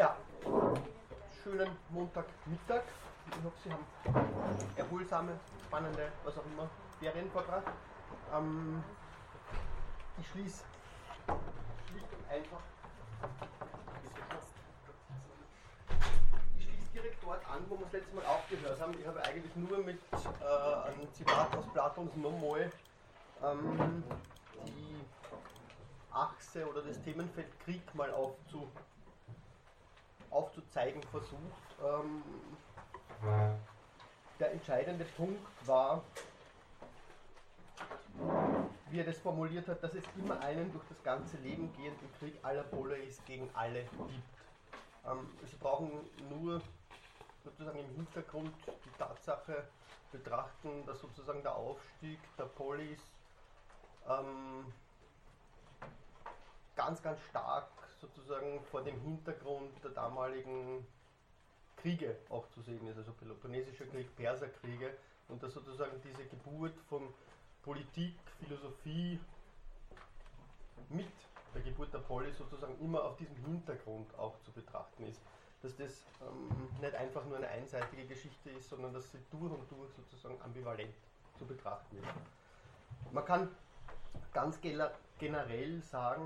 Ja, 0.00 0.16
schönen 1.42 1.68
Montagmittag. 1.90 2.84
Ich 3.36 3.44
hoffe, 3.44 3.58
Sie 3.62 3.70
haben 3.70 3.84
erholsame, 4.74 5.38
spannende, 5.66 6.10
was 6.24 6.38
auch 6.38 6.46
immer, 6.46 6.70
Ferienvortrag. 6.98 7.64
Ähm, 8.32 8.82
ich 10.18 10.26
schließe 10.30 10.64
schlicht 11.90 12.06
und 12.14 12.30
einfach. 12.30 12.62
Ich 16.56 16.64
schließe 16.64 16.92
direkt 16.94 17.22
dort 17.22 17.44
an, 17.50 17.60
wo 17.68 17.76
wir 17.76 17.84
das 17.84 17.92
letzte 17.92 18.16
Mal 18.16 18.24
aufgehört 18.24 18.80
haben. 18.80 18.98
Ich 18.98 19.06
habe 19.06 19.22
eigentlich 19.22 19.54
nur 19.54 19.84
mit 19.84 20.00
äh, 20.40 20.44
einem 20.44 21.12
Zitat 21.12 21.54
aus 21.54 21.66
Platons 21.74 22.16
Nomoi 22.16 22.70
ähm, 23.42 24.02
die 24.64 25.04
Achse 26.10 26.66
oder 26.66 26.80
das 26.84 27.02
Themenfeld 27.02 27.60
Krieg 27.60 27.94
mal 27.94 28.10
aufzu, 28.12 28.66
aufzuzeigen 30.30 31.02
versucht. 31.04 31.40
Ähm, 31.82 32.22
der 34.38 34.52
entscheidende 34.52 35.04
Punkt 35.04 35.46
war, 35.66 36.02
wie 38.90 38.98
er 38.98 39.04
das 39.04 39.18
formuliert 39.18 39.68
hat, 39.68 39.82
dass 39.82 39.94
es 39.94 40.04
immer 40.16 40.40
einen 40.40 40.72
durch 40.72 40.84
das 40.88 41.02
ganze 41.02 41.36
Leben 41.38 41.72
gehenden 41.76 42.10
Krieg 42.18 42.38
aller 42.42 42.64
Poleis 42.64 43.20
gegen 43.26 43.48
alle 43.54 43.82
gibt. 43.82 44.24
Ähm, 45.06 45.30
Sie 45.48 45.56
brauchen 45.56 45.90
nur 46.28 46.60
sozusagen 47.44 47.78
im 47.78 47.94
Hintergrund 47.96 48.52
die 48.66 48.98
Tatsache 48.98 49.64
betrachten, 50.12 50.84
dass 50.86 51.00
sozusagen 51.00 51.42
der 51.42 51.54
Aufstieg 51.54 52.18
der 52.36 52.44
Polis 52.44 53.00
ähm, 54.08 54.72
ganz, 56.76 57.02
ganz 57.02 57.20
stark 57.28 57.68
sozusagen 58.00 58.60
vor 58.70 58.82
dem 58.82 58.98
Hintergrund 59.00 59.72
der 59.82 59.90
damaligen 59.90 60.86
Kriege 61.76 62.16
auch 62.28 62.48
zu 62.50 62.60
sehen 62.62 62.86
ist, 62.88 62.98
also 62.98 63.12
Peloponnesischer 63.12 63.86
Krieg, 63.86 64.14
Perserkriege 64.16 64.92
und 65.28 65.42
dass 65.42 65.54
sozusagen 65.54 66.00
diese 66.02 66.24
Geburt 66.26 66.78
von 66.88 67.12
Politik, 67.62 68.14
Philosophie 68.38 69.20
mit 70.88 71.10
der 71.54 71.62
Geburt 71.62 71.92
der 71.92 71.98
Polis 71.98 72.36
sozusagen 72.38 72.78
immer 72.80 73.04
auf 73.04 73.16
diesem 73.16 73.36
Hintergrund 73.36 74.06
auch 74.18 74.38
zu 74.40 74.52
betrachten 74.52 75.04
ist. 75.06 75.20
Dass 75.62 75.76
das 75.76 76.04
ähm, 76.22 76.68
nicht 76.80 76.94
einfach 76.94 77.24
nur 77.26 77.36
eine 77.36 77.48
einseitige 77.48 78.06
Geschichte 78.06 78.50
ist, 78.50 78.70
sondern 78.70 78.94
dass 78.94 79.10
sie 79.12 79.18
durch 79.30 79.52
und 79.52 79.70
durch 79.70 79.90
sozusagen 79.94 80.40
ambivalent 80.42 80.94
zu 81.38 81.46
betrachten 81.46 81.96
ist. 81.98 83.12
Man 83.12 83.24
kann 83.24 83.48
ganz 84.32 84.58
generell 84.60 85.82
sagen, 85.82 86.24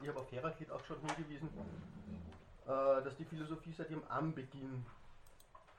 ich 0.00 0.08
habe 0.08 0.20
auf 0.20 0.30
Heraklit 0.30 0.70
auch 0.70 0.84
schon 0.84 0.98
hingewiesen, 1.00 1.48
äh, 2.66 3.02
dass 3.02 3.16
die 3.16 3.24
Philosophie 3.24 3.72
seit 3.72 3.90
ihrem 3.90 4.04
Anbeginn 4.08 4.84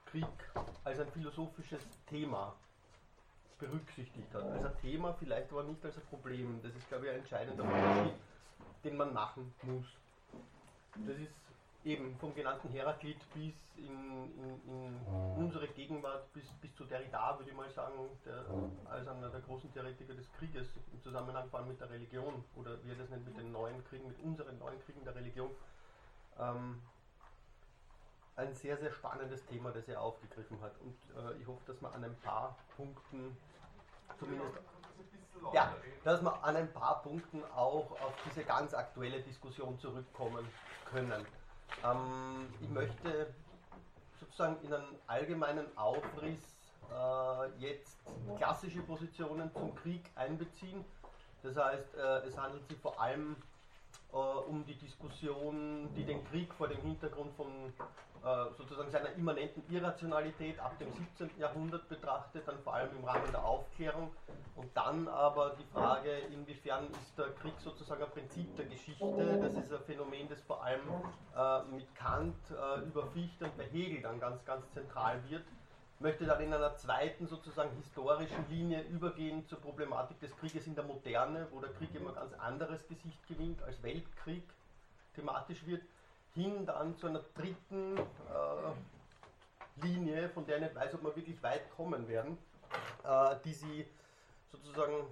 Krieg 0.05 0.25
als 0.83 0.99
ein 0.99 1.07
philosophisches 1.11 1.83
Thema 2.07 2.55
berücksichtigt 3.59 4.33
hat. 4.33 4.43
Als 4.43 4.65
ein 4.65 4.77
Thema, 4.81 5.13
vielleicht 5.13 5.51
aber 5.51 5.63
nicht 5.63 5.83
als 5.85 5.97
ein 5.97 6.03
Problem. 6.09 6.59
Das 6.63 6.73
ist, 6.75 6.87
glaube 6.87 7.05
ich, 7.05 7.11
ein 7.11 7.19
entscheidender 7.19 7.63
Unterschied, 7.63 8.13
den 8.83 8.97
man 8.97 9.13
machen 9.13 9.53
muss. 9.63 9.85
Das 10.95 11.17
ist 11.17 11.31
eben 11.83 12.15
vom 12.17 12.33
genannten 12.35 12.69
Heraklit 12.69 13.19
bis 13.33 13.53
in, 13.77 14.31
in, 14.37 14.61
in 14.67 14.99
unsere 15.37 15.67
Gegenwart, 15.69 16.31
bis, 16.33 16.45
bis 16.61 16.75
zu 16.75 16.83
Derrida, 16.83 17.37
würde 17.37 17.51
ich 17.51 17.55
mal 17.55 17.69
sagen, 17.69 18.09
der, 18.25 18.43
als 18.91 19.07
einer 19.07 19.29
der 19.29 19.39
großen 19.41 19.71
Theoretiker 19.71 20.13
des 20.13 20.31
Krieges, 20.33 20.67
im 20.91 21.01
Zusammenhang 21.01 21.49
vor 21.49 21.59
allem 21.59 21.69
mit 21.69 21.79
der 21.79 21.89
Religion, 21.89 22.43
oder 22.55 22.83
wie 22.83 22.89
er 22.91 22.95
das 22.95 23.09
nennt, 23.09 23.25
mit 23.25 23.37
den 23.37 23.51
neuen 23.51 23.83
Kriegen, 23.85 24.07
mit 24.07 24.19
unseren 24.21 24.57
neuen 24.59 24.79
Kriegen 24.81 25.03
der 25.05 25.15
Religion, 25.15 25.51
ähm, 26.37 26.81
ein 28.35 28.53
sehr, 28.53 28.77
sehr 28.77 28.91
spannendes 28.91 29.45
Thema, 29.45 29.71
das 29.71 29.87
er 29.87 30.01
aufgegriffen 30.01 30.59
hat. 30.61 30.73
Und 30.79 30.95
äh, 31.15 31.41
ich 31.41 31.47
hoffe, 31.47 31.61
dass 31.65 31.81
wir 31.81 31.93
an 31.93 32.03
ein 32.03 32.15
paar 32.17 32.57
Punkten 32.75 33.37
zumindest 34.17 34.59
ja, 35.53 35.73
dass 36.03 36.21
wir 36.21 36.43
an 36.43 36.55
ein 36.55 36.71
paar 36.73 37.01
Punkten 37.01 37.43
auch 37.55 37.91
auf 37.91 38.13
diese 38.25 38.43
ganz 38.43 38.73
aktuelle 38.73 39.21
Diskussion 39.21 39.79
zurückkommen 39.79 40.45
können. 40.91 41.25
Ähm, 41.83 42.53
ich 42.61 42.69
möchte 42.69 43.33
sozusagen 44.19 44.57
in 44.63 44.73
einen 44.73 44.95
allgemeinen 45.07 45.77
Aufriss 45.77 46.59
äh, 46.91 47.49
jetzt 47.59 47.99
klassische 48.37 48.81
Positionen 48.81 49.51
zum 49.53 49.75
Krieg 49.75 50.03
einbeziehen. 50.15 50.83
Das 51.43 51.55
heißt, 51.55 51.95
äh, 51.95 52.27
es 52.27 52.37
handelt 52.37 52.67
sich 52.67 52.77
vor 52.79 52.99
allem 52.99 53.35
äh, 54.11 54.15
um 54.15 54.65
die 54.65 54.75
Diskussion, 54.75 55.89
die 55.95 56.03
den 56.03 56.23
Krieg 56.25 56.53
vor 56.53 56.67
dem 56.67 56.81
Hintergrund 56.81 57.33
von 57.35 57.73
sozusagen 58.57 58.91
seiner 58.91 59.11
immanenten 59.13 59.63
Irrationalität 59.73 60.59
ab 60.59 60.77
dem 60.79 60.91
17. 60.91 61.39
Jahrhundert 61.39 61.87
betrachtet, 61.87 62.47
dann 62.47 62.59
vor 62.59 62.73
allem 62.73 62.89
im 62.97 63.03
Rahmen 63.05 63.31
der 63.31 63.43
Aufklärung. 63.43 64.11
Und 64.55 64.75
dann 64.75 65.07
aber 65.07 65.55
die 65.57 65.63
Frage, 65.71 66.09
inwiefern 66.31 66.87
ist 66.91 67.17
der 67.17 67.29
Krieg 67.41 67.53
sozusagen 67.59 68.03
ein 68.03 68.09
Prinzip 68.09 68.55
der 68.57 68.65
Geschichte, 68.65 69.39
das 69.41 69.53
ist 69.53 69.71
ein 69.71 69.79
Phänomen, 69.85 70.27
das 70.27 70.41
vor 70.41 70.61
allem 70.63 70.81
äh, 71.35 71.63
mit 71.73 71.95
Kant 71.95 72.35
äh, 72.51 72.81
über 72.81 73.07
Fichte 73.07 73.45
und 73.45 73.57
bei 73.57 73.63
Hegel 73.65 74.01
dann 74.01 74.19
ganz, 74.19 74.43
ganz 74.43 74.69
zentral 74.71 75.21
wird. 75.29 75.43
Möchte 75.99 76.25
dann 76.25 76.41
in 76.41 76.53
einer 76.53 76.75
zweiten 76.75 77.27
sozusagen 77.27 77.71
historischen 77.71 78.45
Linie 78.49 78.81
übergehen 78.83 79.45
zur 79.47 79.59
Problematik 79.59 80.19
des 80.19 80.35
Krieges 80.37 80.67
in 80.67 80.75
der 80.75 80.85
Moderne, 80.85 81.47
wo 81.51 81.59
der 81.59 81.71
Krieg 81.71 81.93
immer 81.95 82.13
ganz 82.13 82.33
anderes 82.33 82.85
Gesicht 82.87 83.25
gewinnt, 83.27 83.61
als 83.63 83.81
Weltkrieg 83.83 84.43
thematisch 85.13 85.65
wird 85.65 85.81
hin 86.39 86.65
dann 86.65 86.97
zu 86.97 87.07
einer 87.07 87.21
dritten 87.35 87.97
äh, 87.97 89.83
Linie, 89.85 90.29
von 90.29 90.45
der 90.45 90.57
ich 90.57 90.63
nicht 90.63 90.75
weiß, 90.75 90.93
ob 90.95 91.03
wir 91.03 91.15
wirklich 91.15 91.41
weit 91.43 91.69
kommen 91.75 92.07
werden, 92.07 92.37
äh, 93.03 93.35
die 93.43 93.53
sie 93.53 93.85
sozusagen 94.51 95.05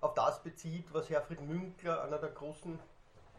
auf 0.00 0.14
das 0.14 0.42
bezieht, 0.42 0.86
was 0.92 1.08
Herfried 1.10 1.40
Münkler, 1.40 2.02
einer 2.02 2.18
der 2.18 2.30
großen 2.30 2.78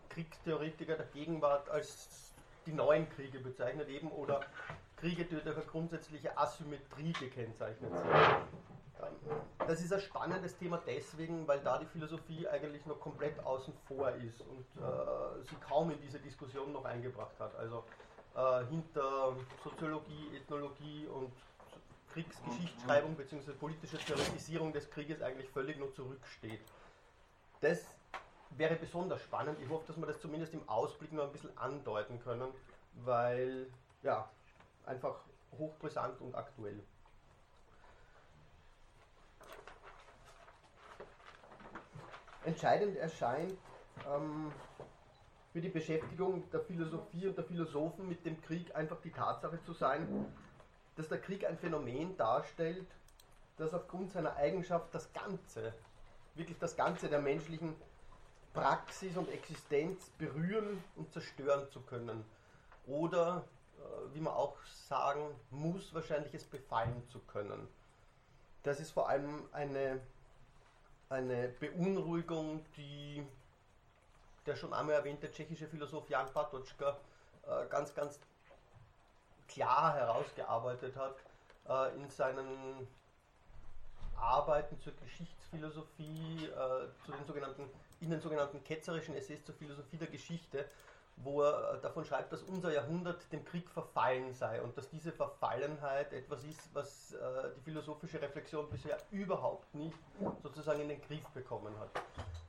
Kriegstheoretiker 0.09 0.95
der 0.95 1.06
Gegenwart, 1.07 1.69
als 1.69 2.33
die 2.66 2.73
neuen 2.73 3.09
Kriege 3.09 3.39
bezeichnet, 3.39 3.88
eben 3.89 4.11
oder 4.11 4.41
Kriege, 4.97 5.25
die 5.25 5.35
durch 5.35 5.45
eine 5.45 5.66
grundsätzliche 5.66 6.38
Asymmetrie 6.38 7.13
gekennzeichnet 7.13 7.91
sind. 7.95 8.66
Das 9.59 9.81
ist 9.81 9.91
ein 9.91 9.99
spannendes 9.99 10.57
Thema 10.57 10.81
deswegen, 10.85 11.47
weil 11.47 11.59
da 11.59 11.77
die 11.77 11.85
Philosophie 11.85 12.47
eigentlich 12.47 12.85
noch 12.85 12.99
komplett 12.99 13.39
außen 13.45 13.73
vor 13.87 14.11
ist 14.11 14.41
und 14.41 14.65
äh, 14.81 15.43
sie 15.43 15.55
kaum 15.55 15.91
in 15.91 15.99
diese 16.01 16.19
Diskussion 16.19 16.71
noch 16.71 16.85
eingebracht 16.85 17.39
hat. 17.39 17.55
Also 17.55 17.83
äh, 18.35 18.65
hinter 18.65 19.35
Soziologie, 19.63 20.35
Ethnologie 20.35 21.07
und 21.07 21.31
Kriegsgeschichtsschreibung 22.13 23.15
bzw. 23.15 23.51
politische 23.53 23.97
Theoretisierung 23.97 24.73
des 24.73 24.89
Krieges 24.89 25.21
eigentlich 25.21 25.49
völlig 25.49 25.77
nur 25.77 25.93
zurücksteht. 25.93 26.61
Das 27.61 27.85
wäre 28.51 28.75
besonders 28.75 29.21
spannend. 29.21 29.59
Ich 29.61 29.69
hoffe, 29.69 29.85
dass 29.87 29.97
wir 29.97 30.05
das 30.05 30.19
zumindest 30.21 30.53
im 30.53 30.67
Ausblick 30.69 31.11
noch 31.11 31.25
ein 31.25 31.31
bisschen 31.31 31.55
andeuten 31.57 32.19
können, 32.19 32.49
weil 32.93 33.67
ja, 34.03 34.29
einfach 34.85 35.15
hochbrisant 35.57 36.21
und 36.21 36.35
aktuell. 36.35 36.81
Entscheidend 42.47 42.95
erscheint 42.95 43.57
ähm, 44.09 44.53
für 45.51 45.59
die 45.59 45.67
Beschäftigung 45.67 46.49
der 46.49 46.61
Philosophie 46.61 47.27
und 47.27 47.37
der 47.37 47.43
Philosophen 47.43 48.07
mit 48.07 48.25
dem 48.25 48.41
Krieg 48.41 48.73
einfach 48.73 49.01
die 49.01 49.11
Tatsache 49.11 49.61
zu 49.63 49.73
sein, 49.73 50.25
dass 50.95 51.09
der 51.09 51.19
Krieg 51.19 51.45
ein 51.45 51.57
Phänomen 51.57 52.15
darstellt, 52.15 52.87
das 53.57 53.73
aufgrund 53.73 54.13
seiner 54.13 54.37
Eigenschaft 54.37 54.95
das 54.95 55.11
Ganze, 55.11 55.73
wirklich 56.35 56.57
das 56.57 56.77
Ganze 56.77 57.09
der 57.09 57.19
menschlichen 57.19 57.75
Praxis 58.53 59.17
und 59.17 59.29
Existenz 59.29 60.09
berühren 60.17 60.81
und 60.95 61.11
zerstören 61.11 61.69
zu 61.69 61.81
können. 61.81 62.23
Oder, 62.85 63.43
äh, 63.77 64.15
wie 64.15 64.21
man 64.21 64.33
auch 64.33 64.55
sagen 64.88 65.35
muss, 65.51 65.93
wahrscheinlich 65.93 66.33
es 66.33 66.45
befallen 66.45 67.03
zu 67.09 67.19
können. 67.19 67.67
Das 68.63 68.79
ist 68.79 68.91
vor 68.91 69.09
allem 69.09 69.50
eine 69.51 70.00
eine 71.09 71.48
Beunruhigung, 71.59 72.65
die 72.75 73.25
der 74.45 74.56
schon 74.56 74.74
einmal 74.74 74.95
erwähnte 74.95 75.30
tschechische 75.31 75.68
Philosoph 75.68 76.09
Jan 76.09 76.31
Patočka 76.31 76.98
äh, 77.44 77.68
ganz, 77.69 77.94
ganz 77.94 78.19
klar 79.48 79.94
herausgearbeitet 79.95 80.95
hat 80.95 81.15
äh, 81.68 81.95
in 81.95 82.09
seinen 82.09 82.88
Arbeiten 84.15 84.80
zur 84.80 84.94
Geschichtsphilosophie, 84.95 86.45
äh, 86.45 87.06
zu 87.06 87.12
den 87.12 87.25
sogenannten, 87.25 87.69
in 88.01 88.10
den 88.10 88.21
sogenannten 88.21 88.63
ketzerischen 88.63 89.15
Essays 89.15 89.44
zur 89.45 89.56
Philosophie 89.56 89.98
der 89.98 90.07
Geschichte, 90.07 90.65
wo 91.17 91.41
er 91.41 91.73
äh, 91.75 91.81
davon 91.81 92.05
schreibt, 92.05 92.31
dass 92.31 92.43
unser 92.43 92.71
Jahrhundert 92.71 93.31
dem 93.31 93.43
Krieg 93.43 93.69
verfallen 93.69 94.33
sei 94.33 94.61
und 94.61 94.77
dass 94.77 94.89
diese 94.89 95.11
Verfallenheit 95.11 96.13
etwas 96.13 96.43
ist, 96.43 96.69
was 96.73 97.13
äh, 97.13 97.17
die 97.57 97.61
philosophische 97.61 98.21
Reflexion 98.21 98.69
bisher 98.69 98.97
überhaupt 99.11 99.73
nicht 99.73 99.97
sozusagen 100.43 100.81
in 100.81 100.89
den 100.89 101.01
Griff 101.01 101.27
bekommen 101.33 101.77
hat. 101.79 101.89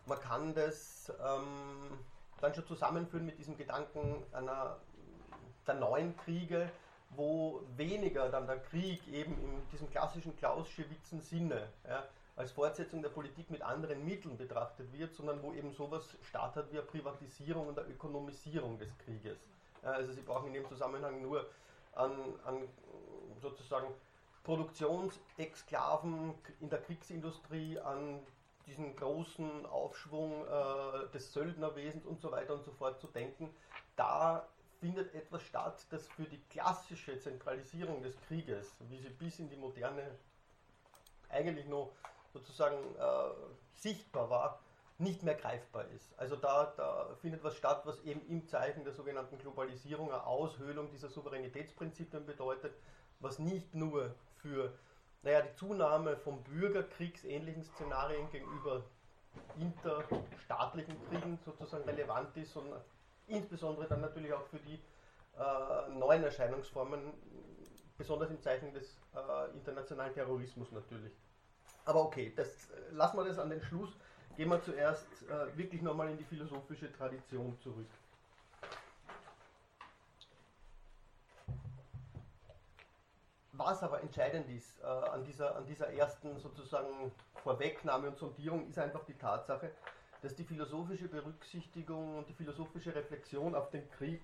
Man 0.06 0.20
kann 0.20 0.54
das 0.54 1.12
ähm, 1.18 1.98
dann 2.40 2.54
schon 2.54 2.66
zusammenführen 2.66 3.26
mit 3.26 3.38
diesem 3.38 3.56
Gedanken 3.56 4.22
einer 4.32 4.76
der 5.66 5.74
neuen 5.74 6.16
Kriege, 6.18 6.70
wo 7.10 7.62
weniger 7.76 8.28
dann 8.28 8.46
der 8.46 8.58
Krieg 8.58 9.06
eben 9.08 9.32
in 9.42 9.68
diesem 9.72 9.90
klassischen 9.90 10.36
Clausewitzen 10.36 11.22
Sinne 11.22 11.68
ja, 11.88 12.04
als 12.38 12.52
Fortsetzung 12.52 13.02
der 13.02 13.08
Politik 13.08 13.50
mit 13.50 13.62
anderen 13.62 14.04
Mitteln 14.04 14.36
betrachtet 14.36 14.92
wird, 14.92 15.12
sondern 15.12 15.42
wo 15.42 15.52
eben 15.52 15.72
sowas 15.72 16.16
statt 16.22 16.54
hat 16.54 16.70
wie 16.72 16.78
eine 16.78 16.86
Privatisierung 16.86 17.66
und 17.66 17.78
eine 17.78 17.88
Ökonomisierung 17.88 18.78
des 18.78 18.96
Krieges. 18.98 19.38
Also 19.82 20.12
Sie 20.12 20.20
brauchen 20.20 20.46
in 20.46 20.54
dem 20.54 20.68
Zusammenhang 20.68 21.20
nur 21.20 21.50
an, 21.94 22.12
an 22.44 22.68
sozusagen 23.42 23.88
Produktionsexklaven 24.44 26.32
in 26.60 26.70
der 26.70 26.80
Kriegsindustrie, 26.80 27.80
an 27.80 28.20
diesen 28.66 28.94
großen 28.94 29.66
Aufschwung 29.66 30.46
äh, 30.46 31.08
des 31.12 31.32
Söldnerwesens 31.32 32.06
und 32.06 32.20
so 32.20 32.30
weiter 32.30 32.54
und 32.54 32.64
so 32.64 32.70
fort 32.70 33.00
zu 33.00 33.08
denken. 33.08 33.52
Da 33.96 34.46
findet 34.78 35.12
etwas 35.12 35.42
statt, 35.42 35.86
das 35.90 36.06
für 36.06 36.24
die 36.24 36.40
klassische 36.50 37.18
Zentralisierung 37.18 38.00
des 38.00 38.14
Krieges, 38.28 38.76
wie 38.88 38.98
sie 38.98 39.08
bis 39.08 39.40
in 39.40 39.50
die 39.50 39.56
Moderne 39.56 40.08
eigentlich 41.30 41.66
noch 41.66 41.90
sozusagen 42.38 42.76
äh, 42.76 43.30
sichtbar 43.74 44.30
war, 44.30 44.60
nicht 44.98 45.22
mehr 45.22 45.34
greifbar 45.34 45.86
ist. 45.94 46.18
Also 46.18 46.34
da, 46.34 46.72
da 46.76 47.14
findet 47.20 47.44
was 47.44 47.56
statt, 47.56 47.82
was 47.84 48.00
eben 48.00 48.20
im 48.28 48.46
Zeichen 48.48 48.84
der 48.84 48.92
sogenannten 48.92 49.38
Globalisierung 49.38 50.10
eine 50.10 50.26
Aushöhlung 50.26 50.90
dieser 50.90 51.08
Souveränitätsprinzipien 51.08 52.26
bedeutet, 52.26 52.74
was 53.20 53.38
nicht 53.38 53.74
nur 53.74 54.14
für 54.36 54.72
naja, 55.22 55.42
die 55.42 55.54
Zunahme 55.54 56.16
von 56.16 56.42
bürgerkriegsähnlichen 56.44 57.64
Szenarien 57.64 58.30
gegenüber 58.30 58.82
interstaatlichen 59.56 60.96
Kriegen 61.08 61.38
sozusagen 61.44 61.84
relevant 61.84 62.36
ist, 62.36 62.52
sondern 62.52 62.80
insbesondere 63.26 63.86
dann 63.86 64.00
natürlich 64.00 64.32
auch 64.32 64.44
für 64.46 64.58
die 64.58 64.80
äh, 65.38 65.90
neuen 65.90 66.24
Erscheinungsformen, 66.24 67.12
besonders 67.96 68.30
im 68.30 68.40
Zeichen 68.40 68.72
des 68.72 68.96
äh, 69.14 69.54
internationalen 69.54 70.14
Terrorismus 70.14 70.70
natürlich. 70.72 71.12
Aber 71.88 72.04
okay, 72.04 72.30
das, 72.36 72.48
äh, 72.48 72.92
lassen 72.92 73.16
wir 73.16 73.24
das 73.24 73.38
an 73.38 73.48
den 73.48 73.62
Schluss. 73.62 73.88
Gehen 74.36 74.50
wir 74.50 74.62
zuerst 74.62 75.06
äh, 75.22 75.56
wirklich 75.56 75.80
nochmal 75.80 76.10
in 76.10 76.18
die 76.18 76.24
philosophische 76.24 76.92
Tradition 76.92 77.58
zurück. 77.60 77.88
Was 83.52 83.82
aber 83.82 84.02
entscheidend 84.02 84.50
ist 84.50 84.78
äh, 84.82 84.84
an, 84.84 85.24
dieser, 85.24 85.56
an 85.56 85.64
dieser 85.64 85.88
ersten 85.88 86.38
sozusagen 86.38 87.10
Vorwegnahme 87.42 88.08
und 88.08 88.18
Sondierung, 88.18 88.68
ist 88.68 88.78
einfach 88.78 89.04
die 89.06 89.16
Tatsache, 89.16 89.70
dass 90.20 90.34
die 90.34 90.44
philosophische 90.44 91.08
Berücksichtigung 91.08 92.18
und 92.18 92.28
die 92.28 92.34
philosophische 92.34 92.94
Reflexion 92.94 93.54
auf 93.54 93.70
den 93.70 93.90
Krieg 93.92 94.20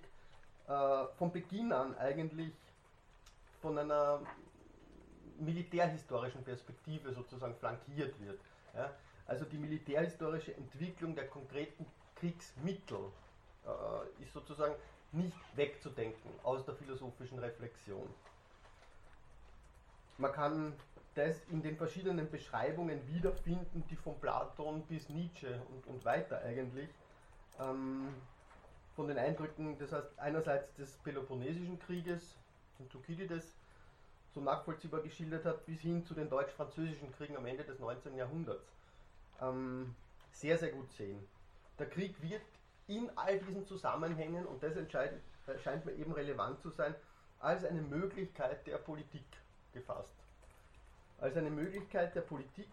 äh, 0.67 1.05
von 1.17 1.31
Beginn 1.31 1.73
an 1.73 1.97
eigentlich 1.97 2.53
von 3.59 3.79
einer 3.79 4.21
militärhistorischen 5.39 6.43
Perspektive 6.43 7.13
sozusagen 7.13 7.55
flankiert 7.55 8.19
wird. 8.19 8.39
Ja? 8.73 8.91
Also 9.27 9.45
die 9.45 9.57
militärhistorische 9.57 10.55
Entwicklung 10.55 11.15
der 11.15 11.27
konkreten 11.27 11.85
Kriegsmittel 12.15 13.11
äh, 13.65 14.23
ist 14.23 14.33
sozusagen 14.33 14.75
nicht 15.11 15.37
wegzudenken 15.55 16.29
aus 16.43 16.65
der 16.65 16.75
philosophischen 16.75 17.39
Reflexion. 17.39 18.07
Man 20.17 20.31
kann 20.31 20.73
das 21.15 21.41
in 21.49 21.61
den 21.61 21.77
verschiedenen 21.77 22.29
Beschreibungen 22.29 23.05
wiederfinden, 23.07 23.83
die 23.89 23.95
von 23.95 24.19
Platon 24.19 24.81
bis 24.83 25.09
Nietzsche 25.09 25.61
und, 25.69 25.87
und 25.87 26.05
weiter 26.05 26.41
eigentlich 26.41 26.89
ähm, 27.59 28.13
von 28.95 29.07
den 29.07 29.17
Eindrücken, 29.17 29.77
das 29.77 29.91
heißt 29.91 30.19
einerseits 30.19 30.73
des 30.75 30.91
Peloponnesischen 30.97 31.79
Krieges, 31.79 32.35
von 32.77 32.89
Thukydides, 32.89 33.55
so 34.35 34.41
nachvollziehbar 34.41 35.01
geschildert 35.01 35.45
hat, 35.45 35.65
bis 35.65 35.79
hin 35.79 36.05
zu 36.05 36.13
den 36.13 36.29
deutsch-französischen 36.29 37.11
Kriegen 37.13 37.37
am 37.37 37.45
Ende 37.45 37.63
des 37.63 37.79
19. 37.79 38.17
Jahrhunderts, 38.17 38.67
ähm, 39.41 39.95
sehr, 40.31 40.57
sehr 40.57 40.71
gut 40.71 40.91
sehen. 40.91 41.25
Der 41.79 41.89
Krieg 41.89 42.21
wird 42.21 42.41
in 42.87 43.09
all 43.15 43.39
diesen 43.39 43.65
Zusammenhängen, 43.65 44.45
und 44.45 44.61
das 44.61 44.73
scheint 45.63 45.85
mir 45.85 45.93
eben 45.93 46.11
relevant 46.11 46.61
zu 46.61 46.69
sein, 46.69 46.93
als 47.39 47.63
eine 47.63 47.81
Möglichkeit 47.81 48.67
der 48.67 48.77
Politik 48.77 49.25
gefasst. 49.73 50.13
Als 51.19 51.37
eine 51.37 51.49
Möglichkeit 51.49 52.13
der 52.13 52.21
Politik 52.21 52.69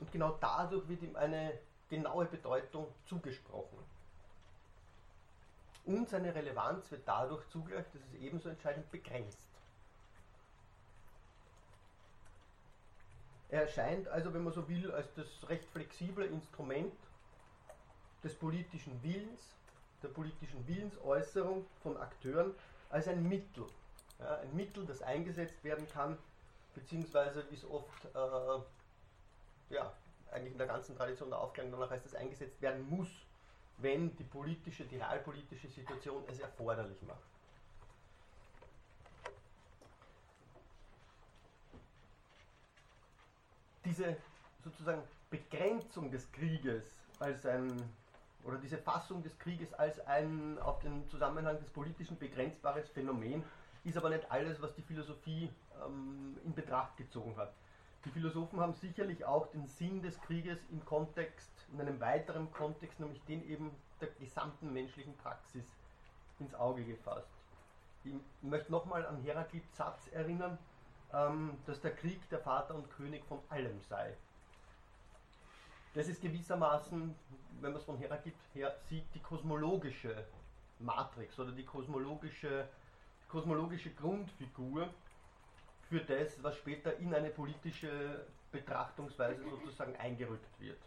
und 0.00 0.10
genau 0.10 0.36
dadurch 0.40 0.88
wird 0.88 1.02
ihm 1.02 1.14
eine 1.16 1.58
genaue 1.88 2.26
Bedeutung 2.26 2.88
zugesprochen. 3.06 3.78
Und 5.86 6.08
seine 6.08 6.34
Relevanz 6.34 6.90
wird 6.90 7.06
dadurch 7.06 7.48
zugleich, 7.48 7.86
das 7.92 8.02
ist 8.02 8.20
ebenso 8.20 8.48
entscheidend, 8.48 8.90
begrenzt. 8.90 9.47
Er 13.50 13.62
erscheint 13.62 14.08
also, 14.08 14.32
wenn 14.34 14.44
man 14.44 14.52
so 14.52 14.68
will, 14.68 14.90
als 14.92 15.12
das 15.14 15.48
recht 15.48 15.64
flexible 15.70 16.24
Instrument 16.26 16.92
des 18.22 18.34
politischen 18.34 19.02
Willens, 19.02 19.54
der 20.02 20.08
politischen 20.08 20.66
Willensäußerung 20.66 21.64
von 21.82 21.96
Akteuren, 21.96 22.54
als 22.90 23.08
ein 23.08 23.26
Mittel, 23.26 23.64
ja, 24.18 24.36
ein 24.38 24.54
Mittel, 24.54 24.84
das 24.84 25.02
eingesetzt 25.02 25.62
werden 25.64 25.88
kann, 25.88 26.18
beziehungsweise 26.74 27.44
wie 27.50 27.54
es 27.54 27.64
oft, 27.64 28.04
äh, 28.14 29.74
ja, 29.74 29.92
eigentlich 30.30 30.52
in 30.52 30.58
der 30.58 30.66
ganzen 30.66 30.96
Tradition 30.96 31.30
der 31.30 31.40
Aufklärung 31.40 31.72
danach 31.72 31.90
heißt, 31.90 32.04
das 32.04 32.14
eingesetzt 32.14 32.60
werden 32.60 32.88
muss, 32.88 33.08
wenn 33.78 34.14
die 34.16 34.24
politische, 34.24 34.84
die 34.84 34.96
realpolitische 34.96 35.68
Situation 35.68 36.22
es 36.28 36.40
erforderlich 36.40 37.00
macht. 37.02 37.37
Diese 43.98 44.16
sozusagen 44.62 45.02
Begrenzung 45.28 46.12
des 46.12 46.30
Krieges 46.30 46.84
als 47.18 47.44
ein, 47.44 47.82
oder 48.44 48.56
diese 48.58 48.78
Fassung 48.78 49.24
des 49.24 49.36
Krieges 49.40 49.74
als 49.74 49.98
ein 50.06 50.56
auf 50.60 50.78
den 50.78 51.08
Zusammenhang 51.08 51.58
des 51.58 51.68
Politischen 51.70 52.16
begrenzbares 52.16 52.88
Phänomen 52.90 53.42
ist 53.82 53.96
aber 53.96 54.10
nicht 54.10 54.30
alles, 54.30 54.62
was 54.62 54.72
die 54.76 54.82
Philosophie 54.82 55.50
ähm, 55.84 56.38
in 56.44 56.54
Betracht 56.54 56.96
gezogen 56.96 57.36
hat. 57.36 57.52
Die 58.04 58.10
Philosophen 58.10 58.60
haben 58.60 58.74
sicherlich 58.74 59.24
auch 59.24 59.48
den 59.48 59.66
Sinn 59.66 60.00
des 60.00 60.20
Krieges 60.20 60.58
im 60.70 60.84
Kontext, 60.84 61.50
in 61.72 61.80
einem 61.80 61.98
weiteren 61.98 62.52
Kontext, 62.52 63.00
nämlich 63.00 63.20
den 63.24 63.44
eben 63.50 63.72
der 64.00 64.10
gesamten 64.20 64.72
menschlichen 64.72 65.16
Praxis 65.16 65.64
ins 66.38 66.54
Auge 66.54 66.84
gefasst. 66.84 67.26
Ich 68.04 68.12
möchte 68.42 68.70
nochmal 68.70 69.04
an 69.04 69.20
Heraklits 69.22 69.76
Satz 69.76 70.06
erinnern, 70.12 70.56
ähm, 71.12 71.56
dass 71.66 71.80
der 71.80 71.94
Krieg 71.94 72.28
der 72.30 72.40
Vater 72.40 72.74
und 72.74 72.90
König 72.90 73.24
von 73.26 73.40
allem 73.48 73.80
sei. 73.88 74.16
Das 75.94 76.08
ist 76.08 76.20
gewissermaßen, 76.20 77.14
wenn 77.60 77.72
man 77.72 77.80
es 77.80 77.84
von 77.84 77.98
Heraklit 77.98 78.34
her 78.54 78.74
sieht, 78.88 79.04
die 79.14 79.20
kosmologische 79.20 80.24
Matrix 80.78 81.38
oder 81.38 81.52
die 81.52 81.64
kosmologische 81.64 82.68
kosmologische 83.28 83.90
Grundfigur 83.90 84.88
für 85.88 86.00
das, 86.00 86.42
was 86.42 86.56
später 86.56 86.96
in 86.96 87.14
eine 87.14 87.30
politische 87.30 88.26
Betrachtungsweise 88.50 89.42
sozusagen 89.42 89.94
eingerückt 89.96 90.60
wird. 90.60 90.78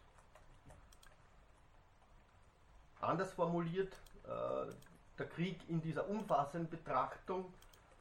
Anders 2.99 3.33
formuliert, 3.33 3.93
äh, 4.25 4.71
der 5.17 5.27
Krieg 5.27 5.59
in 5.69 5.81
dieser 5.81 6.07
umfassenden 6.07 6.69
Betrachtung, 6.69 7.51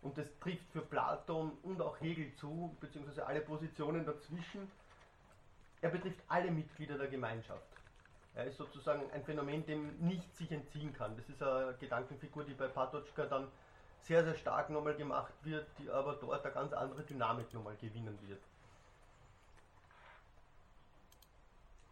und 0.02 0.16
das 0.16 0.26
trifft 0.40 0.70
für 0.72 0.80
Platon 0.80 1.52
und 1.62 1.80
auch 1.80 2.00
Hegel 2.00 2.34
zu, 2.36 2.74
beziehungsweise 2.80 3.26
alle 3.26 3.40
Positionen 3.40 4.04
dazwischen, 4.06 4.70
er 5.82 5.90
betrifft 5.90 6.20
alle 6.28 6.50
Mitglieder 6.50 6.98
der 6.98 7.08
Gemeinschaft. 7.08 7.66
Er 8.34 8.46
ist 8.46 8.56
sozusagen 8.58 9.10
ein 9.12 9.24
Phänomen, 9.24 9.66
dem 9.66 9.96
nicht 9.98 10.36
sich 10.36 10.50
entziehen 10.52 10.92
kann. 10.92 11.16
Das 11.16 11.28
ist 11.28 11.42
eine 11.42 11.74
Gedankenfigur, 11.80 12.44
die 12.44 12.54
bei 12.54 12.68
Patočka 12.68 13.26
dann 13.26 13.48
sehr, 14.02 14.24
sehr 14.24 14.34
stark 14.34 14.70
nochmal 14.70 14.94
gemacht 14.94 15.32
wird, 15.42 15.66
die 15.78 15.90
aber 15.90 16.14
dort 16.14 16.44
eine 16.44 16.54
ganz 16.54 16.72
andere 16.72 17.02
Dynamik 17.02 17.52
nochmal 17.52 17.76
gewinnen 17.76 18.18
wird. 18.26 18.40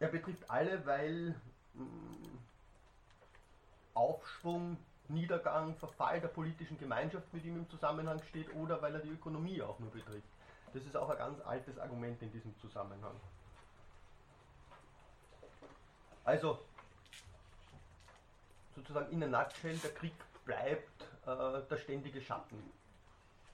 Er 0.00 0.08
betrifft 0.08 0.48
alle, 0.48 0.86
weil 0.86 1.34
mh, 1.74 1.84
mm, 1.84 2.38
Aufschwung, 3.94 4.76
Niedergang, 5.08 5.74
Verfall 5.76 6.20
der 6.20 6.28
politischen 6.28 6.78
Gemeinschaft 6.78 7.32
mit 7.32 7.44
ihm 7.44 7.56
im 7.56 7.70
Zusammenhang 7.70 8.22
steht 8.28 8.54
oder 8.54 8.80
weil 8.82 8.94
er 8.94 9.00
die 9.00 9.10
Ökonomie 9.10 9.62
auch 9.62 9.78
nur 9.78 9.90
betrifft. 9.90 10.28
Das 10.74 10.82
ist 10.84 10.96
auch 10.96 11.08
ein 11.08 11.16
ganz 11.16 11.40
altes 11.46 11.78
Argument 11.78 12.20
in 12.22 12.30
diesem 12.30 12.56
Zusammenhang. 12.58 13.14
Also, 16.24 16.58
sozusagen 18.76 19.10
in 19.12 19.22
a 19.22 19.26
nutshell, 19.26 19.78
der 19.78 19.94
Krieg 19.94 20.12
bleibt 20.44 21.02
äh, 21.26 21.62
der 21.70 21.78
ständige 21.78 22.20
Schatten, 22.20 22.62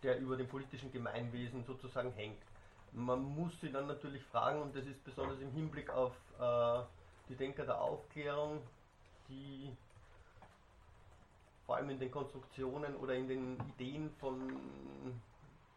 der 0.02 0.18
über 0.18 0.36
dem 0.36 0.48
politischen 0.48 0.90
Gemeinwesen 0.90 1.64
sozusagen 1.64 2.12
hängt. 2.12 2.42
Man 2.90 3.22
muss 3.22 3.60
sich 3.60 3.72
dann 3.72 3.86
natürlich 3.86 4.22
fragen, 4.24 4.60
und 4.60 4.74
das 4.74 4.86
ist 4.86 5.04
besonders 5.04 5.38
im 5.40 5.52
Hinblick 5.52 5.90
auf 5.90 6.12
äh, 6.40 6.82
die 7.28 7.36
Denker 7.36 7.64
der 7.64 7.80
Aufklärung, 7.80 8.60
die 9.28 9.76
vor 11.66 11.76
allem 11.76 11.90
in 11.90 11.98
den 11.98 12.10
Konstruktionen 12.10 12.94
oder 12.96 13.14
in 13.14 13.28
den 13.28 13.58
Ideen 13.74 14.10
von 14.20 14.52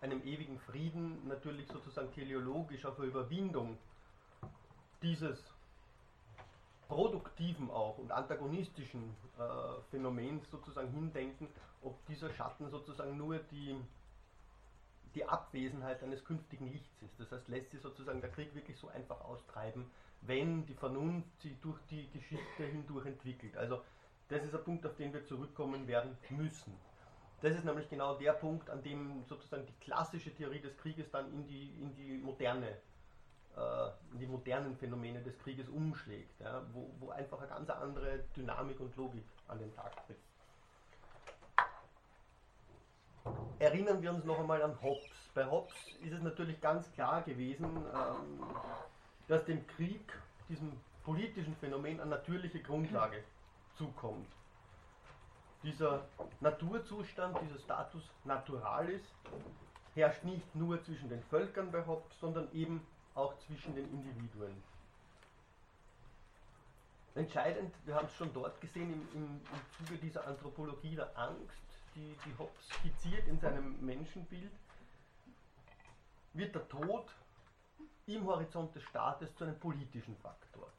einem 0.01 0.21
ewigen 0.23 0.59
Frieden 0.59 1.27
natürlich 1.27 1.67
sozusagen 1.67 2.11
teleologisch 2.13 2.85
auf 2.85 2.97
eine 2.99 3.07
Überwindung 3.07 3.77
dieses 5.01 5.43
produktiven 6.87 7.69
auch 7.69 7.97
und 7.97 8.11
antagonistischen 8.11 9.15
äh, 9.37 9.81
Phänomens 9.91 10.49
sozusagen 10.49 10.89
hindenken, 10.89 11.47
ob 11.81 12.05
dieser 12.07 12.31
Schatten 12.33 12.69
sozusagen 12.69 13.17
nur 13.17 13.39
die, 13.39 13.75
die 15.15 15.25
Abwesenheit 15.25 16.01
eines 16.03 16.23
künftigen 16.23 16.67
Lichts 16.71 17.01
ist. 17.01 17.19
Das 17.19 17.31
heißt, 17.31 17.47
lässt 17.49 17.71
sich 17.71 17.81
sozusagen 17.81 18.21
der 18.21 18.31
Krieg 18.31 18.53
wirklich 18.55 18.77
so 18.77 18.87
einfach 18.87 19.19
austreiben, 19.21 19.89
wenn 20.21 20.65
die 20.65 20.73
Vernunft 20.73 21.41
sich 21.41 21.59
durch 21.61 21.79
die 21.89 22.09
Geschichte 22.11 22.63
hindurch 22.63 23.05
entwickelt. 23.05 23.57
Also 23.57 23.81
das 24.29 24.43
ist 24.43 24.53
ein 24.53 24.63
Punkt, 24.63 24.85
auf 24.85 24.95
den 24.95 25.13
wir 25.13 25.25
zurückkommen 25.25 25.87
werden 25.87 26.17
müssen. 26.29 26.73
Das 27.41 27.53
ist 27.53 27.65
nämlich 27.65 27.87
genau 27.89 28.15
der 28.15 28.33
Punkt, 28.33 28.69
an 28.69 28.81
dem 28.81 29.23
sozusagen 29.25 29.65
die 29.65 29.85
klassische 29.85 30.33
Theorie 30.33 30.59
des 30.59 30.75
Krieges 30.77 31.09
dann 31.11 31.31
in 31.31 31.45
die, 31.45 31.69
in 31.79 31.95
die 31.95 32.17
moderne, 32.17 32.67
äh, 33.55 33.89
in 34.11 34.19
die 34.19 34.25
modernen 34.25 34.75
Phänomene 34.75 35.21
des 35.21 35.37
Krieges 35.39 35.69
umschlägt, 35.69 36.39
ja, 36.41 36.63
wo, 36.73 36.89
wo 36.99 37.09
einfach 37.11 37.37
eine 37.39 37.47
ganz 37.47 37.69
andere 37.69 38.23
Dynamik 38.35 38.79
und 38.79 38.95
Logik 38.95 39.23
an 39.47 39.59
den 39.59 39.73
Tag 39.75 39.93
tritt. 40.07 40.17
Erinnern 43.59 44.01
wir 44.01 44.11
uns 44.11 44.23
noch 44.25 44.39
einmal 44.39 44.61
an 44.61 44.81
Hobbes. 44.81 45.29
Bei 45.33 45.45
Hobbes 45.45 45.75
ist 46.01 46.13
es 46.13 46.21
natürlich 46.21 46.59
ganz 46.59 46.91
klar 46.93 47.21
gewesen, 47.21 47.65
ähm, 47.65 48.43
dass 49.27 49.45
dem 49.45 49.65
Krieg, 49.67 50.11
diesem 50.49 50.71
politischen 51.03 51.55
Phänomen, 51.57 51.99
eine 51.99 52.09
natürliche 52.09 52.61
Grundlage 52.61 53.23
zukommt. 53.77 54.27
Dieser 55.63 56.05
Naturzustand, 56.39 57.37
dieser 57.41 57.59
Status 57.59 58.03
naturalis, 58.23 59.01
herrscht 59.95 60.23
nicht 60.23 60.55
nur 60.55 60.83
zwischen 60.83 61.09
den 61.09 61.23
Völkern 61.23 61.71
bei 61.71 61.85
Hobbes, 61.85 62.19
sondern 62.19 62.51
eben 62.53 62.85
auch 63.15 63.37
zwischen 63.39 63.75
den 63.75 63.91
Individuen. 63.91 64.63
Entscheidend, 67.15 67.73
wir 67.85 67.95
haben 67.95 68.05
es 68.05 68.13
schon 68.13 68.31
dort 68.31 68.61
gesehen, 68.61 68.93
im, 68.93 69.07
im, 69.15 69.41
im 69.41 69.85
Zuge 69.85 69.97
dieser 69.97 70.27
Anthropologie 70.27 70.95
der 70.95 71.17
Angst, 71.17 71.57
die, 71.95 72.15
die 72.25 72.37
Hobbes 72.37 72.69
skizziert 72.69 73.27
in 73.27 73.39
seinem 73.39 73.83
Menschenbild, 73.83 74.51
wird 76.33 76.53
der 76.53 76.67
Tod 76.67 77.09
im 78.05 78.25
Horizont 78.27 78.75
des 78.75 78.83
Staates 78.83 79.35
zu 79.35 79.45
einem 79.45 79.59
politischen 79.59 80.15
Faktor. 80.17 80.71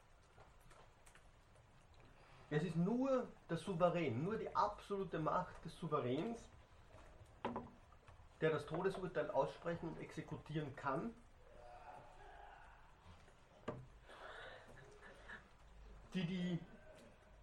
Es 2.49 2.63
ist 2.63 2.75
nur 2.75 3.27
der 3.49 3.57
Souverän, 3.57 4.23
nur 4.23 4.37
die 4.37 4.53
absolute 4.55 5.19
Macht 5.19 5.63
des 5.63 5.77
Souveräns, 5.77 6.39
der 8.41 8.51
das 8.51 8.65
Todesurteil 8.65 9.29
aussprechen 9.31 9.89
und 9.89 9.99
exekutieren 9.99 10.75
kann. 10.75 11.13
die 16.13 16.25
die 16.25 16.59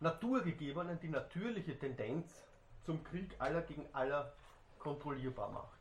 naturgegebene, 0.00 0.96
die 0.96 1.08
natürliche 1.08 1.78
Tendenz 1.78 2.44
zum 2.84 3.02
Krieg 3.04 3.34
aller 3.38 3.62
gegen 3.62 3.86
aller 3.92 4.32
kontrollierbar 4.78 5.50
macht. 5.50 5.78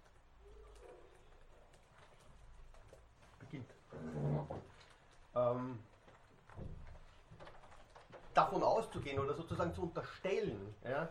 Beginnt. 3.40 3.70
Ähm, 5.36 5.80
davon 8.36 8.62
auszugehen 8.64 9.20
oder 9.20 9.34
sozusagen 9.34 9.74
zu 9.74 9.84
unterstellen, 9.84 10.76
ja, 10.84 11.10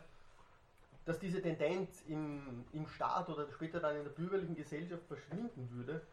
dass 1.04 1.18
diese 1.18 1.42
Tendenz 1.42 2.02
im, 2.06 2.64
im 2.72 2.86
Staat 2.86 3.28
oder 3.28 3.50
später 3.52 3.80
dann 3.80 3.96
in 3.96 4.04
der 4.04 4.10
bürgerlichen 4.10 4.54
Gesellschaft 4.54 5.02
verschwinden 5.06 5.68
würde, 5.72 6.06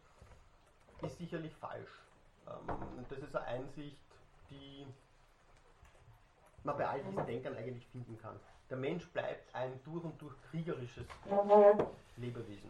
ist 1.01 1.17
sicherlich 1.17 1.53
falsch. 1.55 1.91
Ähm, 2.47 3.05
das 3.09 3.19
ist 3.19 3.35
eine 3.35 3.45
Einsicht, 3.45 3.97
die 4.49 4.85
man 6.63 6.77
bei 6.77 6.87
all 6.87 7.03
diesen 7.03 7.25
Denkern 7.25 7.55
eigentlich 7.55 7.87
finden 7.87 8.17
kann. 8.21 8.39
Der 8.69 8.77
Mensch 8.77 9.07
bleibt 9.09 9.53
ein 9.53 9.79
durch 9.83 10.03
und 10.03 10.21
durch 10.21 10.33
kriegerisches 10.49 11.05
Lebewesen. 12.15 12.69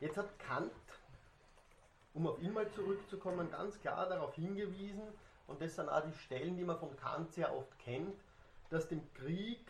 Jetzt 0.00 0.16
hat 0.16 0.38
Kant 0.38 0.72
um 2.18 2.26
auf 2.26 2.42
ihn 2.42 2.52
mal 2.52 2.68
zurückzukommen, 2.72 3.48
ganz 3.48 3.80
klar 3.80 4.08
darauf 4.08 4.34
hingewiesen, 4.34 5.04
und 5.46 5.62
das 5.62 5.76
sind 5.76 5.88
auch 5.88 6.02
die 6.02 6.18
Stellen, 6.18 6.56
die 6.56 6.64
man 6.64 6.76
von 6.76 6.94
Kant 6.96 7.32
sehr 7.32 7.56
oft 7.56 7.78
kennt, 7.78 8.18
dass 8.70 8.88
dem 8.88 9.00
Krieg, 9.14 9.64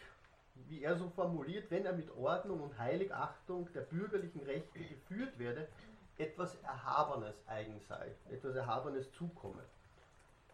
wie 0.67 0.83
er 0.83 0.97
so 0.97 1.11
formuliert, 1.11 1.71
wenn 1.71 1.85
er 1.85 1.93
mit 1.93 2.11
Ordnung 2.17 2.63
und 2.63 2.79
Heiligachtung 2.79 3.71
der 3.75 3.83
bürgerlichen 3.83 4.41
Rechte 4.41 4.79
geführt 4.79 5.39
werde, 5.39 5.69
etwas 6.17 6.57
Erhabenes 6.63 7.37
eigen 7.47 7.79
sei, 7.81 8.13
etwas 8.31 8.57
Erhabenes 8.57 9.13
zukomme. 9.13 9.63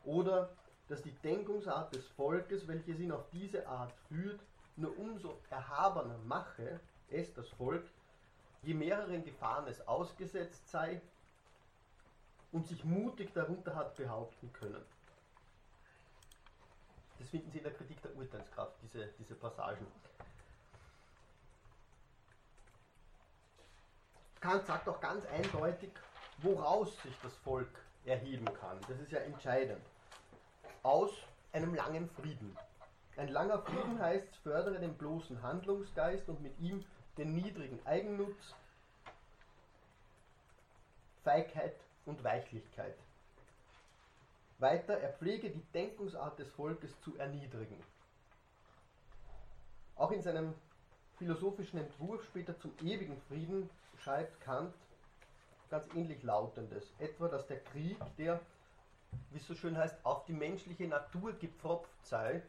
Oder 0.04 0.50
dass 0.88 1.00
die 1.00 1.14
Denkungsart 1.22 1.94
des 1.94 2.06
Volkes, 2.08 2.66
welches 2.66 2.98
ihn 2.98 3.12
auf 3.12 3.24
diese 3.32 3.68
Art 3.68 3.92
führt, 4.08 4.40
nur 4.76 4.98
umso 4.98 5.38
erhabener 5.48 6.18
mache, 6.26 6.80
es, 7.08 7.32
das 7.34 7.48
Volk, 7.50 7.84
je 8.62 8.74
mehreren 8.74 9.24
Gefahren 9.24 9.68
es 9.68 9.86
ausgesetzt 9.86 10.68
sei, 10.68 11.00
und 12.54 12.68
sich 12.68 12.84
mutig 12.84 13.34
darunter 13.34 13.75
hat 13.75 13.96
behaupten 13.96 14.50
können. 14.52 14.80
Das 17.18 17.28
finden 17.28 17.50
Sie 17.50 17.58
in 17.58 17.64
der 17.64 17.73
Kritik 17.75 18.00
der 18.00 18.14
Urteilskraft, 18.16 18.76
diese, 18.82 19.08
diese 19.18 19.34
Passagen. 19.34 19.84
Kant 24.40 24.66
sagt 24.66 24.88
auch 24.88 25.00
ganz 25.00 25.26
eindeutig, 25.26 25.90
woraus 26.38 26.96
sich 27.02 27.14
das 27.25 27.34
Volk 27.38 27.70
erheben 28.04 28.46
kann. 28.61 28.78
Das 28.88 29.00
ist 29.00 29.11
ja 29.11 29.18
entscheidend. 29.20 29.82
Aus 30.84 31.11
einem 31.52 31.75
langen 31.75 32.08
Frieden. 32.11 32.56
Ein 33.16 33.28
langer 33.28 33.62
Frieden 33.62 33.99
heißt, 33.99 34.28
fördere 34.44 34.78
den 34.78 34.94
bloßen 34.94 35.42
Handlungsgeist 35.42 36.28
und 36.28 36.40
mit 36.40 36.56
ihm 36.61 36.84
den 37.16 37.34
niedrigen 37.34 37.84
Eigennutz, 37.84 38.54
Feigheit 41.25 41.75
und 42.06 42.23
Weichlichkeit. 42.25 42.96
Weiter, 44.58 44.99
er 44.99 45.12
pflege 45.12 45.50
die 45.50 45.64
Denkungsart 45.73 46.38
des 46.38 46.49
Volkes 46.50 46.99
zu 47.00 47.16
erniedrigen. 47.16 47.76
Auch 49.96 50.11
in 50.11 50.23
seinem 50.23 50.54
philosophischen 51.16 51.78
Entwurf 51.78 52.25
später 52.25 52.58
zum 52.58 52.73
ewigen 52.82 53.20
Frieden 53.28 53.68
schreibt 53.99 54.40
Kant 54.40 54.75
ganz 55.70 55.87
ähnlich 55.94 56.23
lautendes. 56.23 56.92
Etwa, 56.99 57.28
dass 57.28 57.46
der 57.46 57.61
Krieg, 57.61 57.96
der, 58.18 58.40
wie 59.30 59.38
es 59.38 59.46
so 59.46 59.54
schön 59.54 59.76
heißt, 59.76 60.04
auf 60.04 60.25
die 60.25 60.32
menschliche 60.32 60.87
Natur 60.87 61.32
gepfropft 61.32 61.90
sei, 62.02 62.42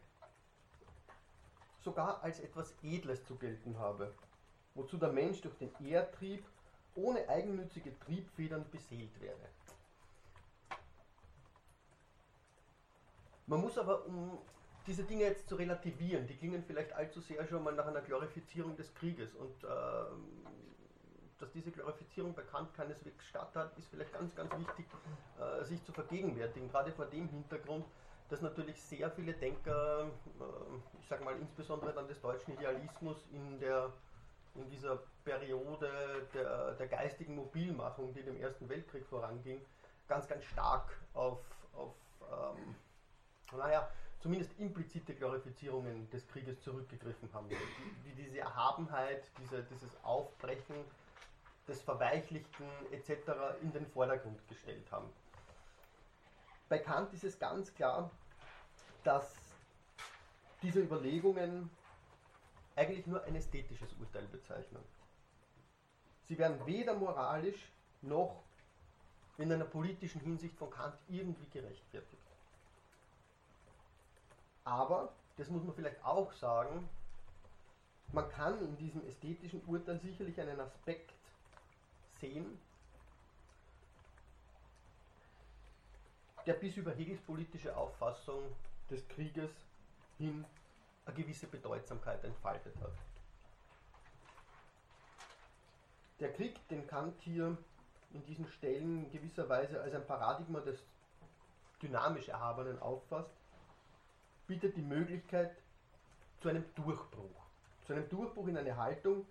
sogar 1.82 2.24
als 2.24 2.40
etwas 2.40 2.74
Edles 2.84 3.24
zu 3.26 3.36
gelten 3.36 3.78
habe, 3.78 4.14
wozu 4.74 4.98
der 4.98 5.12
Mensch 5.12 5.42
durch 5.42 5.56
den 5.58 5.72
Ehrtrieb 5.86 6.44
ohne 6.96 7.28
eigennützige 7.30 7.98
Triebfedern 8.00 8.66
beseelt 8.72 9.20
werde. 9.22 9.50
Man 13.48 13.62
muss 13.62 13.78
aber, 13.78 14.06
um 14.06 14.40
diese 14.88 15.04
Dinge 15.04 15.24
jetzt 15.26 15.48
zu 15.48 15.56
relativieren, 15.56 16.26
die 16.28 16.36
klingen 16.36 16.64
vielleicht 16.64 16.94
allzu 16.94 17.20
sehr 17.22 17.46
schon 17.48 17.64
mal 17.64 17.74
nach 17.74 17.86
einer 17.86 18.02
Glorifizierung 18.02 18.76
des 18.76 18.94
Krieges 18.96 19.36
und 19.36 19.64
äh, 19.64 19.68
dass 21.40 21.52
diese 21.52 21.72
Glorifizierung 21.72 22.34
bei 22.34 22.44
Kant 22.44 22.74
keineswegs 22.74 23.26
statt 23.26 23.52
hat, 23.56 23.78
ist 23.78 23.88
vielleicht 23.90 24.14
ganz, 24.14 24.34
ganz 24.36 24.52
wichtig, 24.58 24.86
äh, 25.40 25.64
sich 25.64 25.84
zu 25.84 25.92
vergegenwärtigen, 25.92 26.70
gerade 26.70 26.92
vor 26.92 27.06
dem 27.06 27.28
Hintergrund, 27.28 27.86
dass 28.30 28.42
natürlich 28.42 28.82
sehr 28.82 29.12
viele 29.12 29.34
Denker, 29.34 30.06
äh, 30.40 31.00
ich 31.02 31.08
sage 31.08 31.24
mal 31.24 31.36
insbesondere 31.40 31.94
dann 31.94 32.08
des 32.08 32.22
deutschen 32.22 32.54
Idealismus 32.54 33.18
in 33.32 33.60
der 33.60 33.92
in 34.56 34.70
dieser 34.70 35.00
Periode 35.26 36.28
der, 36.34 36.74
der 36.74 36.88
geistigen 36.88 37.36
Mobilmachung, 37.36 38.14
die 38.14 38.24
dem 38.24 38.38
Ersten 38.38 38.70
Weltkrieg 38.70 39.06
voranging, 39.08 39.60
ganz, 40.08 40.28
ganz 40.28 40.46
stark 40.46 40.96
auf, 41.14 41.40
auf 41.74 41.96
ähm, 42.32 42.76
naja, 43.58 43.90
zumindest 44.20 44.58
implizite 44.60 45.14
Glorifizierungen 45.14 46.10
des 46.12 46.28
Krieges 46.28 46.62
zurückgegriffen 46.62 47.32
haben, 47.34 47.50
wie, 47.50 48.12
diese 48.14 48.40
Erhabenheit, 48.40 49.24
diese, 49.40 49.64
dieses 49.64 49.92
Aufbrechen 50.04 50.76
des 51.68 51.82
Verweichlichten 51.82 52.68
etc. 52.92 53.12
in 53.62 53.72
den 53.72 53.88
Vordergrund 53.88 54.48
gestellt 54.48 54.92
haben. 54.92 55.10
Bei 56.70 56.80
Kant 56.80 57.14
ist 57.14 57.24
es 57.24 57.38
ganz 57.38 57.74
klar, 57.74 58.10
dass 59.04 59.36
diese 60.62 60.80
Überlegungen 60.80 61.70
eigentlich 62.76 63.06
nur 63.08 63.24
ein 63.24 63.36
ästhetisches 63.36 63.94
Urteil 63.94 64.28
bezeichnen. 64.28 64.84
Sie 66.28 66.38
werden 66.38 66.66
weder 66.66 66.96
moralisch 66.96 67.72
noch 68.02 68.44
in 69.38 69.52
einer 69.52 69.66
politischen 69.66 70.22
Hinsicht 70.22 70.58
von 70.58 70.70
Kant 70.70 70.96
irgendwie 71.08 71.50
gerechtfertigt. 71.50 72.22
Aber 74.64 75.14
das 75.38 75.50
muss 75.50 75.64
man 75.64 75.76
vielleicht 75.76 76.04
auch 76.04 76.32
sagen, 76.34 76.90
man 78.12 78.30
kann 78.30 78.60
in 78.60 78.78
diesem 78.78 79.06
ästhetischen 79.08 79.62
Urteil 79.66 80.00
sicherlich 80.00 80.40
einen 80.40 80.60
Aspekt 80.60 81.12
sehen, 82.20 82.60
der 86.46 86.54
bis 86.54 86.78
über 86.78 86.92
Hegels 86.92 87.22
politische 87.22 87.76
Auffassung 87.76 88.44
des 88.90 89.08
Krieges 89.08 89.52
hin 90.18 90.46
eine 91.06 91.16
gewisse 91.16 91.48
Bedeutsamkeit 91.48 92.24
entfaltet 92.24 92.76
hat. 92.82 92.94
Der 96.20 96.32
Krieg, 96.32 96.56
den 96.70 96.88
Kant 96.88 97.20
hier 97.22 97.58
in 98.14 98.24
diesen 98.26 98.48
Stellen 98.48 99.06
in 99.06 99.12
gewisser 99.12 99.50
Weise 99.50 99.82
als 99.82 99.94
ein 99.94 100.08
Paradigma 100.08 100.62
des 100.62 100.80
dynamisch 101.82 102.30
Erhabenen 102.30 102.80
auffasst, 102.80 103.34
bietet 104.48 104.78
die 104.78 104.82
Möglichkeit 104.82 105.58
zu 106.42 106.50
einem 106.50 106.64
Durchbruch. 106.76 107.46
Zu 107.86 107.94
einem 107.94 108.08
Durchbruch 108.10 108.48
in 108.48 108.58
eine 108.58 108.78
Haltung, 108.78 109.26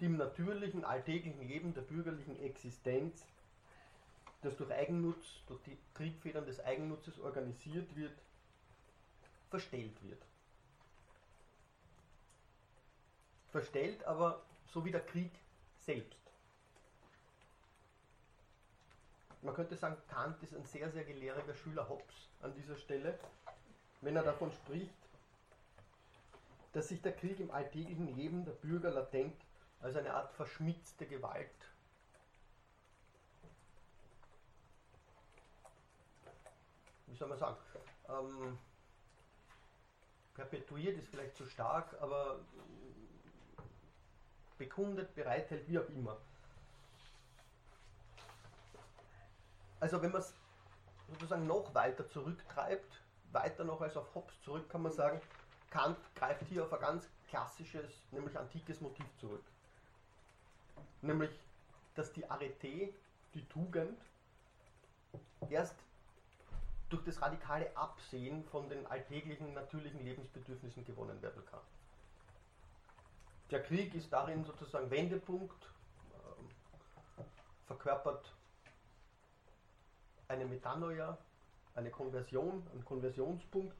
die 0.00 0.06
im 0.06 0.16
natürlichen, 0.16 0.84
alltäglichen 0.84 1.48
Leben 1.48 1.72
der 1.72 1.82
bürgerlichen 1.82 2.38
Existenz, 2.40 3.24
das 4.42 4.56
durch 4.56 4.70
Eigennutz, 4.72 5.42
durch 5.46 5.62
die 5.62 5.78
Triebfedern 5.94 6.44
des 6.44 6.60
Eigennutzes 6.60 7.18
organisiert 7.18 7.96
wird, 7.96 8.12
verstellt 9.48 9.96
wird. 10.02 10.20
Verstellt 13.50 14.04
aber 14.04 14.42
so 14.66 14.84
wie 14.84 14.90
der 14.90 15.00
Krieg 15.00 15.30
selbst. 15.84 16.18
Man 19.42 19.54
könnte 19.54 19.76
sagen, 19.76 19.96
Kant 20.08 20.42
ist 20.42 20.54
ein 20.54 20.64
sehr, 20.64 20.90
sehr 20.90 21.04
gelehriger 21.04 21.54
Schüler 21.54 21.88
Hobbes 21.88 22.30
an 22.40 22.54
dieser 22.54 22.76
Stelle, 22.76 23.18
wenn 24.00 24.16
er 24.16 24.22
davon 24.22 24.50
spricht, 24.52 24.94
dass 26.72 26.88
sich 26.88 27.02
der 27.02 27.12
Krieg 27.12 27.38
im 27.40 27.50
alltäglichen 27.50 28.16
Leben 28.16 28.44
der 28.44 28.52
Bürger 28.52 28.90
latent 28.90 29.36
als 29.80 29.96
eine 29.96 30.14
Art 30.14 30.32
verschmitzte 30.32 31.06
Gewalt 31.06 31.50
wie 37.14 37.18
soll 37.18 37.28
man 37.28 37.38
sagen, 37.38 37.56
ähm, 38.08 38.58
perpetuiert 40.34 40.98
ist 40.98 41.08
vielleicht 41.08 41.36
zu 41.36 41.46
stark, 41.46 41.96
aber 42.00 42.40
bekundet, 44.64 45.14
bereithält, 45.14 45.68
wie 45.68 45.78
auch 45.78 45.88
immer. 45.90 46.16
Also 49.80 50.00
wenn 50.00 50.10
man 50.10 50.22
es 50.22 50.34
sozusagen 51.08 51.46
noch 51.46 51.74
weiter 51.74 52.08
zurücktreibt, 52.08 53.02
weiter 53.32 53.64
noch 53.64 53.80
als 53.80 53.96
auf 53.96 54.14
Hobbes 54.14 54.40
zurück, 54.42 54.68
kann 54.70 54.82
man 54.82 54.92
sagen, 54.92 55.20
Kant 55.70 55.98
greift 56.14 56.42
hier 56.48 56.64
auf 56.64 56.72
ein 56.72 56.80
ganz 56.80 57.08
klassisches, 57.28 57.90
nämlich 58.10 58.38
antikes 58.38 58.80
Motiv 58.80 59.06
zurück. 59.18 59.44
Nämlich, 61.02 61.30
dass 61.94 62.12
die 62.12 62.28
Arete, 62.30 62.94
die 63.34 63.48
Tugend, 63.48 63.98
erst 65.50 65.74
durch 66.88 67.04
das 67.04 67.20
radikale 67.20 67.76
Absehen 67.76 68.44
von 68.44 68.68
den 68.68 68.86
alltäglichen, 68.86 69.52
natürlichen 69.52 70.02
Lebensbedürfnissen 70.04 70.84
gewonnen 70.84 71.20
werden 71.20 71.44
kann. 71.50 71.60
Der 73.50 73.62
Krieg 73.62 73.94
ist 73.94 74.12
darin 74.12 74.44
sozusagen 74.44 74.90
Wendepunkt, 74.90 75.62
äh, 77.18 77.22
verkörpert 77.66 78.34
eine 80.28 80.46
Metanoia, 80.46 81.18
eine 81.74 81.90
Konversion, 81.90 82.66
einen 82.72 82.84
Konversionspunkt, 82.84 83.76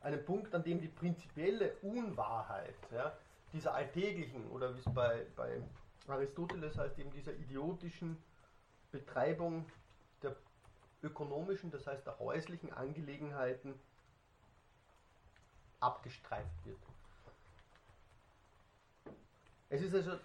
einen 0.00 0.24
Punkt, 0.24 0.54
an 0.54 0.62
dem 0.62 0.80
die 0.80 0.88
prinzipielle 0.88 1.74
Unwahrheit 1.82 2.74
ja, 2.92 3.16
dieser 3.52 3.74
alltäglichen 3.74 4.48
oder 4.50 4.74
wie 4.74 4.80
es 4.80 4.94
bei, 4.94 5.26
bei 5.36 5.60
Aristoteles 6.08 6.76
heißt, 6.76 6.98
eben 6.98 7.10
dieser 7.12 7.32
idiotischen 7.34 8.22
Betreibung 8.90 9.66
der 10.22 10.36
ökonomischen, 11.02 11.70
das 11.70 11.86
heißt 11.86 12.06
der 12.06 12.18
häuslichen 12.18 12.72
Angelegenheiten 12.72 13.74
abgestreift 15.80 16.64
wird. 16.64 16.78
Es 19.72 19.80
ist 19.80 19.94
also 19.94 20.18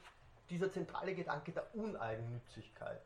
dieser 0.50 0.70
zentrale 0.70 1.16
Gedanke 1.16 1.54
der 1.54 1.74
Uneigennützigkeit, 1.74 3.02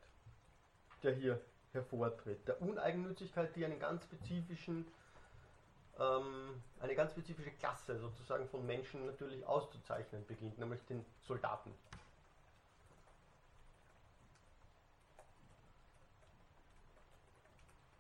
der 1.04 1.14
hier 1.14 1.40
hervortritt. 1.72 2.48
Der 2.48 2.60
Uneigennützigkeit, 2.60 3.56
die 3.56 3.64
einen 3.64 3.80
ganz 3.80 4.04
spezifischen, 4.06 4.88
ähm, 6.00 6.64
eine 6.80 6.96
ganz 6.96 7.12
spezifische 7.12 7.52
Klasse 7.52 8.00
sozusagen 8.00 8.50
von 8.50 8.66
Menschen 8.66 9.06
natürlich 9.06 9.46
auszuzeichnen 9.46 10.26
beginnt, 10.26 10.58
nämlich 10.58 10.84
den 10.86 11.06
Soldaten. 11.28 11.72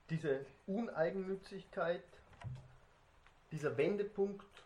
Diese 0.09 0.47
Uneigennützigkeit, 0.65 2.03
dieser 3.51 3.77
Wendepunkt, 3.77 4.63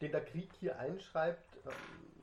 den 0.00 0.12
der 0.12 0.24
Krieg 0.24 0.48
hier 0.60 0.78
einschreibt, 0.78 1.56
ähm, 1.66 2.19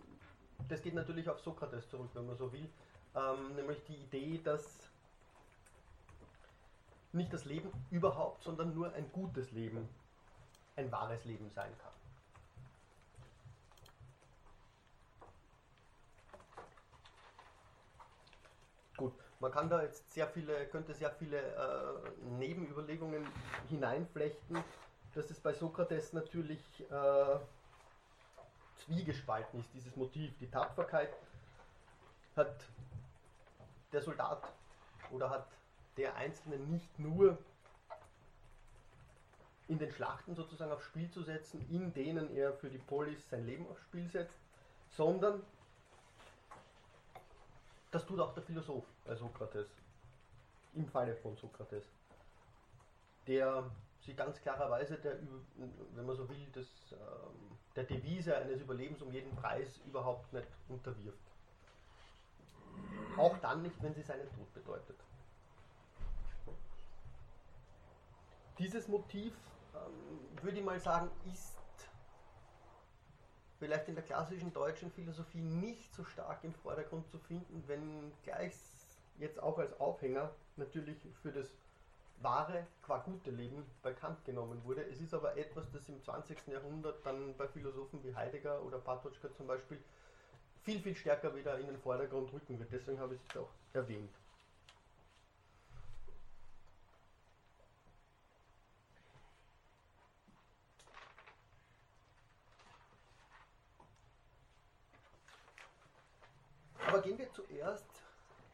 das 0.70 0.82
geht 0.82 0.94
natürlich 0.94 1.30
auf 1.30 1.40
Sokrates 1.40 1.88
zurück, 1.90 2.10
wenn 2.14 2.28
man 2.28 2.38
so 2.38 2.52
will, 2.52 2.70
ähm, 3.16 3.56
nämlich 3.56 3.84
die 3.86 3.96
Idee, 3.96 4.40
dass 4.44 4.90
nicht 7.14 7.34
das 7.34 7.46
Leben 7.46 7.72
überhaupt, 7.90 8.44
sondern 8.44 8.74
nur 8.74 8.94
ein 8.94 9.12
gutes 9.12 9.52
Leben 9.52 9.88
ein 10.76 10.92
wahres 10.92 11.24
Leben 11.26 11.50
sein 11.50 11.72
kann. 11.80 11.92
Gut, 18.96 19.14
man 19.40 19.52
kann 19.52 19.70
da 19.70 19.84
jetzt 19.84 20.12
sehr 20.12 20.28
viele, 20.28 20.68
könnte 20.68 20.94
sehr 20.94 21.12
viele 21.12 21.40
äh, 21.40 22.10
Nebenüberlegungen 22.38 23.28
hineinflechten, 23.70 24.64
dass 25.14 25.30
es 25.30 25.40
bei 25.40 25.54
Sokrates 25.54 26.14
natürlich 26.14 26.62
äh, 26.92 27.40
zwiegespalten 28.88 29.60
ist, 29.60 29.74
dieses 29.74 29.96
Motiv. 29.96 30.36
Die 30.40 30.50
Tapferkeit 30.50 31.14
hat 32.36 32.66
der 33.92 34.02
Soldat 34.02 34.42
oder 35.12 35.30
hat 35.30 35.48
der 35.98 36.16
Einzelne 36.16 36.58
nicht 36.58 36.98
nur 37.00 37.38
in 39.68 39.80
den 39.80 39.92
Schlachten 39.92 40.36
sozusagen 40.36 40.72
aufs 40.72 40.86
Spiel 40.86 41.10
zu 41.12 41.24
setzen, 41.24 41.68
in 41.70 41.94
denen 41.94 42.34
er 42.36 42.54
für 42.54 42.70
die 42.70 42.78
Polis 42.78 43.30
sein 43.30 43.46
Leben 43.46 43.68
aufs 43.68 43.82
Spiel 43.82 44.08
setzt, 44.08 44.38
sondern 44.92 45.44
das 47.92 48.06
tut 48.06 48.20
auch 48.20 48.34
der 48.34 48.44
Philosoph 48.44 48.86
bei 49.06 49.16
Sokrates, 49.16 49.68
im 50.74 50.88
Falle 50.88 51.16
von 51.16 51.36
Sokrates, 51.36 51.84
der 53.26 53.70
sich 54.02 54.16
ganz 54.16 54.40
klarerweise, 54.42 54.98
der, 54.98 55.18
wenn 55.94 56.06
man 56.06 56.16
so 56.16 56.28
will, 56.30 56.48
das, 56.54 56.68
ähm, 56.92 57.58
der 57.76 57.84
Devise 57.84 58.36
eines 58.38 58.62
Überlebens 58.62 59.02
um 59.02 59.12
jeden 59.12 59.36
Preis 59.36 59.80
überhaupt 59.86 60.32
nicht 60.34 60.48
unterwirft. 60.70 61.18
Auch 63.18 63.38
dann 63.40 63.64
nicht, 63.64 63.82
wenn 63.82 63.94
sie 63.94 64.04
seinen 64.04 64.30
Tod 64.34 64.54
bedeutet. 64.54 64.98
Dieses 68.60 68.88
Motiv, 68.88 69.34
ähm, 69.76 70.44
würde 70.44 70.58
ich 70.58 70.66
mal 70.66 70.80
sagen, 70.80 71.12
ist 71.32 71.58
vielleicht 73.60 73.88
in 73.88 73.96
der 73.96 74.04
klassischen 74.04 74.54
deutschen 74.54 74.92
Philosophie 74.92 75.42
nicht 75.42 75.94
so 75.94 76.04
stark 76.04 76.44
im 76.44 76.54
Vordergrund 76.54 77.08
zu 77.10 77.18
finden, 77.20 77.64
wenn 77.68 78.12
gleich 78.24 78.54
jetzt 79.18 79.42
auch 79.42 79.58
als 79.58 79.80
Aufhänger 79.80 80.32
natürlich 80.56 80.98
für 81.22 81.32
das 81.32 81.50
wahre, 82.22 82.66
qua 82.82 82.98
gute 83.00 83.32
Leben 83.32 83.66
bei 83.82 83.94
Kant 83.94 84.24
genommen 84.26 84.64
wurde. 84.64 84.84
Es 84.86 85.00
ist 85.00 85.14
aber 85.14 85.38
etwas, 85.38 85.72
das 85.72 85.88
im 85.90 86.02
20. 86.02 86.48
Jahrhundert 86.48 87.06
dann 87.06 87.36
bei 87.38 87.48
Philosophen 87.48 88.04
wie 88.04 88.16
Heidegger 88.16 88.62
oder 88.64 88.80
Patočka 88.80 89.34
zum 89.34 89.48
Beispiel 89.48 89.80
viel, 90.64 90.80
viel 90.80 90.96
stärker 90.96 91.36
wieder 91.36 91.58
in 91.60 91.68
den 91.68 91.78
Vordergrund 91.78 92.34
rücken 92.34 92.60
wird. 92.60 92.72
Deswegen 92.72 93.00
habe 93.00 93.16
ich 93.16 93.22
es 93.30 93.38
auch 93.38 93.50
erwähnt. 93.74 94.14
Aber 106.88 107.02
gehen 107.02 107.18
wir 107.18 107.32
zuerst, 107.32 107.86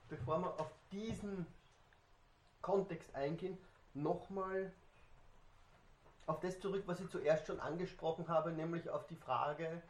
bevor 0.09 0.39
wir 0.39 0.59
auf 0.59 0.71
diesen 0.91 1.45
Kontext 2.63 3.13
eingehen, 3.13 3.57
nochmal 3.93 4.71
auf 6.25 6.39
das 6.39 6.59
zurück, 6.59 6.83
was 6.87 6.99
ich 6.99 7.09
zuerst 7.09 7.45
schon 7.45 7.59
angesprochen 7.59 8.27
habe, 8.27 8.51
nämlich 8.51 8.89
auf 8.89 9.05
die 9.07 9.15
Frage, 9.15 9.83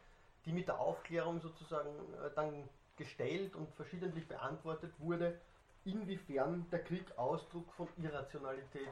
die 0.44 0.52
mit 0.52 0.68
der 0.68 0.78
Aufklärung 0.78 1.40
sozusagen 1.40 1.88
äh, 1.88 2.30
dann 2.34 2.68
gestellt 2.96 3.56
und 3.56 3.72
verschiedentlich 3.74 4.28
beantwortet 4.28 4.92
wurde, 4.98 5.40
inwiefern 5.84 6.66
der 6.70 6.82
Krieg 6.84 7.06
Ausdruck 7.16 7.72
von 7.74 7.88
Irrationalität 7.96 8.88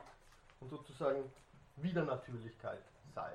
und 0.61 0.71
sozusagen 0.71 1.31
Widernatürlichkeit 1.77 2.83
sei. 3.14 3.35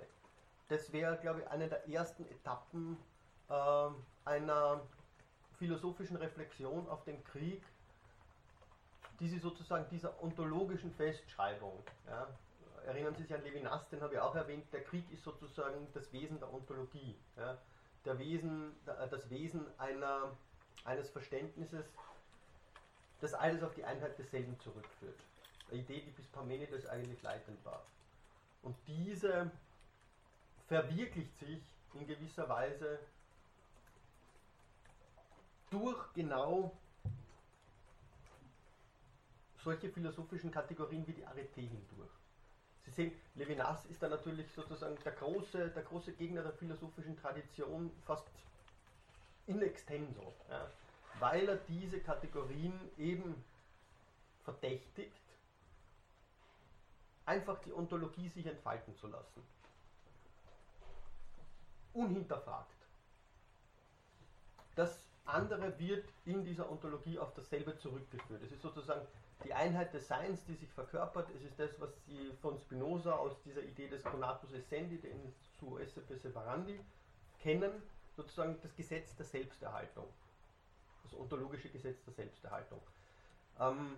das 0.69 0.91
wäre, 0.91 1.17
glaube 1.17 1.41
ich, 1.41 1.47
eine 1.47 1.67
der 1.67 1.87
ersten 1.87 2.25
Etappen 2.25 2.97
äh, 3.49 3.89
einer 4.25 4.81
philosophischen 5.57 6.17
Reflexion 6.17 6.87
auf 6.89 7.03
den 7.03 7.23
Krieg, 7.23 7.63
die 9.19 9.27
sie 9.27 9.39
sozusagen 9.39 9.89
dieser 9.89 10.21
ontologischen 10.21 10.91
Festschreibung, 10.93 11.83
ja, 12.07 12.27
erinnern 12.85 13.15
Sie 13.15 13.23
sich 13.23 13.33
an 13.33 13.43
Levinas, 13.43 13.87
den 13.89 14.01
habe 14.01 14.13
ich 14.13 14.19
auch 14.19 14.35
erwähnt, 14.35 14.71
der 14.71 14.83
Krieg 14.83 15.09
ist 15.11 15.23
sozusagen 15.23 15.87
das 15.93 16.11
Wesen 16.13 16.39
der 16.39 16.53
Ontologie, 16.53 17.17
ja, 17.35 17.57
der 18.05 18.17
Wesen, 18.19 18.75
das 18.85 19.29
Wesen 19.29 19.65
einer, 19.77 20.31
eines 20.85 21.09
Verständnisses, 21.09 21.85
das 23.19 23.33
alles 23.33 23.63
auf 23.63 23.73
die 23.73 23.83
Einheit 23.83 24.17
desselben 24.17 24.57
zurückführt. 24.59 25.19
Eine 25.69 25.81
Idee, 25.81 26.01
die 26.01 26.11
bis 26.11 26.27
Parmenides 26.27 26.85
eigentlich 26.85 27.21
leitend 27.21 27.63
war. 27.65 27.83
Und 28.61 28.75
diese 28.87 29.51
verwirklicht 30.67 31.37
sich 31.39 31.61
in 31.93 32.07
gewisser 32.07 32.47
Weise 32.47 32.99
durch 35.69 36.13
genau 36.13 36.77
solche 39.67 39.89
philosophischen 39.89 40.49
Kategorien 40.49 41.05
wie 41.07 41.11
die 41.11 41.25
Arete 41.25 41.59
hindurch. 41.59 42.09
Sie 42.85 42.91
sehen, 42.91 43.11
Levinas 43.35 43.85
ist 43.87 44.01
da 44.01 44.07
natürlich 44.07 44.49
sozusagen 44.53 44.97
der 45.03 45.11
große, 45.11 45.71
der 45.71 45.83
große 45.83 46.13
Gegner 46.13 46.41
der 46.41 46.53
philosophischen 46.53 47.17
Tradition, 47.17 47.91
fast 48.05 48.25
in 49.45 49.61
extenso, 49.61 50.33
ja, 50.49 50.71
weil 51.19 51.49
er 51.49 51.57
diese 51.67 51.99
Kategorien 51.99 52.79
eben 52.97 53.43
verdächtigt, 54.45 55.21
einfach 57.25 57.59
die 57.59 57.73
Ontologie 57.73 58.29
sich 58.29 58.45
entfalten 58.45 58.95
zu 58.95 59.07
lassen. 59.07 59.43
Unhinterfragt. 61.91 62.87
Das 64.75 64.97
andere 65.25 65.77
wird 65.77 66.07
in 66.23 66.45
dieser 66.45 66.71
Ontologie 66.71 67.19
auf 67.19 67.33
dasselbe 67.33 67.77
zurückgeführt. 67.77 68.43
Es 68.43 68.53
ist 68.53 68.61
sozusagen 68.61 69.05
die 69.43 69.53
Einheit 69.53 69.93
des 69.93 70.07
Seins, 70.07 70.43
die 70.45 70.55
sich 70.55 70.69
verkörpert. 70.71 71.29
Es 71.35 71.43
ist 71.43 71.59
das, 71.59 71.69
was 71.79 71.89
Sie 72.05 72.33
von 72.41 72.57
Spinoza 72.57 73.13
aus 73.13 73.33
dieser 73.43 73.61
Idee 73.61 73.87
des 73.87 74.03
Conatus 74.03 74.51
Essendi, 74.53 74.97
den 74.97 75.33
zu 75.59 75.77
Esse 75.77 76.01
Separandi, 76.01 76.79
kennen, 77.39 77.71
sozusagen 78.15 78.57
das 78.61 78.75
Gesetz 78.75 79.15
der 79.15 79.25
Selbsterhaltung. 79.25 80.07
Das 81.03 81.13
ontologische 81.13 81.69
Gesetz 81.69 82.03
der 82.03 82.13
Selbsterhaltung. 82.13 82.81
Ähm, 83.59 83.95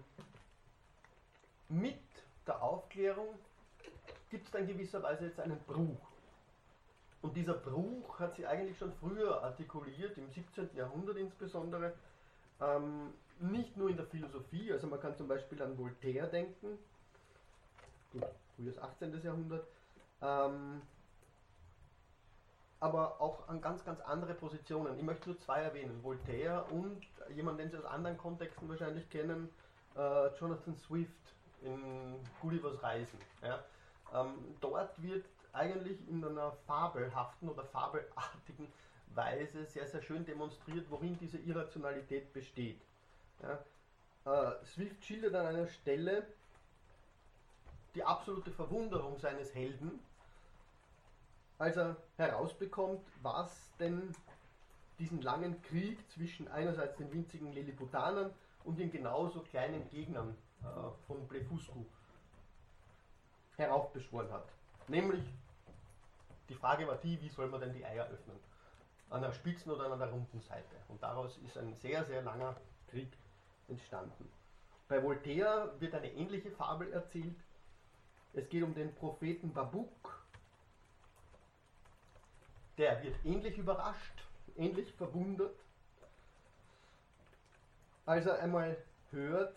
mit 1.69 1.99
der 2.45 2.61
Aufklärung 2.61 3.27
gibt 4.29 4.45
es 4.45 4.51
dann 4.51 4.67
gewisserweise 4.67 5.25
jetzt 5.25 5.39
einen 5.39 5.59
Bruch. 5.59 6.09
Und 7.21 7.35
dieser 7.35 7.53
Bruch 7.53 8.19
hat 8.19 8.35
sie 8.35 8.45
eigentlich 8.45 8.77
schon 8.77 8.93
früher 8.93 9.43
artikuliert, 9.43 10.17
im 10.17 10.29
17. 10.29 10.69
Jahrhundert 10.75 11.17
insbesondere, 11.17 11.93
ähm, 12.61 13.13
nicht 13.41 13.77
nur 13.77 13.89
in 13.89 13.97
der 13.97 14.05
Philosophie, 14.05 14.71
also 14.71 14.87
man 14.87 14.99
kann 14.99 15.15
zum 15.15 15.27
Beispiel 15.27 15.61
an 15.61 15.77
Voltaire 15.77 16.27
denken, 16.27 16.77
gut, 18.11 18.25
frühes 18.55 18.77
18. 18.77 19.21
Jahrhundert, 19.23 19.67
ähm, 20.21 20.81
aber 22.79 23.19
auch 23.19 23.47
an 23.49 23.61
ganz, 23.61 23.83
ganz 23.83 23.99
andere 24.01 24.33
Positionen. 24.33 24.97
Ich 24.97 25.03
möchte 25.03 25.29
nur 25.29 25.39
zwei 25.39 25.61
erwähnen, 25.61 26.01
Voltaire 26.03 26.65
und 26.71 27.01
jemand, 27.35 27.59
den 27.59 27.69
Sie 27.69 27.77
aus 27.77 27.85
anderen 27.85 28.17
Kontexten 28.17 28.69
wahrscheinlich 28.69 29.09
kennen, 29.09 29.49
äh, 29.95 30.27
Jonathan 30.39 30.75
Swift 30.75 31.13
in 31.61 32.15
Gullivers 32.41 32.81
Reisen. 32.81 33.19
Ja. 33.41 33.63
Ähm, 34.13 34.55
dort 34.61 35.01
wird 35.01 35.25
eigentlich 35.51 36.07
in 36.07 36.23
einer 36.23 36.51
fabelhaften 36.67 37.49
oder 37.49 37.63
fabelartigen 37.65 38.71
Weise 39.13 39.65
sehr, 39.65 39.87
sehr 39.87 40.01
schön 40.01 40.25
demonstriert, 40.25 40.89
worin 40.89 41.17
diese 41.19 41.37
Irrationalität 41.37 42.31
besteht. 42.33 42.81
Ja. 43.41 43.59
Äh, 44.25 44.65
Swift 44.65 45.03
schildert 45.03 45.35
an 45.35 45.47
einer 45.47 45.67
Stelle 45.67 46.27
die 47.95 48.03
absolute 48.03 48.51
Verwunderung 48.51 49.17
seines 49.19 49.53
Helden, 49.55 49.99
als 51.57 51.77
er 51.77 51.97
herausbekommt, 52.17 53.05
was 53.21 53.75
denn 53.79 54.13
diesen 54.99 55.21
langen 55.21 55.61
Krieg 55.63 55.97
zwischen 56.11 56.47
einerseits 56.49 56.97
den 56.97 57.11
winzigen 57.11 57.53
Lilliputanern 57.53 58.33
und 58.63 58.77
den 58.77 58.91
genauso 58.91 59.41
kleinen 59.41 59.89
Gegnern 59.89 60.35
äh, 60.61 60.65
von 61.07 61.27
Blefuscu 61.27 61.85
heraufbeschworen 63.57 64.31
hat. 64.31 64.47
Nämlich, 64.87 65.23
die 66.49 66.55
Frage 66.55 66.87
war 66.87 66.97
die, 66.97 67.21
wie 67.21 67.29
soll 67.29 67.47
man 67.47 67.61
denn 67.61 67.73
die 67.73 67.85
Eier 67.85 68.07
öffnen? 68.07 68.37
An 69.09 69.21
der 69.21 69.33
spitzen 69.33 69.71
oder 69.71 69.91
an 69.91 69.99
der 69.99 70.09
runden 70.09 70.41
Seite. 70.41 70.75
Und 70.87 71.01
daraus 71.01 71.37
ist 71.39 71.57
ein 71.57 71.73
sehr, 71.75 72.05
sehr 72.05 72.21
langer 72.21 72.55
Krieg 72.87 73.11
entstanden. 73.69 74.29
Bei 74.87 75.03
Voltaire 75.03 75.73
wird 75.79 75.93
eine 75.93 76.11
ähnliche 76.11 76.51
Fabel 76.51 76.91
erzählt. 76.91 77.37
Es 78.33 78.49
geht 78.49 78.63
um 78.63 78.73
den 78.73 78.93
Propheten 78.95 79.53
Babuk. 79.53 80.23
Der 82.77 83.01
wird 83.03 83.15
ähnlich 83.23 83.57
überrascht, 83.57 84.23
ähnlich 84.55 84.91
verwundert, 84.93 85.55
als 88.05 88.25
er 88.25 88.39
einmal 88.39 88.77
hört, 89.11 89.55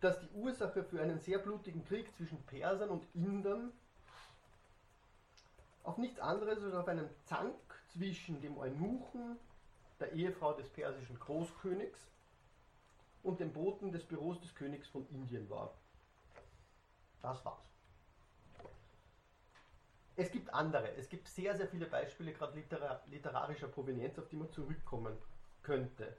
dass 0.00 0.18
die 0.18 0.30
Ursache 0.34 0.82
für 0.82 1.00
einen 1.00 1.20
sehr 1.20 1.38
blutigen 1.38 1.84
Krieg 1.84 2.12
zwischen 2.16 2.42
Persern 2.46 2.90
und 2.90 3.06
Indern 3.14 3.72
auf 5.84 5.98
nichts 5.98 6.18
anderes 6.18 6.62
als 6.62 6.74
auf 6.74 6.88
einen 6.88 7.08
Zank 7.24 7.54
zwischen 7.92 8.40
dem 8.40 8.56
Eunuchen, 8.56 9.38
der 10.00 10.12
Ehefrau 10.12 10.54
des 10.54 10.68
persischen 10.70 11.18
Großkönigs, 11.18 12.00
und 13.22 13.40
dem 13.40 13.52
Boten 13.52 13.92
des 13.92 14.04
Büros 14.04 14.40
des 14.40 14.54
Königs 14.54 14.88
von 14.88 15.06
Indien 15.08 15.48
war. 15.48 15.72
Das 17.20 17.44
war's. 17.44 17.62
Es 20.16 20.30
gibt 20.30 20.52
andere, 20.52 20.94
es 20.96 21.08
gibt 21.08 21.28
sehr, 21.28 21.56
sehr 21.56 21.68
viele 21.68 21.86
Beispiele, 21.86 22.32
gerade 22.32 22.54
literar 22.54 23.02
literarischer 23.06 23.68
Provenienz, 23.68 24.18
auf 24.18 24.28
die 24.28 24.36
man 24.36 24.50
zurückkommen 24.50 25.16
könnte. 25.62 26.16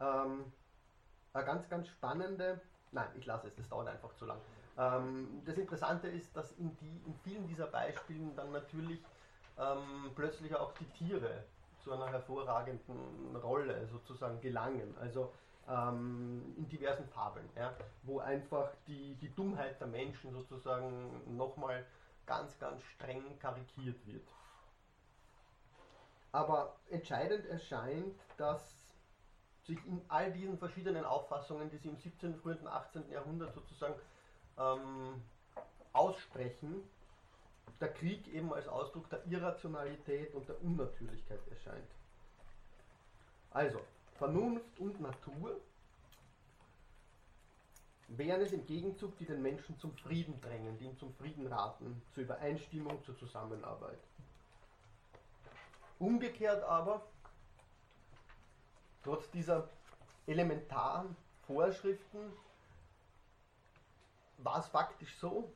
Ähm, 0.00 0.52
eine 1.32 1.44
ganz, 1.44 1.68
ganz 1.68 1.88
spannende, 1.88 2.60
nein, 2.92 3.08
ich 3.16 3.24
lasse 3.24 3.48
es, 3.48 3.54
das 3.54 3.68
dauert 3.68 3.88
einfach 3.88 4.14
zu 4.16 4.26
lang. 4.26 4.38
Ähm, 4.76 5.42
das 5.46 5.56
Interessante 5.56 6.08
ist, 6.08 6.36
dass 6.36 6.52
in, 6.52 6.76
die, 6.78 7.02
in 7.06 7.14
vielen 7.24 7.46
dieser 7.46 7.68
Beispielen 7.68 8.34
dann 8.36 8.52
natürlich 8.52 9.02
ähm, 9.58 10.10
plötzlich 10.14 10.54
auch 10.54 10.72
die 10.74 10.86
Tiere 10.90 11.44
zu 11.82 11.92
einer 11.92 12.08
hervorragenden 12.08 13.36
Rolle 13.36 13.86
sozusagen 13.86 14.40
gelangen. 14.40 14.96
Also 14.98 15.32
ähm, 15.68 16.54
in 16.56 16.68
diversen 16.68 17.06
Fabeln, 17.08 17.48
ja, 17.56 17.74
wo 18.02 18.18
einfach 18.18 18.70
die, 18.86 19.14
die 19.16 19.34
Dummheit 19.34 19.80
der 19.80 19.88
Menschen 19.88 20.32
sozusagen 20.32 21.36
nochmal 21.36 21.86
ganz, 22.26 22.58
ganz 22.58 22.82
streng 22.82 23.38
karikiert 23.38 24.06
wird. 24.06 24.26
Aber 26.32 26.76
entscheidend 26.90 27.46
erscheint, 27.46 28.14
dass 28.36 28.80
sich 29.64 29.84
in 29.86 30.00
all 30.08 30.32
diesen 30.32 30.58
verschiedenen 30.58 31.04
Auffassungen, 31.04 31.70
die 31.70 31.78
sie 31.78 31.88
im 31.88 31.96
17., 31.96 32.36
frühen 32.36 32.66
18. 32.66 33.10
Jahrhundert 33.10 33.54
sozusagen 33.54 33.94
ähm, 34.58 35.22
aussprechen, 35.92 36.82
der 37.80 37.92
Krieg 37.92 38.26
eben 38.28 38.52
als 38.52 38.68
Ausdruck 38.68 39.08
der 39.10 39.24
Irrationalität 39.26 40.34
und 40.34 40.48
der 40.48 40.62
Unnatürlichkeit 40.62 41.40
erscheint. 41.48 41.88
Also, 43.50 43.80
Vernunft 44.20 44.78
und 44.78 45.00
Natur 45.00 45.58
wären 48.08 48.42
es 48.42 48.52
im 48.52 48.66
Gegenzug, 48.66 49.16
die 49.16 49.24
den 49.24 49.40
Menschen 49.40 49.78
zum 49.78 49.96
Frieden 49.96 50.38
drängen, 50.42 50.76
die 50.76 50.84
ihn 50.84 50.98
zum 50.98 51.14
Frieden 51.14 51.46
raten, 51.46 52.02
zur 52.12 52.24
Übereinstimmung, 52.24 53.02
zur 53.02 53.16
Zusammenarbeit. 53.16 53.98
Umgekehrt 55.98 56.62
aber, 56.64 57.00
trotz 59.02 59.30
dieser 59.30 59.70
elementaren 60.26 61.16
Vorschriften, 61.46 62.18
war 64.36 64.58
es 64.58 64.66
faktisch 64.66 65.16
so, 65.16 65.50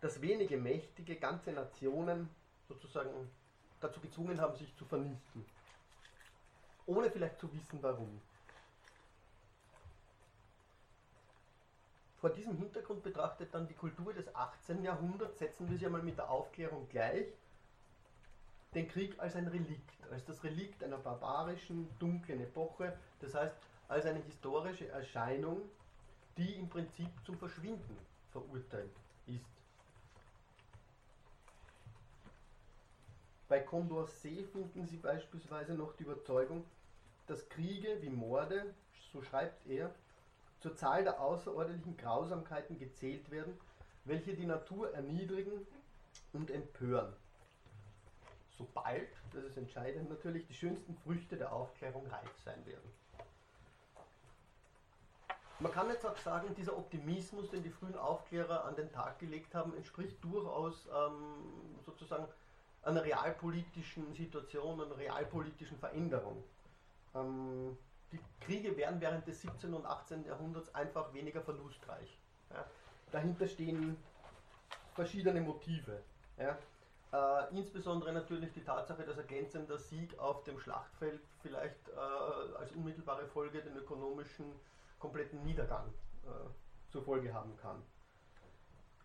dass 0.00 0.20
wenige 0.20 0.56
mächtige 0.56 1.14
ganze 1.14 1.52
Nationen 1.52 2.28
sozusagen 2.66 3.30
dazu 3.78 4.00
gezwungen 4.00 4.40
haben, 4.40 4.56
sich 4.56 4.74
zu 4.74 4.84
vernichten 4.84 5.46
ohne 6.88 7.10
vielleicht 7.10 7.38
zu 7.38 7.52
wissen 7.52 7.82
warum. 7.82 8.20
Vor 12.16 12.30
diesem 12.30 12.56
Hintergrund 12.56 13.02
betrachtet 13.04 13.54
dann 13.54 13.68
die 13.68 13.74
Kultur 13.74 14.12
des 14.12 14.34
18. 14.34 14.82
Jahrhunderts, 14.82 15.38
setzen 15.38 15.70
wir 15.70 15.78
sie 15.78 15.86
einmal 15.86 16.02
mit 16.02 16.16
der 16.16 16.28
Aufklärung 16.28 16.88
gleich, 16.88 17.26
den 18.74 18.88
Krieg 18.88 19.18
als 19.20 19.36
ein 19.36 19.46
Relikt, 19.46 20.02
als 20.10 20.24
das 20.24 20.42
Relikt 20.42 20.82
einer 20.82 20.98
barbarischen, 20.98 21.88
dunklen 21.98 22.40
Epoche, 22.40 22.98
das 23.20 23.34
heißt 23.34 23.54
als 23.88 24.06
eine 24.06 24.20
historische 24.20 24.88
Erscheinung, 24.88 25.60
die 26.36 26.54
im 26.54 26.68
Prinzip 26.68 27.10
zum 27.24 27.38
Verschwinden 27.38 27.98
verurteilt 28.32 28.90
ist. 29.26 29.44
Bei 33.48 33.60
Condorcet 33.60 34.46
finden 34.50 34.86
Sie 34.86 34.96
beispielsweise 34.96 35.72
noch 35.72 35.94
die 35.96 36.02
Überzeugung, 36.02 36.64
dass 37.28 37.48
Kriege 37.48 38.00
wie 38.02 38.10
Morde, 38.10 38.74
so 39.12 39.22
schreibt 39.22 39.66
er, 39.66 39.94
zur 40.60 40.74
Zahl 40.76 41.04
der 41.04 41.20
außerordentlichen 41.20 41.96
Grausamkeiten 41.96 42.78
gezählt 42.78 43.30
werden, 43.30 43.58
welche 44.04 44.34
die 44.34 44.46
Natur 44.46 44.92
erniedrigen 44.92 45.66
und 46.32 46.50
empören. 46.50 47.12
Sobald, 48.56 49.08
das 49.32 49.44
ist 49.44 49.56
entscheidend 49.56 50.10
natürlich, 50.10 50.46
die 50.46 50.54
schönsten 50.54 50.96
Früchte 51.04 51.36
der 51.36 51.52
Aufklärung 51.52 52.06
reif 52.08 52.36
sein 52.44 52.66
werden. 52.66 52.90
Man 55.60 55.72
kann 55.72 55.88
jetzt 55.88 56.06
auch 56.06 56.16
sagen, 56.18 56.54
dieser 56.56 56.76
Optimismus, 56.76 57.50
den 57.50 57.62
die 57.62 57.70
frühen 57.70 57.96
Aufklärer 57.96 58.64
an 58.64 58.76
den 58.76 58.90
Tag 58.92 59.18
gelegt 59.18 59.54
haben, 59.54 59.74
entspricht 59.76 60.22
durchaus 60.22 60.86
ähm, 60.86 61.80
sozusagen 61.84 62.26
einer 62.82 63.02
realpolitischen 63.02 64.12
Situation, 64.14 64.80
einer 64.80 64.96
realpolitischen 64.96 65.78
Veränderung. 65.78 66.42
Ähm, 67.14 67.76
die 68.12 68.20
Kriege 68.40 68.76
werden 68.76 69.00
während 69.00 69.26
des 69.26 69.40
17. 69.42 69.74
und 69.74 69.84
18. 69.84 70.24
Jahrhunderts 70.24 70.74
einfach 70.74 71.12
weniger 71.12 71.42
verlustreich. 71.42 72.18
Ja. 72.50 72.64
Dahinter 73.12 73.46
stehen 73.46 73.96
verschiedene 74.94 75.40
Motive. 75.40 76.02
Ja. 76.38 76.58
Äh, 77.10 77.56
insbesondere 77.56 78.12
natürlich 78.12 78.52
die 78.52 78.62
Tatsache, 78.62 79.04
dass 79.04 79.18
ein 79.18 79.26
glänzender 79.26 79.78
Sieg 79.78 80.18
auf 80.18 80.44
dem 80.44 80.58
Schlachtfeld 80.58 81.20
vielleicht 81.40 81.88
äh, 81.88 82.56
als 82.58 82.72
unmittelbare 82.72 83.26
Folge 83.26 83.62
den 83.62 83.76
ökonomischen 83.76 84.52
kompletten 84.98 85.42
Niedergang 85.42 85.86
äh, 86.24 86.28
zur 86.90 87.02
Folge 87.02 87.32
haben 87.32 87.56
kann. 87.56 87.82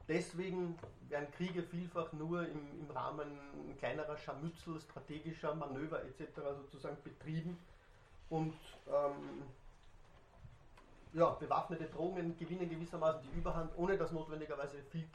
Deswegen 0.08 0.78
werden 1.08 1.32
Kriege 1.32 1.64
vielfach 1.64 2.12
nur 2.12 2.46
im, 2.46 2.80
im 2.80 2.92
Rahmen 2.92 3.40
kleinerer 3.78 4.18
Scharmützel, 4.18 4.82
strategischer 4.82 5.56
Manöver 5.56 6.04
etc. 6.04 6.42
sozusagen 6.58 6.98
betrieben 7.04 7.58
und 8.34 8.56
ähm, 8.88 9.44
ja, 11.14 11.30
bewaffnete 11.30 11.86
Drohungen 11.86 12.36
gewinnen 12.38 12.68
gewissermaßen 12.68 13.22
die 13.22 13.38
Überhand, 13.38 13.72
ohne 13.78 13.96
dass 13.96 14.12
notwendigerweise 14.12 14.82
viel, 14.90 15.08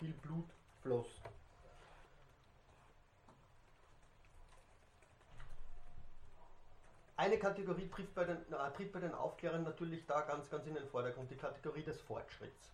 viel 0.00 0.12
Blut 0.14 0.48
floss. 0.82 1.06
Eine 7.16 7.38
Kategorie 7.38 7.88
tritt 7.88 8.12
bei, 8.12 8.24
den, 8.24 8.38
äh, 8.38 8.72
tritt 8.76 8.92
bei 8.92 8.98
den 8.98 9.14
Aufklärern 9.14 9.62
natürlich 9.62 10.04
da 10.06 10.22
ganz, 10.22 10.50
ganz 10.50 10.66
in 10.66 10.74
den 10.74 10.88
Vordergrund, 10.88 11.30
die 11.30 11.36
Kategorie 11.36 11.84
des 11.84 12.00
Fortschritts. 12.00 12.72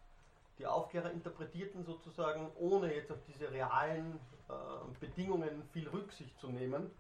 Die 0.59 0.67
Aufklärer 0.67 1.11
interpretierten 1.11 1.85
sozusagen, 1.85 2.51
ohne 2.57 2.95
jetzt 2.95 3.13
auf 3.13 3.19
diese 3.29 3.53
realen 3.53 4.19
äh, 4.49 4.53
Bedingungen 4.99 5.63
viel 5.75 5.89
Rücksicht 5.89 6.39
zu 6.41 6.49
nehmen, 6.49 6.91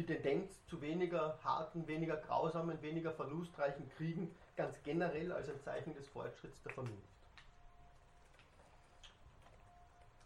die 0.00 0.06
Tendenz 0.06 0.64
zu 0.66 0.80
weniger 0.80 1.38
harten, 1.44 1.86
weniger 1.86 2.16
grausamen, 2.16 2.80
weniger 2.80 3.12
verlustreichen 3.12 3.88
Kriegen 3.96 4.34
ganz 4.56 4.82
generell 4.82 5.30
als 5.32 5.48
ein 5.48 5.60
Zeichen 5.60 5.94
des 5.94 6.08
Fortschritts 6.08 6.62
der 6.62 6.72
Vernunft. 6.72 6.96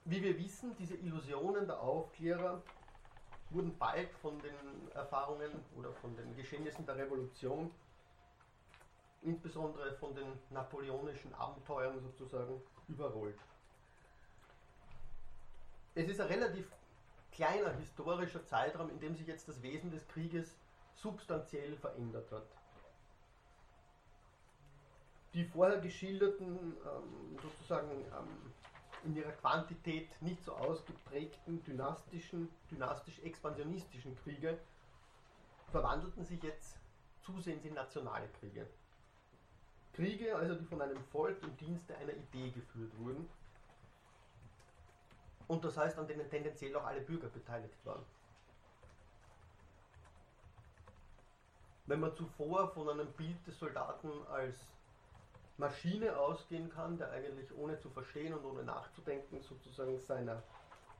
Wie 0.04 0.22
wir 0.22 0.38
wissen, 0.38 0.76
diese 0.76 0.94
Illusionen 0.94 1.66
der 1.66 1.80
Aufklärer 1.80 2.62
wurden 3.50 3.76
bald 3.78 4.10
von 4.22 4.38
den 4.40 4.54
Erfahrungen 4.94 5.50
oder 5.76 5.92
von 5.94 6.14
den 6.16 6.36
Geschehnissen 6.36 6.86
der 6.86 6.96
Revolution, 6.96 7.70
insbesondere 9.22 9.94
von 9.94 10.14
den 10.14 10.26
napoleonischen 10.50 11.34
Abenteuern 11.34 11.98
sozusagen, 12.00 12.60
überrollt. 12.86 13.38
Es 15.94 16.08
ist 16.08 16.20
ein 16.20 16.26
relativ 16.26 16.70
kleiner 17.34 17.72
historischer 17.74 18.44
Zeitraum, 18.46 18.90
in 18.90 19.00
dem 19.00 19.16
sich 19.16 19.26
jetzt 19.26 19.48
das 19.48 19.60
Wesen 19.62 19.90
des 19.90 20.06
Krieges 20.08 20.56
substanziell 20.94 21.76
verändert 21.76 22.30
hat. 22.30 22.46
Die 25.34 25.44
vorher 25.44 25.80
geschilderten, 25.80 26.56
ähm, 26.56 27.38
sozusagen 27.42 27.90
ähm, 27.90 28.52
in 29.04 29.16
ihrer 29.16 29.32
Quantität 29.32 30.08
nicht 30.22 30.42
so 30.44 30.52
ausgeprägten 30.52 31.62
dynastischen, 31.64 32.48
dynastisch-expansionistischen 32.70 34.16
Kriege 34.22 34.58
verwandelten 35.70 36.24
sich 36.24 36.42
jetzt 36.42 36.76
zusehends 37.22 37.64
in 37.64 37.74
nationale 37.74 38.28
Kriege. 38.38 38.66
Kriege, 39.92 40.36
also 40.36 40.54
die 40.54 40.64
von 40.64 40.80
einem 40.80 41.02
Volk 41.12 41.42
im 41.42 41.56
Dienste 41.56 41.96
einer 41.96 42.12
Idee 42.12 42.50
geführt 42.50 42.96
wurden, 42.98 43.28
und 45.48 45.64
das 45.64 45.76
heißt, 45.76 45.98
an 45.98 46.06
denen 46.06 46.28
tendenziell 46.28 46.74
auch 46.76 46.84
alle 46.84 47.00
Bürger 47.00 47.28
beteiligt 47.28 47.84
waren. 47.84 48.04
Wenn 51.86 52.00
man 52.00 52.14
zuvor 52.16 52.68
von 52.68 52.88
einem 52.88 53.12
Bild 53.12 53.46
des 53.46 53.58
Soldaten 53.58 54.10
als 54.28 54.56
Maschine 55.58 56.16
ausgehen 56.16 56.70
kann, 56.70 56.96
der 56.96 57.10
eigentlich 57.10 57.54
ohne 57.56 57.78
zu 57.78 57.90
verstehen 57.90 58.32
und 58.34 58.44
ohne 58.44 58.64
nachzudenken 58.64 59.40
sozusagen 59.42 59.98
seiner 59.98 60.42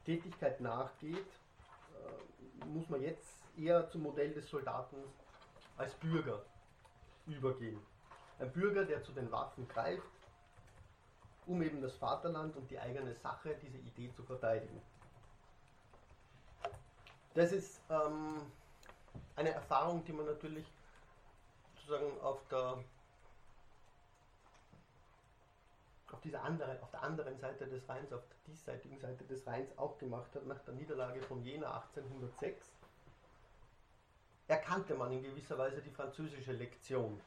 Tätigkeit 0.04 0.60
nachgeht, 0.60 1.26
äh, 1.26 2.64
muss 2.66 2.88
man 2.88 3.02
jetzt 3.02 3.38
eher 3.56 3.88
zum 3.88 4.02
Modell 4.02 4.32
des 4.32 4.48
Soldaten 4.48 4.96
als 5.76 5.94
Bürger 5.94 6.44
übergehen. 7.26 7.80
Ein 8.38 8.52
Bürger, 8.52 8.84
der 8.84 9.02
zu 9.02 9.12
den 9.12 9.30
Waffen 9.32 9.66
greift, 9.68 10.02
um 11.46 11.62
eben 11.62 11.82
das 11.82 11.96
Vaterland 11.96 12.56
und 12.56 12.70
die 12.70 12.78
eigene 12.78 13.14
Sache, 13.14 13.56
diese 13.62 13.78
Idee 13.78 14.10
zu 14.12 14.22
verteidigen. 14.22 14.80
Das 17.34 17.52
ist 17.52 17.80
ähm, 17.90 18.40
eine 19.36 19.50
Erfahrung, 19.50 20.04
die 20.04 20.12
man 20.12 20.26
natürlich 20.26 20.66
sozusagen 21.74 22.20
auf 22.20 22.40
der 22.48 22.78
auf 26.12 26.20
dieser 26.20 26.44
andere, 26.44 26.80
auf 26.80 26.90
der 26.92 27.02
anderen 27.02 27.36
Seite 27.38 27.66
des 27.66 27.88
Rheins, 27.88 28.12
auf 28.12 28.22
der 28.28 28.36
diesseitigen 28.46 28.98
Seite 29.00 29.24
des 29.24 29.44
Rheins 29.48 29.76
auch 29.76 29.98
gemacht 29.98 30.32
hat 30.36 30.46
nach 30.46 30.60
der 30.60 30.74
Niederlage 30.74 31.20
von 31.22 31.42
Jena 31.42 31.82
1806, 31.82 32.70
erkannte 34.46 34.94
man 34.94 35.10
in 35.10 35.24
gewisser 35.24 35.58
Weise 35.58 35.82
die 35.82 35.90
französische 35.90 36.52
Lektion 36.52 37.20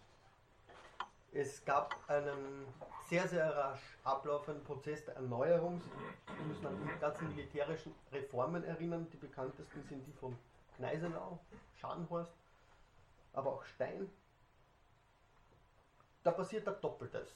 es 1.32 1.64
gab 1.66 1.96
einen 2.10 2.66
sehr, 3.10 3.28
sehr 3.28 3.56
rasch 3.56 3.98
ablaufenden 4.04 4.64
Prozess 4.64 5.06
der 5.06 5.16
Erneuerung. 5.16 5.82
Sie 5.82 6.44
müssen 6.44 6.66
an 6.66 6.78
die 6.82 7.00
ganzen 7.00 7.28
militärischen 7.30 7.94
Reformen 8.12 8.64
erinnern. 8.64 9.08
Die 9.12 9.18
bekanntesten 9.18 9.84
sind 9.88 10.06
die 10.06 10.14
von 10.14 10.38
Gneisenau, 10.78 11.40
Scharnhorst, 11.80 12.34
aber 13.34 13.54
auch 13.54 13.64
Stein. 13.66 14.10
Da 16.24 16.32
passiert 16.32 16.68
da 16.68 16.72
Doppeltes 16.72 17.30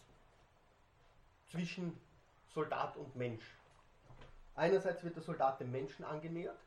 zwischen 1.49 1.97
Soldat 2.53 2.97
und 2.97 3.15
Mensch. 3.15 3.55
Einerseits 4.55 5.03
wird 5.03 5.15
der 5.15 5.23
Soldat 5.23 5.59
dem 5.59 5.71
Menschen 5.71 6.03
angenähert, 6.03 6.59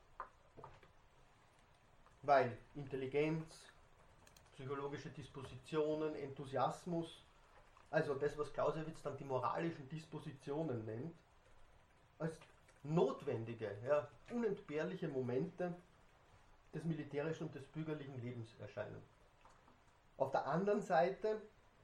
weil 2.22 2.56
Intelligenz, 2.74 3.44
psychologische 4.54 5.10
Dispositionen, 5.10 6.14
Enthusiasmus, 6.14 7.22
also 7.90 8.14
das, 8.14 8.36
was 8.38 8.52
Clausewitz 8.52 9.02
dann 9.02 9.16
die 9.16 9.24
moralischen 9.24 9.88
Dispositionen 9.88 10.84
nennt, 10.84 11.14
als 12.18 12.38
notwendige, 12.82 13.76
ja, 13.86 14.08
unentbehrliche 14.30 15.08
Momente 15.08 15.74
des 16.72 16.84
militärischen 16.84 17.46
und 17.46 17.54
des 17.54 17.64
bürgerlichen 17.66 18.20
Lebens 18.20 18.48
erscheinen. 18.60 19.00
Auf 20.16 20.30
der 20.30 20.46
anderen 20.46 20.80
Seite 20.80 21.40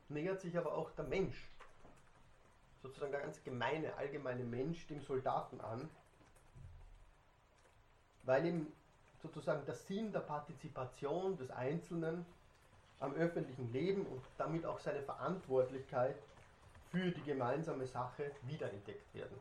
nähert 0.08 0.40
sich 0.40 0.56
aber 0.56 0.74
auch 0.74 0.90
der 0.92 1.04
Mensch, 1.04 1.48
sozusagen 2.82 3.12
der 3.12 3.22
ganz 3.22 3.42
gemeine, 3.42 3.94
allgemeine 3.96 4.44
Mensch, 4.44 4.86
dem 4.86 5.00
Soldaten 5.00 5.60
an, 5.60 5.88
weil 8.24 8.46
ihm 8.46 8.72
sozusagen 9.22 9.64
der 9.64 9.74
Sinn 9.74 10.12
der 10.12 10.20
Partizipation 10.20 11.36
des 11.36 11.50
Einzelnen 11.50 12.24
am 13.00 13.14
öffentlichen 13.14 13.72
Leben 13.72 14.06
und 14.06 14.22
damit 14.36 14.64
auch 14.66 14.78
seine 14.78 15.02
Verantwortlichkeit 15.02 16.16
für 16.90 17.10
die 17.10 17.22
gemeinsame 17.22 17.86
Sache 17.86 18.30
wiederentdeckt 18.42 19.14
werden. 19.14 19.38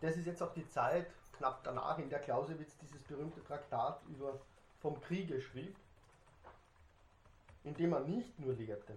Das 0.00 0.16
ist 0.16 0.26
jetzt 0.26 0.42
auch 0.42 0.54
die 0.54 0.68
Zeit, 0.68 1.06
knapp 1.32 1.62
danach, 1.64 1.98
in 1.98 2.08
der 2.08 2.20
Clausewitz 2.20 2.78
dieses 2.78 3.02
berühmte 3.02 3.42
Traktat 3.44 4.00
über 4.08 4.40
vom 4.80 5.00
Kriege 5.00 5.40
schrieb, 5.40 5.76
in 7.64 7.74
dem 7.74 7.92
er 7.92 8.00
nicht 8.00 8.38
nur 8.38 8.54
lehrte, 8.54 8.96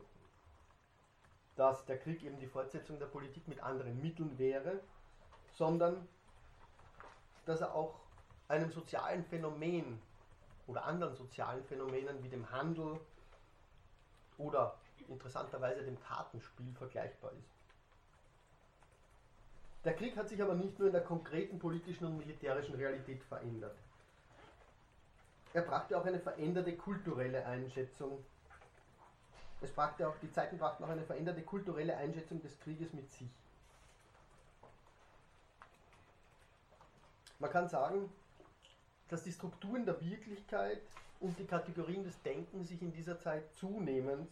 dass 1.56 1.86
der 1.86 2.00
Krieg 2.00 2.24
eben 2.24 2.40
die 2.40 2.48
Fortsetzung 2.48 3.00
der 3.00 3.08
Politik 3.08 3.48
mit 3.48 3.62
anderen 3.62 4.02
Mitteln 4.02 4.38
wäre, 4.38 4.80
sondern 5.52 6.08
dass 7.46 7.60
er 7.60 7.76
auch 7.76 8.00
einem 8.48 8.72
sozialen 8.72 9.26
Phänomen 9.26 10.02
oder 10.68 10.86
anderen 10.86 11.16
sozialen 11.16 11.64
Phänomenen 11.66 12.24
wie 12.24 12.30
dem 12.30 12.50
Handel 12.52 13.00
oder 14.38 14.76
interessanterweise 15.08 15.84
dem 15.84 16.00
Kartenspiel 16.02 16.74
vergleichbar 16.74 17.32
ist. 17.34 17.54
Der 19.84 19.94
Krieg 19.96 20.16
hat 20.16 20.30
sich 20.30 20.42
aber 20.42 20.56
nicht 20.56 20.80
nur 20.80 20.88
in 20.88 20.94
der 20.94 21.04
konkreten 21.04 21.60
politischen 21.60 22.06
und 22.06 22.18
militärischen 22.18 22.76
Realität 22.76 23.22
verändert. 23.24 23.78
Er 25.54 25.62
brachte 25.62 25.98
auch 25.98 26.06
eine 26.06 26.20
veränderte 26.20 26.76
kulturelle 26.76 27.46
Einschätzung. 27.46 28.24
Es 29.62 29.72
brachte 29.72 30.08
auch, 30.08 30.16
die 30.22 30.32
Zeiten 30.32 30.58
brachten 30.58 30.84
auch 30.84 30.90
eine 30.90 31.04
veränderte 31.04 31.44
kulturelle 31.44 31.96
Einschätzung 31.98 32.42
des 32.42 32.60
Krieges 32.62 32.94
mit 32.94 33.12
sich. 33.12 33.30
Man 37.40 37.52
kann 37.52 37.68
sagen, 37.68 38.10
dass 39.14 39.22
die 39.22 39.32
Strukturen 39.32 39.86
der 39.86 40.02
Wirklichkeit 40.02 40.82
und 41.20 41.38
die 41.38 41.46
Kategorien 41.46 42.04
des 42.04 42.20
Denkens 42.24 42.70
sich 42.70 42.82
in 42.82 42.92
dieser 42.92 43.20
Zeit 43.20 43.44
zunehmend 43.54 44.28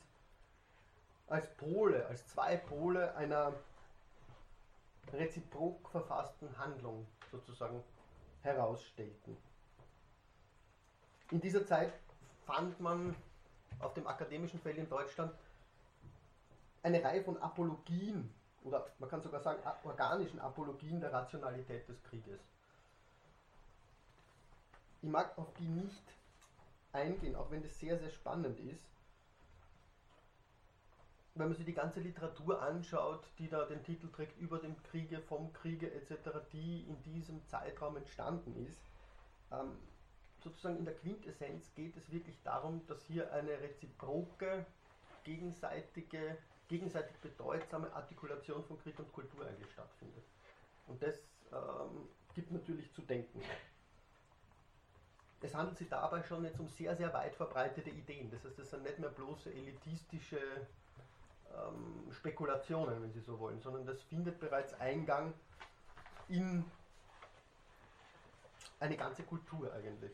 als 1.27 1.55
Pole, 1.55 2.03
als 2.07 2.27
zwei 2.29 2.57
Pole 2.57 3.15
einer 3.15 3.53
reziprok 5.13 5.87
verfassten 5.91 6.57
Handlung 6.57 7.05
sozusagen 7.29 7.83
herausstellten. 8.41 9.37
In 11.29 11.39
dieser 11.39 11.63
Zeit 11.67 11.93
fand 12.47 12.79
man 12.79 13.15
auf 13.77 13.93
dem 13.93 14.07
akademischen 14.07 14.59
Feld 14.61 14.79
in 14.79 14.89
Deutschland 14.89 15.31
eine 16.81 17.03
Reihe 17.03 17.23
von 17.23 17.37
Apologien 17.37 18.33
oder 18.63 18.87
man 18.97 19.11
kann 19.11 19.21
sogar 19.21 19.41
sagen 19.41 19.61
organischen 19.83 20.39
Apologien 20.39 20.99
der 20.99 21.13
Rationalität 21.13 21.87
des 21.87 22.01
Krieges. 22.01 22.39
Ich 25.01 25.09
mag 25.09 25.35
auf 25.37 25.51
die 25.55 25.67
nicht 25.67 26.03
eingehen, 26.91 27.35
auch 27.35 27.49
wenn 27.49 27.63
das 27.63 27.79
sehr, 27.79 27.97
sehr 27.97 28.11
spannend 28.11 28.59
ist. 28.59 28.85
Wenn 31.33 31.47
man 31.47 31.55
sich 31.55 31.65
die 31.65 31.73
ganze 31.73 32.01
Literatur 32.01 32.61
anschaut, 32.61 33.25
die 33.39 33.47
da 33.47 33.65
den 33.65 33.83
Titel 33.83 34.11
trägt, 34.11 34.37
über 34.37 34.59
den 34.59 34.75
Kriege, 34.83 35.21
vom 35.21 35.53
Kriege 35.53 35.91
etc., 35.91 36.29
die 36.51 36.81
in 36.81 37.01
diesem 37.03 37.43
Zeitraum 37.47 37.97
entstanden 37.97 38.55
ist, 38.67 38.81
ähm, 39.51 39.77
sozusagen 40.43 40.77
in 40.77 40.85
der 40.85 40.95
Quintessenz 40.95 41.73
geht 41.73 41.95
es 41.97 42.11
wirklich 42.11 42.41
darum, 42.43 42.85
dass 42.87 43.03
hier 43.05 43.31
eine 43.33 43.59
reziproke, 43.59 44.65
gegenseitige, 45.23 46.37
gegenseitig 46.67 47.15
bedeutsame 47.17 47.91
Artikulation 47.93 48.63
von 48.65 48.77
Krieg 48.79 48.99
und 48.99 49.11
Kultur 49.13 49.47
eigentlich 49.47 49.71
stattfindet. 49.71 50.25
Und 50.87 51.01
das 51.01 51.15
ähm, 51.51 52.09
gibt 52.35 52.51
natürlich 52.51 52.91
zu 52.93 53.01
denken. 53.01 53.41
Es 55.43 55.55
handelt 55.55 55.77
sich 55.77 55.89
dabei 55.89 56.21
schon 56.23 56.43
jetzt 56.43 56.59
um 56.59 56.69
sehr, 56.69 56.95
sehr 56.95 57.11
weit 57.13 57.35
verbreitete 57.35 57.89
Ideen. 57.89 58.29
Das 58.29 58.43
heißt, 58.43 58.59
das 58.59 58.69
sind 58.69 58.83
nicht 58.83 58.99
mehr 58.99 59.09
bloße 59.09 59.51
elitistische 59.51 60.39
ähm, 61.51 62.11
Spekulationen, 62.11 63.01
wenn 63.01 63.11
Sie 63.11 63.21
so 63.21 63.39
wollen, 63.39 63.59
sondern 63.59 63.85
das 63.85 64.01
findet 64.03 64.39
bereits 64.39 64.73
Eingang 64.79 65.33
in 66.27 66.63
eine 68.79 68.95
ganze 68.97 69.23
Kultur 69.23 69.73
eigentlich. 69.73 70.11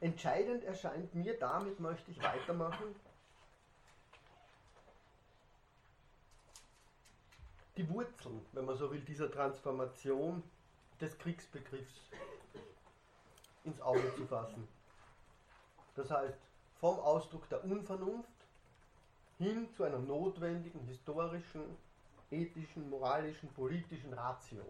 Entscheidend 0.00 0.64
erscheint 0.64 1.14
mir, 1.14 1.38
damit 1.38 1.80
möchte 1.80 2.10
ich 2.10 2.22
weitermachen, 2.22 2.94
die 7.76 7.88
Wurzeln, 7.88 8.44
wenn 8.52 8.64
man 8.64 8.76
so 8.76 8.90
will, 8.90 9.00
dieser 9.00 9.30
Transformation 9.30 10.42
des 11.00 11.18
Kriegsbegriffs 11.18 12.10
ins 13.64 13.80
Auge 13.80 14.14
zu 14.14 14.26
fassen. 14.26 14.68
Das 15.96 16.10
heißt, 16.10 16.38
vom 16.80 16.98
Ausdruck 17.00 17.48
der 17.48 17.64
Unvernunft 17.64 18.28
hin 19.38 19.68
zu 19.74 19.84
einer 19.84 19.98
notwendigen 19.98 20.80
historischen, 20.86 21.62
ethischen, 22.30 22.88
moralischen, 22.90 23.48
politischen 23.54 24.12
Ratio. 24.12 24.64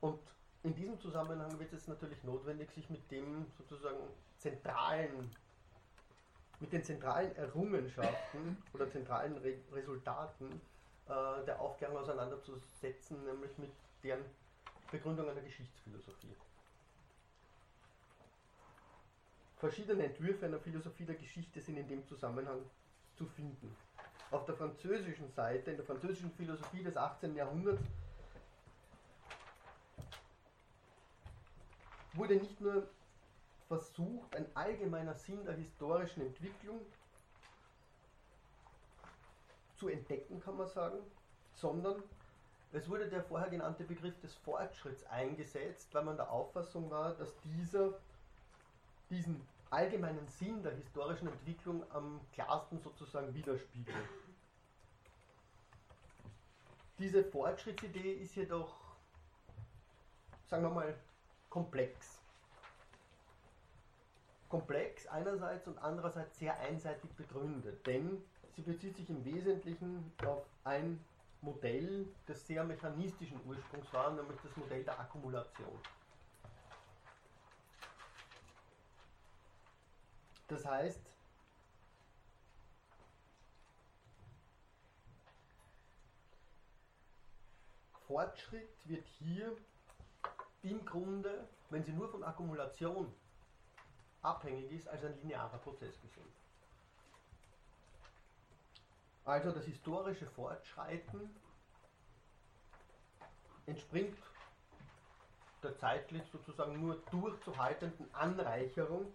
Und 0.00 0.20
in 0.62 0.74
diesem 0.74 0.98
Zusammenhang 1.00 1.58
wird 1.58 1.72
es 1.72 1.88
natürlich 1.88 2.22
notwendig, 2.24 2.70
sich 2.70 2.88
mit 2.90 3.10
dem 3.10 3.46
sozusagen 3.58 4.02
zentralen, 4.38 5.30
mit 6.62 6.72
den 6.72 6.84
zentralen 6.84 7.34
Errungenschaften 7.36 8.56
oder 8.72 8.88
zentralen 8.88 9.36
Re 9.38 9.56
Resultaten 9.72 10.60
äh, 11.08 11.44
der 11.44 11.60
Aufklärung 11.60 11.96
auseinanderzusetzen, 11.98 13.24
nämlich 13.24 13.58
mit 13.58 13.72
deren 14.04 14.24
Begründung 14.90 15.28
einer 15.28 15.40
Geschichtsphilosophie. 15.40 16.34
Verschiedene 19.56 20.04
Entwürfe 20.04 20.46
einer 20.46 20.60
Philosophie 20.60 21.04
der 21.04 21.16
Geschichte 21.16 21.60
sind 21.60 21.76
in 21.76 21.88
dem 21.88 22.06
Zusammenhang 22.06 22.60
zu 23.16 23.26
finden. 23.26 23.76
Auf 24.30 24.44
der 24.44 24.54
französischen 24.54 25.30
Seite, 25.32 25.72
in 25.72 25.76
der 25.76 25.86
französischen 25.86 26.30
Philosophie 26.32 26.82
des 26.82 26.96
18. 26.96 27.34
Jahrhunderts, 27.34 27.82
wurde 32.14 32.36
nicht 32.36 32.60
nur 32.60 32.88
versucht, 33.72 34.36
ein 34.36 34.44
allgemeiner 34.54 35.14
Sinn 35.14 35.42
der 35.46 35.54
historischen 35.54 36.20
Entwicklung 36.20 36.78
zu 39.76 39.88
entdecken, 39.88 40.40
kann 40.40 40.58
man 40.58 40.68
sagen, 40.68 40.98
sondern 41.54 42.02
es 42.72 42.86
wurde 42.90 43.08
der 43.08 43.22
vorher 43.22 43.48
genannte 43.48 43.84
Begriff 43.84 44.18
des 44.20 44.34
Fortschritts 44.34 45.04
eingesetzt, 45.04 45.88
weil 45.94 46.04
man 46.04 46.16
der 46.16 46.30
Auffassung 46.30 46.90
war, 46.90 47.14
dass 47.14 47.34
dieser 47.40 47.94
diesen 49.08 49.40
allgemeinen 49.70 50.28
Sinn 50.28 50.62
der 50.62 50.72
historischen 50.72 51.28
Entwicklung 51.28 51.82
am 51.92 52.20
klarsten 52.34 52.78
sozusagen 52.78 53.32
widerspiegelt. 53.34 53.96
Diese 56.98 57.24
Fortschrittsidee 57.24 58.12
ist 58.16 58.34
jedoch, 58.36 58.74
sagen 60.46 60.62
wir 60.62 60.70
mal, 60.70 60.94
komplex. 61.48 62.21
Komplex 64.52 65.06
einerseits 65.06 65.66
und 65.66 65.78
andererseits 65.78 66.38
sehr 66.38 66.60
einseitig 66.60 67.10
begründet, 67.14 67.86
denn 67.86 68.22
sie 68.54 68.60
bezieht 68.60 68.94
sich 68.98 69.08
im 69.08 69.24
Wesentlichen 69.24 70.12
auf 70.26 70.44
ein 70.64 71.02
Modell, 71.40 72.06
das 72.26 72.46
sehr 72.46 72.62
mechanistischen 72.62 73.40
Ursprungs 73.46 73.90
war, 73.94 74.10
nämlich 74.10 74.38
das 74.42 74.54
Modell 74.58 74.84
der 74.84 75.00
Akkumulation. 75.00 75.80
Das 80.48 80.66
heißt, 80.66 81.00
Fortschritt 88.06 88.68
wird 88.86 89.06
hier 89.06 89.56
im 90.60 90.84
Grunde, 90.84 91.48
wenn 91.70 91.82
sie 91.82 91.94
nur 91.94 92.10
von 92.10 92.22
Akkumulation 92.22 93.10
abhängig 94.22 94.70
ist, 94.72 94.88
als 94.88 95.04
ein 95.04 95.20
linearer 95.22 95.58
Prozess 95.58 96.00
gesehen. 96.00 96.32
Also 99.24 99.52
das 99.52 99.64
historische 99.64 100.26
Fortschreiten 100.26 101.30
entspringt 103.66 104.18
der 105.62 105.78
zeitlich 105.78 106.22
sozusagen 106.32 106.80
nur 106.80 106.96
durchzuhaltenden 107.10 108.12
Anreicherung, 108.14 109.06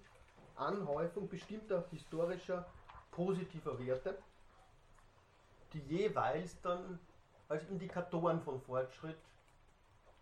Anhäufung 0.56 1.28
bestimmter 1.28 1.86
historischer 1.92 2.66
positiver 3.12 3.78
Werte, 3.86 4.18
die 5.74 5.80
jeweils 5.80 6.60
dann 6.62 7.00
als 7.50 7.68
Indikatoren 7.70 8.42
von 8.42 8.62
Fortschritt 8.62 9.18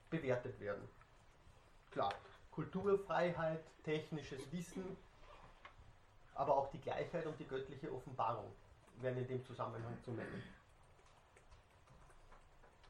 bewertet 0.09 0.59
werden. 0.59 0.88
Klar, 1.91 2.13
Kulturfreiheit, 2.55 3.63
technisches 3.83 4.49
Wissen, 4.51 4.97
aber 6.33 6.55
auch 6.55 6.71
die 6.71 6.79
Gleichheit 6.79 7.25
und 7.25 7.37
die 7.37 7.45
göttliche 7.45 7.91
Offenbarung 7.93 8.49
werden 9.01 9.17
in 9.17 9.27
dem 9.27 9.45
Zusammenhang 9.45 9.97
zu 10.03 10.11
nennen. 10.11 10.41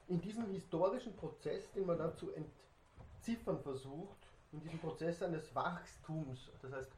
In 0.07 0.21
diesem 0.21 0.45
historischen 0.51 1.15
Prozess, 1.15 1.71
den 1.71 1.87
man 1.87 1.97
da 1.97 2.15
zu 2.15 2.31
entziffern 2.31 3.59
versucht, 3.59 4.17
in 4.51 4.61
diesem 4.61 4.77
Prozess 4.79 5.23
eines 5.23 5.53
Wachstums, 5.55 6.51
das 6.61 6.71
heißt 6.71 6.91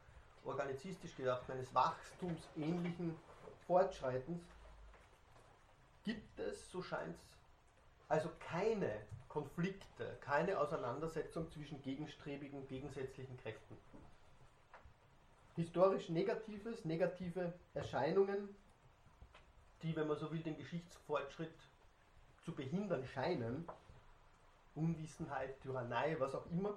organizistisch 0.43 1.15
gedacht, 1.15 1.49
eines 1.49 1.74
wachstumsähnlichen 1.74 3.15
Fortschreitens, 3.65 4.43
gibt 6.03 6.39
es, 6.39 6.70
so 6.70 6.82
scheint 6.82 7.15
es, 7.15 7.38
also 8.09 8.30
keine 8.39 9.01
Konflikte, 9.38 10.18
keine 10.22 10.60
Auseinandersetzung 10.60 11.48
zwischen 11.52 11.80
gegenstrebigen, 11.84 12.68
gegensätzlichen 12.68 13.38
Kräften. 13.38 13.78
Historisch 15.56 16.10
Negatives, 16.10 16.86
negative 16.86 17.54
Erscheinungen 17.76 18.50
die, 19.84 19.96
wenn 19.96 20.08
man 20.08 20.18
so 20.18 20.32
will, 20.32 20.42
den 20.42 20.58
Geschichtsfortschritt 20.58 21.54
zu 22.44 22.52
behindern 22.52 23.06
scheinen, 23.14 23.68
Unwissenheit, 24.74 25.62
Tyrannei, 25.62 26.20
was 26.20 26.34
auch 26.34 26.48
immer, 26.48 26.76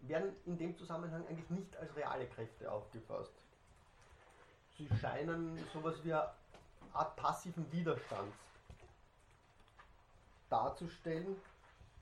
werden 0.00 0.34
in 0.46 0.56
dem 0.56 0.74
Zusammenhang 0.74 1.26
eigentlich 1.26 1.50
nicht 1.50 1.76
als 1.76 1.94
reale 1.96 2.26
Kräfte 2.28 2.72
aufgefasst. 2.72 3.34
Sie 4.78 4.88
scheinen 5.02 5.58
sowas 5.74 5.96
wie 6.02 6.14
eine 6.14 6.30
Art 6.94 7.14
passiven 7.16 7.70
Widerstands 7.72 8.36
darzustellen, 10.54 11.36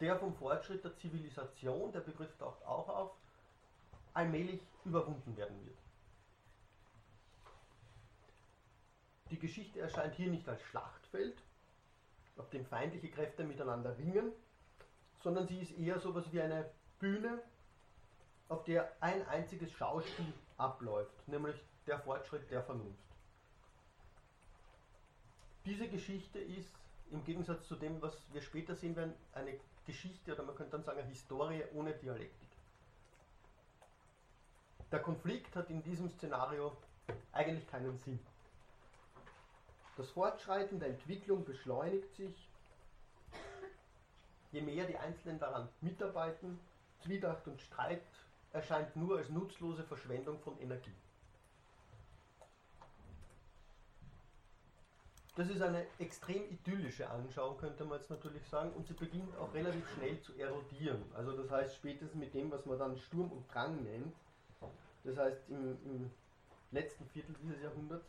der 0.01 0.19
vom 0.19 0.35
Fortschritt 0.35 0.85
der 0.85 0.95
Zivilisation, 0.99 1.91
der 1.93 2.01
Begriff 2.01 2.37
taucht 2.37 2.63
auch 2.67 2.89
auf, 2.89 3.11
allmählich 4.13 4.61
überwunden 4.85 5.35
werden 5.37 5.65
wird. 5.65 5.79
Die 9.31 9.39
Geschichte 9.39 9.81
erscheint 9.81 10.15
hier 10.17 10.29
nicht 10.29 10.47
als 10.47 10.61
Schlachtfeld, 10.65 11.39
auf 12.37 12.51
dem 12.51 12.67
feindliche 12.67 13.09
Kräfte 13.09 13.45
miteinander 13.45 13.97
ringen, 13.97 14.33
sondern 15.23 15.47
sie 15.47 15.61
ist 15.61 15.79
eher 15.79 15.99
so 15.99 16.11
etwas 16.11 16.31
wie 16.33 16.43
eine 16.43 16.69
Bühne, 16.99 17.43
auf 18.51 18.65
der 18.65 18.93
ein 19.01 19.27
einziges 19.29 19.73
Schauspiel 19.73 20.35
abläuft, 20.59 21.27
nämlich 21.27 21.57
der 21.87 21.99
Fortschritt 22.01 22.51
der 22.51 22.63
Vernunft. 22.63 22.99
Diese 25.65 25.89
Geschichte 25.89 26.39
ist 26.39 26.82
im 27.13 27.25
Gegensatz 27.25 27.67
zu 27.69 27.77
dem, 27.77 28.01
was 28.01 28.17
wir 28.33 28.41
später 28.41 28.75
sehen 28.75 28.97
werden, 28.97 29.15
eine 29.33 29.59
Geschichte 29.87 30.33
oder 30.33 30.43
man 30.43 30.55
könnte 30.57 30.73
dann 30.73 30.83
sagen 30.83 31.01
eine 31.01 31.09
Historie 31.09 31.63
ohne 31.75 31.93
Dialektik. 31.93 32.49
Der 34.91 35.01
Konflikt 35.01 35.55
hat 35.57 35.71
in 35.71 35.83
diesem 35.83 36.11
Szenario 36.11 36.77
eigentlich 37.33 37.67
keinen 37.69 37.99
Sinn. 37.99 38.19
Das 39.97 40.11
Fortschreiten 40.11 40.81
der 40.81 40.89
Entwicklung 40.89 41.45
beschleunigt 41.45 42.15
sich, 42.15 42.49
je 44.53 44.63
mehr 44.63 44.87
die 44.87 44.97
Einzelnen 44.97 45.39
daran 45.39 45.69
mitarbeiten. 45.81 46.59
Zwietracht 47.03 47.47
und 47.49 47.61
Streit 47.61 48.03
erscheint 48.53 48.95
nur 48.97 49.19
als 49.19 49.29
nutzlose 49.29 49.83
Verschwendung 49.83 50.39
von 50.41 50.59
Energie. 50.61 50.95
Das 55.35 55.49
ist 55.49 55.63
eine 55.63 55.87
extrem 55.99 56.45
idyllische 56.51 57.09
Anschauung, 57.09 57.57
könnte 57.57 57.85
man 57.87 57.99
jetzt 57.99 58.11
natürlich 58.11 58.47
sagen, 58.47 58.71
und 58.75 58.87
sie 58.87 58.93
beginnt 58.93 59.35
auch 59.39 59.53
relativ 59.55 59.89
schnell 59.95 60.21
zu 60.21 60.35
erodieren. 60.35 61.03
Also 61.15 61.33
das 61.33 61.51
heißt 61.51 61.77
spätestens 61.77 62.15
mit 62.15 62.35
dem, 62.35 62.51
was 62.51 62.67
man 62.67 62.79
dann 62.79 62.99
Sturm 62.99 63.33
und 63.33 63.53
Drang 63.53 63.83
nennt, 63.83 64.15
das 65.05 65.17
heißt 65.17 65.49
im, 65.49 65.79
im 65.87 66.11
letzten 66.71 67.07
Viertel 67.07 67.35
dieses 67.43 67.63
Jahrhunderts, 67.63 68.07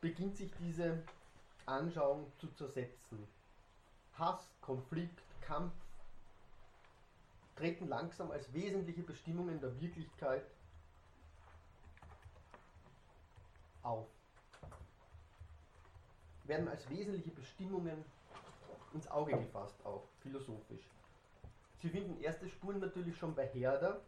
beginnt 0.00 0.36
sich 0.36 0.50
diese 0.58 1.04
Anschauung 1.66 2.32
zu 2.38 2.48
zersetzen. 2.48 3.26
Hass, 4.18 4.50
Konflikt, 4.60 5.22
Kampf 5.40 5.72
treten 7.54 7.88
langsam 7.88 8.32
als 8.32 8.52
wesentliche 8.52 9.02
Bestimmungen 9.02 9.60
der 9.60 9.80
Wirklichkeit 9.80 10.44
auf 13.82 14.08
werden 16.48 16.68
als 16.68 16.88
wesentliche 16.90 17.30
Bestimmungen 17.30 18.04
ins 18.94 19.08
Auge 19.10 19.36
gefasst, 19.38 19.76
auch 19.84 20.02
philosophisch. 20.20 20.88
Sie 21.78 21.88
finden 21.88 22.20
erste 22.22 22.48
Spuren 22.48 22.80
natürlich 22.80 23.16
schon 23.16 23.34
bei 23.34 23.46
Herder 23.48 24.00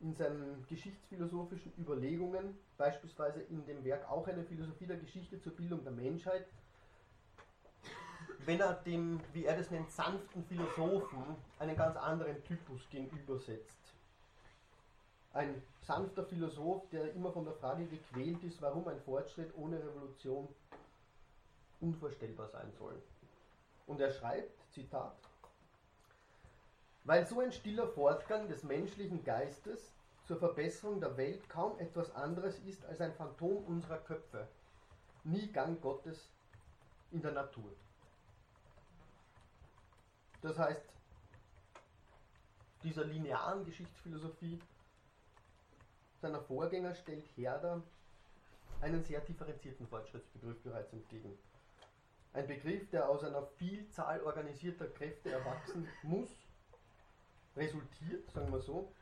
in 0.00 0.14
seinen 0.14 0.66
geschichtsphilosophischen 0.68 1.72
Überlegungen, 1.78 2.58
beispielsweise 2.76 3.40
in 3.40 3.64
dem 3.66 3.84
Werk 3.84 4.08
auch 4.10 4.26
eine 4.26 4.44
Philosophie 4.44 4.86
der 4.86 4.98
Geschichte 4.98 5.40
zur 5.40 5.52
Bildung 5.52 5.82
der 5.84 5.92
Menschheit, 5.92 6.46
wenn 8.44 8.60
er 8.60 8.74
dem, 8.74 9.20
wie 9.32 9.44
er 9.44 9.56
das 9.56 9.70
nennt, 9.70 9.90
sanften 9.90 10.44
Philosophen 10.44 11.36
einen 11.58 11.76
ganz 11.76 11.96
anderen 11.96 12.42
Typus 12.44 12.88
gegenübersetzt. 12.90 13.72
Ein 15.32 15.62
sanfter 15.82 16.24
Philosoph, 16.24 16.88
der 16.90 17.12
immer 17.14 17.32
von 17.32 17.44
der 17.44 17.54
Frage 17.54 17.86
gequält 17.86 18.42
ist, 18.44 18.62
warum 18.62 18.86
ein 18.88 19.00
Fortschritt 19.00 19.52
ohne 19.56 19.78
Revolution 19.78 20.48
unvorstellbar 21.80 22.48
sein 22.48 22.72
soll. 22.72 23.00
Und 23.86 24.00
er 24.00 24.10
schreibt, 24.10 24.52
Zitat, 24.72 25.16
weil 27.04 27.26
so 27.26 27.40
ein 27.40 27.52
stiller 27.52 27.86
Fortgang 27.86 28.48
des 28.48 28.64
menschlichen 28.64 29.22
Geistes 29.24 29.92
zur 30.26 30.38
Verbesserung 30.38 31.00
der 31.00 31.16
Welt 31.16 31.48
kaum 31.48 31.78
etwas 31.78 32.10
anderes 32.14 32.58
ist 32.60 32.84
als 32.84 33.00
ein 33.00 33.14
Phantom 33.14 33.64
unserer 33.64 33.98
Köpfe, 33.98 34.48
nie 35.22 35.46
Gang 35.52 35.80
Gottes 35.80 36.28
in 37.12 37.22
der 37.22 37.32
Natur. 37.32 37.72
Das 40.42 40.58
heißt, 40.58 40.84
dieser 42.82 43.04
linearen 43.04 43.64
Geschichtsphilosophie 43.64 44.60
seiner 46.20 46.40
Vorgänger 46.40 46.94
stellt 46.94 47.24
Herder 47.36 47.82
einen 48.80 49.02
sehr 49.04 49.20
differenzierten 49.20 49.86
Fortschrittsbegriff 49.86 50.60
bereits 50.62 50.92
entgegen. 50.92 51.38
Ein 52.36 52.46
Begriff, 52.48 52.90
der 52.90 53.08
aus 53.08 53.24
einer 53.24 53.46
Vielzahl 53.56 54.22
organisierter 54.22 54.88
Kräfte 54.88 55.30
erwachsen 55.30 55.88
muss, 56.02 56.28
resultiert, 57.56 58.30
sagen 58.30 58.52
wir 58.52 58.60
so, 58.60 58.92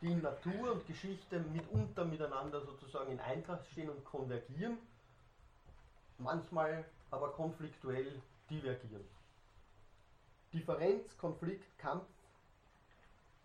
die 0.00 0.10
in 0.10 0.20
Natur 0.20 0.72
und 0.72 0.84
Geschichte 0.84 1.38
mitunter 1.38 2.04
miteinander 2.04 2.60
sozusagen 2.60 3.12
in 3.12 3.20
Eintracht 3.20 3.64
stehen 3.68 3.88
und 3.88 4.04
konvergieren, 4.04 4.78
manchmal 6.18 6.84
aber 7.12 7.30
konfliktuell 7.34 8.20
divergieren. 8.50 9.04
Differenz, 10.52 11.16
Konflikt, 11.18 11.78
Kampf 11.78 12.08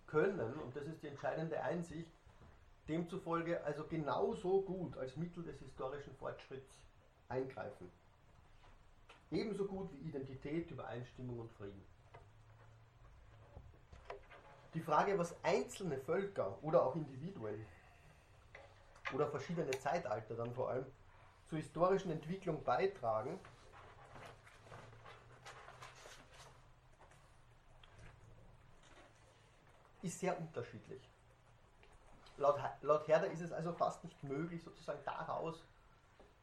können, 0.08 0.56
und 0.62 0.76
das 0.76 0.88
ist 0.88 1.04
die 1.04 1.10
entscheidende 1.10 1.62
Einsicht, 1.62 2.10
demzufolge 2.88 3.64
also 3.66 3.86
genauso 3.86 4.64
gut 4.64 4.98
als 4.98 5.16
Mittel 5.16 5.44
des 5.44 5.60
historischen 5.60 6.16
Fortschritts 6.16 6.82
eingreifen. 7.30 8.01
Ebenso 9.32 9.66
gut 9.66 9.90
wie 9.94 10.10
Identität, 10.10 10.70
Übereinstimmung 10.70 11.40
und 11.40 11.52
Frieden. 11.54 11.82
Die 14.74 14.82
Frage, 14.82 15.18
was 15.18 15.34
einzelne 15.44 15.98
Völker 15.98 16.62
oder 16.62 16.84
auch 16.84 16.96
Individuen 16.96 17.66
oder 19.14 19.28
verschiedene 19.28 19.72
Zeitalter 19.72 20.36
dann 20.36 20.54
vor 20.54 20.70
allem 20.70 20.86
zur 21.48 21.60
historischen 21.60 22.12
Entwicklung 22.12 22.62
beitragen, 22.64 23.40
ist 30.02 30.20
sehr 30.20 30.38
unterschiedlich. 30.38 31.10
Laut, 32.38 32.60
laut 32.82 33.08
Herder 33.08 33.32
ist 33.32 33.42
es 33.42 33.52
also 33.52 33.72
fast 33.74 34.04
nicht 34.04 34.22
möglich, 34.24 34.62
sozusagen 34.64 35.04
daraus 35.06 35.64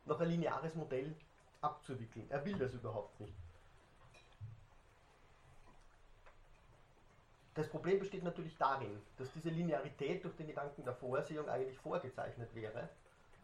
noch 0.04 0.20
ein 0.20 0.28
lineares 0.28 0.74
Modell 0.74 1.14
abzuwickeln. 1.60 2.30
Er 2.30 2.44
will 2.44 2.58
das 2.58 2.74
überhaupt 2.74 3.18
nicht. 3.20 3.34
Das 7.54 7.68
Problem 7.68 7.98
besteht 7.98 8.22
natürlich 8.22 8.56
darin, 8.56 9.02
dass 9.16 9.32
diese 9.32 9.50
Linearität 9.50 10.22
durch 10.22 10.36
den 10.36 10.46
Gedanken 10.46 10.84
der 10.84 10.94
Vorsehung 10.94 11.48
eigentlich 11.48 11.78
vorgezeichnet 11.78 12.54
wäre, 12.54 12.88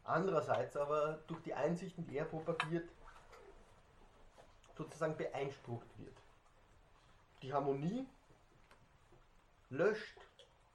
andererseits 0.05 0.77
aber 0.77 1.19
durch 1.27 1.43
die 1.43 1.53
Einsichten, 1.53 2.07
die 2.07 2.19
er 2.19 2.25
propagiert, 2.25 2.89
sozusagen 4.77 5.17
beeinsprucht 5.17 5.89
wird. 5.99 6.17
Die 7.43 7.53
Harmonie 7.53 8.07
löscht, 9.71 10.17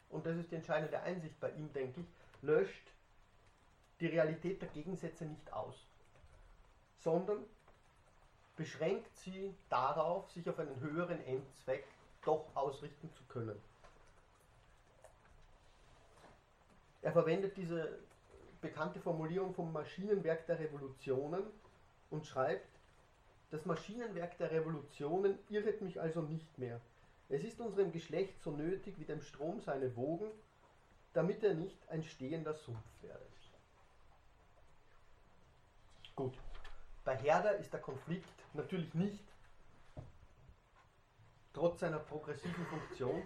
und 0.10 0.26
das 0.26 0.36
ist 0.36 0.52
die 0.52 0.56
entscheidende 0.56 1.00
Einsicht 1.00 1.40
bei 1.40 1.52
ihm, 1.52 1.72
denke 1.72 2.02
ich, 2.02 2.08
löscht 2.42 2.92
die 4.02 4.08
Realität 4.08 4.62
der 4.62 4.70
Gegensätze 4.70 5.26
nicht 5.26 5.54
aus 5.54 5.89
sondern 7.00 7.44
beschränkt 8.56 9.16
sie 9.16 9.56
darauf, 9.70 10.30
sich 10.32 10.50
auf 10.50 10.60
einen 10.60 10.80
höheren 10.82 11.24
Endzweck 11.26 11.86
doch 12.24 12.46
ausrichten 12.56 13.10
zu 13.14 13.24
können. 13.26 13.60
Er 17.02 17.14
verwendet 17.14 17.56
diese 17.56 18.00
bekannte 18.62 19.00
Formulierung 19.00 19.54
vom 19.54 19.72
Maschinenwerk 19.72 20.46
der 20.48 20.60
Revolutionen 20.60 21.44
und 22.10 22.26
schreibt, 22.26 22.68
das 23.52 23.66
Maschinenwerk 23.66 24.38
der 24.38 24.52
Revolutionen 24.52 25.40
irret 25.50 25.82
mich 25.82 26.00
also 26.00 26.22
nicht 26.22 26.58
mehr. 26.58 26.82
Es 27.30 27.44
ist 27.44 27.62
unserem 27.62 27.92
Geschlecht 27.92 28.42
so 28.42 28.52
nötig 28.52 29.00
wie 29.00 29.06
dem 29.06 29.22
Strom 29.22 29.62
seine 29.62 29.96
Wogen, 29.96 30.30
damit 31.14 31.44
er 31.44 31.54
nicht 31.54 31.88
ein 31.90 32.04
stehender 32.04 32.54
Sumpf 32.54 32.84
werde. 33.02 33.26
Gut, 36.16 36.34
bei 37.10 37.18
Herder 37.18 37.56
ist 37.56 37.74
der 37.74 37.82
Konflikt 37.82 38.30
natürlich 38.54 38.94
nicht, 38.94 39.24
trotz 41.54 41.80
seiner 41.80 41.98
progressiven 41.98 42.68
Funktion, 42.68 43.24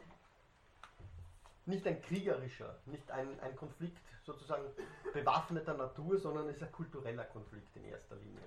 nicht 1.65 1.85
ein 1.85 2.01
kriegerischer, 2.01 2.79
nicht 2.85 3.11
ein, 3.11 3.37
ein 3.41 3.57
Konflikt 3.57 3.99
sozusagen 4.23 4.63
bewaffneter 5.11 5.73
Natur, 5.73 6.17
sondern 6.17 6.47
es 6.47 6.55
ist 6.55 6.63
ein 6.63 6.71
kultureller 6.71 7.25
Konflikt 7.25 7.75
in 7.75 7.83
erster 7.83 8.15
Linie. 8.15 8.45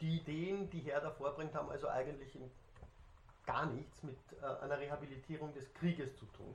Die 0.00 0.18
Ideen, 0.18 0.70
die 0.70 0.82
Herder 0.82 1.10
vorbringt, 1.10 1.56
haben 1.56 1.70
also 1.70 1.88
eigentlich 1.88 2.38
gar 3.46 3.66
nichts 3.66 4.00
mit 4.04 4.16
äh, 4.40 4.46
einer 4.62 4.78
Rehabilitierung 4.78 5.52
des 5.54 5.74
Krieges 5.74 6.16
zu 6.18 6.26
tun. 6.26 6.54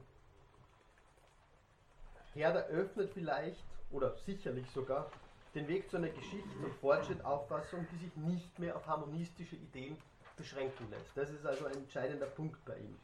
Herder 2.33 2.67
öffnet 2.67 3.11
vielleicht 3.11 3.65
oder 3.91 4.15
sicherlich 4.25 4.71
sogar 4.71 5.11
den 5.55 5.67
Weg 5.67 5.89
zu 5.89 5.97
einer 5.97 6.09
Geschichts- 6.09 6.55
und 6.63 6.73
Fortschrittauffassung, 6.75 7.85
die 7.91 7.97
sich 7.97 8.15
nicht 8.15 8.57
mehr 8.59 8.75
auf 8.75 8.87
harmonistische 8.87 9.55
Ideen 9.55 9.97
beschränken 10.35 10.89
lässt. 10.89 11.15
Das 11.15 11.29
ist 11.29 11.45
also 11.45 11.65
ein 11.65 11.75
entscheidender 11.75 12.25
Punkt 12.25 12.63
bei 12.65 12.77
ihm. 12.77 12.99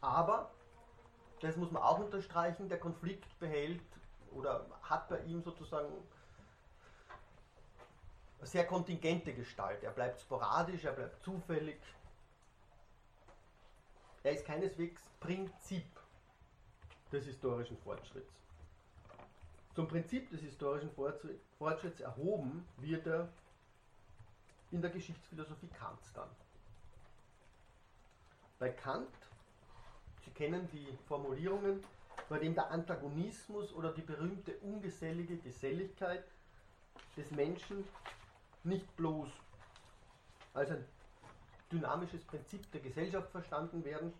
Aber, 0.00 0.50
das 1.40 1.56
muss 1.56 1.70
man 1.72 1.82
auch 1.82 1.98
unterstreichen, 1.98 2.68
der 2.68 2.78
Konflikt 2.78 3.38
behält 3.40 3.82
oder 4.30 4.66
hat 4.82 5.08
bei 5.08 5.20
ihm 5.24 5.42
sozusagen 5.42 5.92
eine 8.38 8.46
sehr 8.46 8.66
kontingente 8.66 9.32
Gestalt. 9.32 9.82
Er 9.82 9.90
bleibt 9.90 10.20
sporadisch, 10.20 10.84
er 10.84 10.92
bleibt 10.92 11.22
zufällig. 11.24 11.80
Er 14.22 14.32
ist 14.32 14.44
keineswegs 14.44 15.02
Prinzip 15.20 15.86
des 17.10 17.24
historischen 17.24 17.78
Fortschritts. 17.78 18.45
Zum 19.76 19.88
Prinzip 19.88 20.30
des 20.30 20.40
historischen 20.40 20.90
Fortschritts 21.58 22.00
erhoben 22.00 22.66
wird 22.78 23.06
er 23.06 23.28
in 24.70 24.80
der 24.80 24.90
Geschichtsphilosophie 24.90 25.68
Kants 25.68 26.14
dann. 26.14 26.30
Bei 28.58 28.70
Kant, 28.70 29.10
Sie 30.24 30.30
kennen 30.30 30.66
die 30.72 30.96
Formulierungen, 31.06 31.84
bei 32.30 32.38
dem 32.38 32.54
der 32.54 32.70
Antagonismus 32.70 33.70
oder 33.74 33.92
die 33.92 34.00
berühmte 34.00 34.56
ungesellige 34.62 35.36
Geselligkeit 35.36 36.24
des 37.14 37.30
Menschen 37.32 37.86
nicht 38.64 38.96
bloß 38.96 39.28
als 40.54 40.70
ein 40.70 40.86
dynamisches 41.70 42.24
Prinzip 42.24 42.72
der 42.72 42.80
Gesellschaft 42.80 43.30
verstanden 43.30 43.84
werden, 43.84 44.14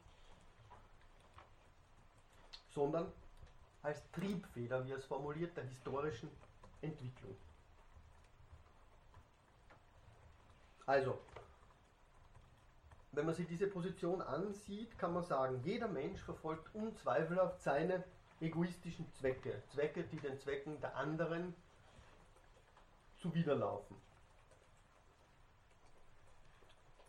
sondern 2.75 3.11
als 3.87 4.11
Triebfeder, 4.11 4.84
wie 4.84 4.91
er 4.91 4.99
es 4.99 5.05
formuliert, 5.05 5.57
der 5.57 5.62
historischen 5.62 6.28
Entwicklung. 6.80 7.37
Also, 10.87 11.20
wenn 13.12 13.26
man 13.26 13.34
sich 13.34 13.47
diese 13.47 13.68
Position 13.68 14.22
ansieht, 14.22 14.99
kann 14.99 15.12
man 15.12 15.22
sagen, 15.22 15.61
jeder 15.62 15.87
Mensch 15.87 16.20
verfolgt 16.20 16.74
unzweifelhaft 16.74 17.62
seine 17.62 18.03
egoistischen 18.41 19.09
Zwecke, 19.12 19.62
Zwecke, 19.68 20.03
die 20.03 20.18
den 20.18 20.37
Zwecken 20.41 20.80
der 20.80 20.97
anderen 20.97 21.55
zuwiderlaufen. 23.18 23.97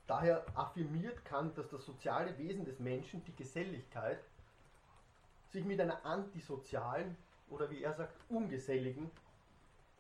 Daher 0.06 0.46
affirmiert 0.56 1.26
Kant, 1.26 1.58
dass 1.58 1.70
das 1.70 1.84
soziale 1.84 2.38
Wesen 2.38 2.66
des 2.66 2.80
Menschen, 2.80 3.24
die 3.26 3.36
Geselligkeit, 3.36 4.24
sich 5.52 5.64
mit 5.66 5.80
einer 5.80 6.06
antisozialen 6.06 7.16
oder 7.50 7.70
wie 7.70 7.84
er 7.84 7.94
sagt, 7.94 8.14
ungeselligen 8.30 9.10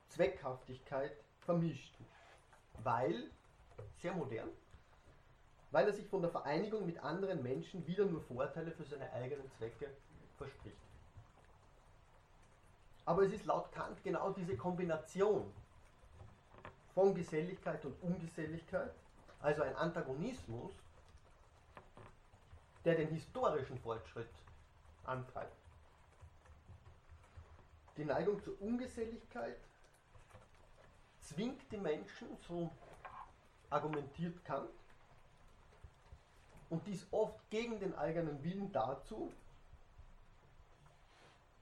Zweckhaftigkeit 0.10 1.12
vermischten. 1.40 2.06
Weil, 2.84 3.30
sehr 4.02 4.14
modern, 4.14 4.50
weil 5.72 5.88
er 5.88 5.94
sich 5.94 6.08
von 6.08 6.22
der 6.22 6.32
Vereinigung 6.32 6.86
mit 6.86 7.00
anderen 7.00 7.42
Menschen 7.44 7.86
wieder 7.88 8.06
nur 8.06 8.22
Vorteile 8.22 8.72
für 8.72 8.84
seine 8.84 9.12
eigenen 9.14 9.50
Zwecke 9.52 9.90
verspricht. 10.38 10.78
Aber 13.06 13.24
es 13.24 13.34
ist 13.34 13.46
laut 13.46 13.72
Kant 13.72 14.04
genau 14.04 14.32
diese 14.32 14.58
Kombination 14.58 15.52
von 16.94 17.16
Geselligkeit 17.16 17.84
und 17.86 17.96
Ungeselligkeit, 18.02 18.92
also 19.40 19.62
ein 19.62 19.76
Antagonismus, 19.76 20.74
der 22.84 22.96
den 22.96 23.10
historischen 23.10 23.78
Fortschritt 23.80 24.30
antreibt. 25.08 25.56
Die 27.98 28.06
Neigung 28.06 28.42
zur 28.44 28.62
Ungeselligkeit 28.62 29.58
zwingt 31.22 31.72
die 31.72 31.78
Menschen, 31.78 32.38
so 32.48 32.70
argumentiert 33.70 34.44
Kant, 34.46 34.70
und 36.70 36.86
dies 36.86 37.08
oft 37.12 37.50
gegen 37.50 37.80
den 37.80 37.96
eigenen 37.96 38.44
Willen 38.44 38.72
dazu, 38.72 39.32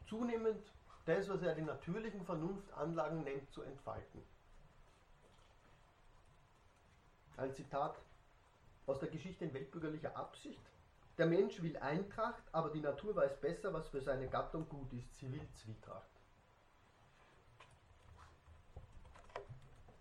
zunehmend 0.08 0.62
das, 1.06 1.30
was 1.30 1.42
er 1.42 1.56
die 1.56 1.62
natürlichen 1.62 2.26
Vernunftanlagen 2.26 3.24
nennt, 3.24 3.50
zu 3.52 3.62
entfalten. 3.62 4.22
Ein 7.38 7.54
Zitat 7.54 7.98
aus 8.88 9.00
der 9.00 9.10
Geschichte 9.10 9.46
in 9.46 9.54
weltbürgerlicher 9.54 10.16
Absicht. 10.16 10.62
Der 11.18 11.28
Mensch 11.28 11.62
will 11.62 11.78
Eintracht, 11.78 12.44
aber 12.52 12.70
die 12.72 12.82
Natur 12.82 13.16
weiß 13.16 13.40
besser, 13.40 13.74
was 13.74 13.88
für 13.88 14.02
seine 14.02 14.28
Gattung 14.28 14.68
gut 14.68 14.92
ist. 14.94 15.18
Sie 15.18 15.32
will 15.32 15.48
Zwietracht. 15.54 16.10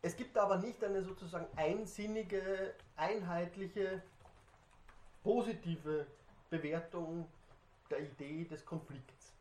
Es 0.02 0.16
gibt 0.16 0.36
aber 0.36 0.58
nicht 0.58 0.82
eine 0.84 1.02
sozusagen 1.02 1.46
einsinnige, 1.56 2.74
einheitliche, 2.96 4.02
positive 5.22 6.06
Bewertung 6.50 7.26
der 7.88 8.00
Idee 8.00 8.44
des 8.44 8.66
Konflikts. 8.66 9.32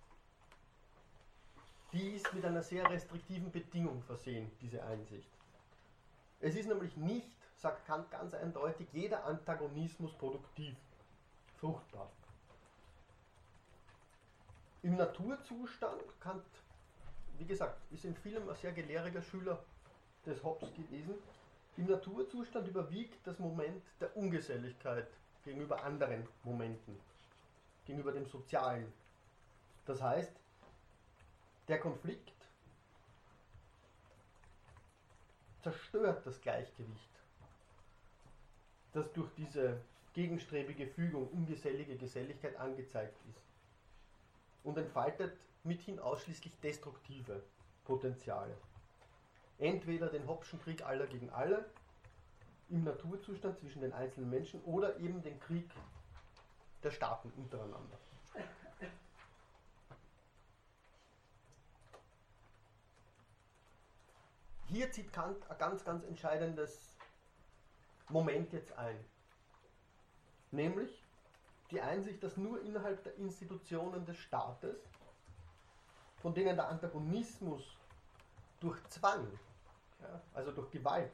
Die 1.91 2.11
ist 2.11 2.34
mit 2.34 2.45
einer 2.45 2.63
sehr 2.63 2.89
restriktiven 2.89 3.51
Bedingung 3.51 4.01
versehen, 4.03 4.51
diese 4.61 4.84
Einsicht. 4.84 5.30
Es 6.39 6.55
ist 6.55 6.67
nämlich 6.67 6.95
nicht, 6.97 7.36
sagt 7.55 7.86
Kant 7.86 8.09
ganz 8.09 8.34
eindeutig, 8.34 8.88
jeder 8.93 9.26
Antagonismus 9.26 10.13
produktiv 10.13 10.76
fruchtbar. 11.64 12.11
Im 14.82 14.97
Naturzustand, 14.97 16.03
Kant, 16.20 16.43
wie 17.38 17.45
gesagt, 17.45 17.80
ist 17.89 18.03
in 18.03 18.18
vielem 18.18 18.49
ein 18.49 18.55
sehr 18.57 18.74
gelehriger 18.74 19.22
Schüler 19.22 19.64
des 20.26 20.43
Hobbes 20.43 20.74
gewesen, 20.74 21.14
im 21.78 21.86
Naturzustand 21.86 22.68
überwiegt 22.68 23.26
das 23.26 23.39
Moment 23.39 23.82
der 24.01 24.16
Ungeselligkeit 24.18 25.07
gegenüber 25.45 25.82
anderen 25.84 26.28
Momenten, 26.43 26.99
gegenüber 27.86 28.11
dem 28.11 28.28
Sozialen. 28.28 28.91
Das 29.86 30.01
heißt, 30.01 30.34
der 31.70 31.80
Konflikt 31.80 32.34
zerstört 35.61 36.26
das 36.26 36.41
Gleichgewicht, 36.41 37.09
das 38.91 39.09
durch 39.14 39.34
diese 39.38 39.80
gegenstrebige 40.14 40.88
Fügung, 40.88 41.28
ungesellige 41.30 41.95
Geselligkeit 41.97 42.55
angezeigt 42.57 43.18
ist. 43.30 43.41
Und 44.64 44.78
entfaltet 44.78 45.36
mithin 45.64 45.99
ausschließlich 45.99 46.59
destruktive 46.61 47.43
Potenziale. 47.84 48.55
Entweder 49.57 50.07
den 50.07 50.28
Hobbschen 50.28 50.61
Krieg 50.61 50.86
aller 50.86 51.07
gegen 51.07 51.30
alle 51.30 51.66
im 52.70 52.84
Naturzustand 52.84 53.59
zwischen 53.59 53.82
den 53.82 53.93
einzelnen 53.93 54.30
Menschen 54.30 54.61
oder 54.64 54.97
eben 54.99 55.22
den 55.22 55.39
Krieg 55.39 55.70
der 56.82 56.91
Staaten 56.91 57.32
untereinander. 57.38 57.97
Hier 64.68 64.91
zieht 64.91 65.14
Kant 65.14 65.38
ein 65.51 65.57
ganz, 65.59 65.86
ganz 65.86 66.03
entscheidendes 66.03 66.97
Moment 68.09 68.51
jetzt 68.53 68.74
ein 68.74 68.97
nämlich 70.54 71.04
die 71.72 71.82
Einsicht, 71.82 72.24
dass 72.24 72.38
nur 72.38 72.62
innerhalb 72.62 73.04
der 73.04 73.16
Institutionen 73.18 74.06
des 74.06 74.18
Staates, 74.18 74.78
von 76.22 76.34
denen 76.34 76.56
der 76.56 76.70
Antagonismus 76.70 77.64
durch 78.60 78.82
Zwang, 78.89 79.28
ja, 80.01 80.22
also 80.34 80.51
durch 80.51 80.70
Gewalt, 80.72 81.12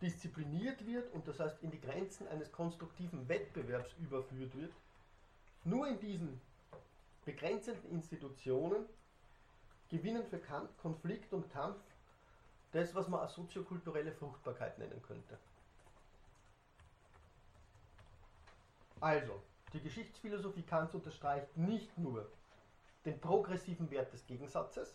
diszipliniert 0.00 0.84
wird 0.86 1.12
und 1.12 1.26
das 1.26 1.40
heißt 1.40 1.62
in 1.62 1.70
die 1.70 1.80
Grenzen 1.80 2.28
eines 2.28 2.52
konstruktiven 2.52 3.28
Wettbewerbs 3.28 3.92
überführt 3.98 4.54
wird, 4.56 4.72
nur 5.64 5.88
in 5.88 5.98
diesen 5.98 6.40
begrenzenden 7.24 7.90
Institutionen 7.90 8.86
gewinnen 9.88 10.24
für 10.26 10.38
Kant 10.38 10.76
Konflikt 10.78 11.32
und 11.32 11.50
Kampf 11.50 11.80
das, 12.72 12.94
was 12.94 13.08
man 13.08 13.20
als 13.20 13.34
soziokulturelle 13.34 14.12
Fruchtbarkeit 14.12 14.78
nennen 14.78 15.02
könnte. 15.02 15.38
Also, 19.00 19.42
die 19.72 19.80
Geschichtsphilosophie 19.80 20.62
Kants 20.62 20.94
unterstreicht 20.94 21.56
nicht 21.56 21.96
nur 21.98 22.30
den 23.04 23.20
progressiven 23.20 23.90
Wert 23.90 24.12
des 24.12 24.26
Gegensatzes, 24.26 24.94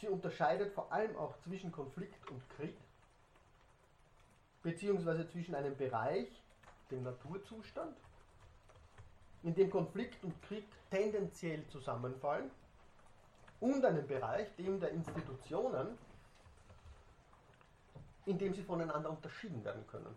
sie 0.00 0.08
unterscheidet 0.08 0.72
vor 0.72 0.92
allem 0.92 1.16
auch 1.16 1.36
zwischen 1.38 1.72
Konflikt 1.72 2.30
und 2.30 2.48
Krieg, 2.50 2.76
beziehungsweise 4.62 5.28
zwischen 5.28 5.54
einem 5.54 5.76
Bereich, 5.76 6.28
dem 6.90 7.02
Naturzustand, 7.04 7.96
in 9.42 9.54
dem 9.54 9.70
Konflikt 9.70 10.22
und 10.24 10.40
Krieg 10.42 10.66
tendenziell 10.90 11.66
zusammenfallen, 11.68 12.50
und 13.60 13.84
einem 13.84 14.06
Bereich, 14.06 14.48
dem 14.56 14.80
der 14.80 14.90
Institutionen, 14.90 15.98
indem 18.24 18.54
sie 18.54 18.62
voneinander 18.62 19.10
unterschieden 19.10 19.62
werden 19.64 19.86
können. 19.86 20.16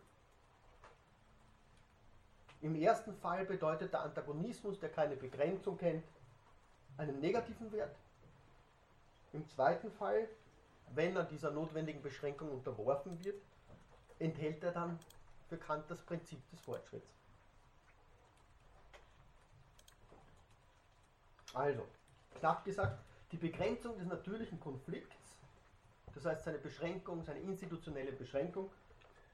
Im 2.63 2.75
ersten 2.75 3.13
Fall 3.17 3.43
bedeutet 3.43 3.91
der 3.91 4.03
Antagonismus, 4.03 4.79
der 4.79 4.89
keine 4.89 5.17
Begrenzung 5.17 5.77
kennt, 5.77 6.05
einen 6.95 7.19
negativen 7.19 7.69
Wert. 7.73 7.93
Im 9.33 9.45
zweiten 9.49 9.91
Fall, 9.91 10.29
wenn 10.95 11.13
er 11.13 11.25
dieser 11.25 11.51
notwendigen 11.51 12.01
Beschränkung 12.01 12.49
unterworfen 12.51 13.21
wird, 13.21 13.41
enthält 14.17 14.63
er 14.63 14.71
dann 14.71 14.97
für 15.49 15.57
Kant 15.57 15.91
das 15.91 16.01
Prinzip 16.03 16.39
des 16.51 16.61
Fortschritts. 16.61 17.11
Also, 21.53 21.85
knapp 22.39 22.63
gesagt, 22.63 22.97
die 23.33 23.37
Begrenzung 23.37 23.97
des 23.97 24.07
natürlichen 24.07 24.61
Konflikts, 24.61 25.35
das 26.15 26.23
heißt 26.23 26.45
seine 26.45 26.59
Beschränkung, 26.59 27.23
seine 27.23 27.41
institutionelle 27.41 28.13
Beschränkung, 28.13 28.71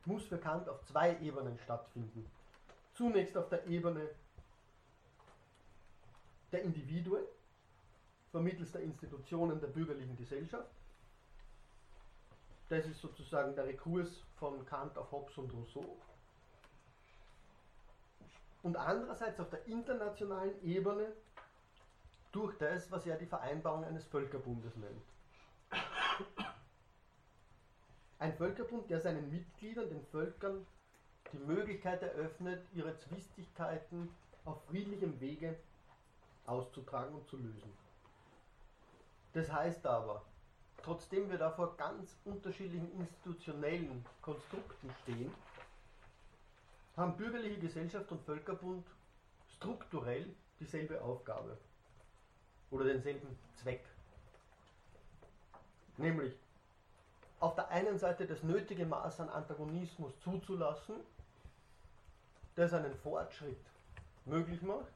muss 0.05 0.25
für 0.25 0.39
Kant 0.39 0.67
auf 0.67 0.83
zwei 0.85 1.15
Ebenen 1.19 1.59
stattfinden. 1.59 2.25
Zunächst 2.99 3.37
auf 3.37 3.47
der 3.47 3.65
Ebene 3.65 4.09
der 6.51 6.63
Individuen, 6.63 7.23
vermittels 8.29 8.73
der 8.73 8.81
Institutionen 8.81 9.61
der 9.61 9.67
bürgerlichen 9.67 10.17
Gesellschaft. 10.17 10.69
Das 12.67 12.85
ist 12.85 12.99
sozusagen 12.99 13.55
der 13.55 13.67
Rekurs 13.67 14.25
von 14.35 14.65
Kant 14.65 14.97
auf 14.97 15.09
Hobbes 15.13 15.37
und 15.37 15.49
Rousseau. 15.53 15.97
Und 18.63 18.75
andererseits 18.75 19.39
auf 19.39 19.49
der 19.49 19.65
internationalen 19.65 20.61
Ebene 20.61 21.13
durch 22.33 22.57
das, 22.57 22.91
was 22.91 23.05
er 23.05 23.15
die 23.15 23.27
Vereinbarung 23.27 23.85
eines 23.85 24.03
Völkerbundes 24.07 24.75
nennt. 24.75 25.05
Ein 28.19 28.33
Völkerbund, 28.33 28.89
der 28.89 28.99
seinen 28.99 29.29
Mitgliedern, 29.29 29.87
den 29.87 30.05
Völkern, 30.07 30.67
die 31.33 31.39
Möglichkeit 31.39 32.01
eröffnet, 32.01 32.61
ihre 32.73 32.97
Zwistigkeiten 32.97 34.09
auf 34.45 34.63
friedlichem 34.65 35.19
Wege 35.19 35.55
auszutragen 36.45 37.13
und 37.15 37.27
zu 37.27 37.37
lösen. 37.37 37.71
Das 39.33 39.51
heißt 39.51 39.85
aber, 39.85 40.23
trotzdem 40.81 41.29
wir 41.29 41.37
da 41.37 41.51
vor 41.51 41.77
ganz 41.77 42.17
unterschiedlichen 42.25 42.91
institutionellen 42.99 44.05
Konstrukten 44.21 44.89
stehen, 45.03 45.31
haben 46.97 47.15
bürgerliche 47.15 47.59
Gesellschaft 47.59 48.11
und 48.11 48.21
Völkerbund 48.23 48.85
strukturell 49.55 50.25
dieselbe 50.59 51.01
Aufgabe 51.01 51.57
oder 52.71 52.85
denselben 52.85 53.37
Zweck. 53.55 53.85
Nämlich 55.97 56.33
auf 57.39 57.55
der 57.55 57.69
einen 57.69 57.97
Seite 57.97 58.25
das 58.25 58.43
nötige 58.43 58.85
Maß 58.85 59.21
an 59.21 59.29
Antagonismus 59.29 60.11
zuzulassen, 60.21 60.95
das 62.55 62.73
einen 62.73 62.93
Fortschritt 62.95 63.65
möglich 64.25 64.61
macht, 64.61 64.91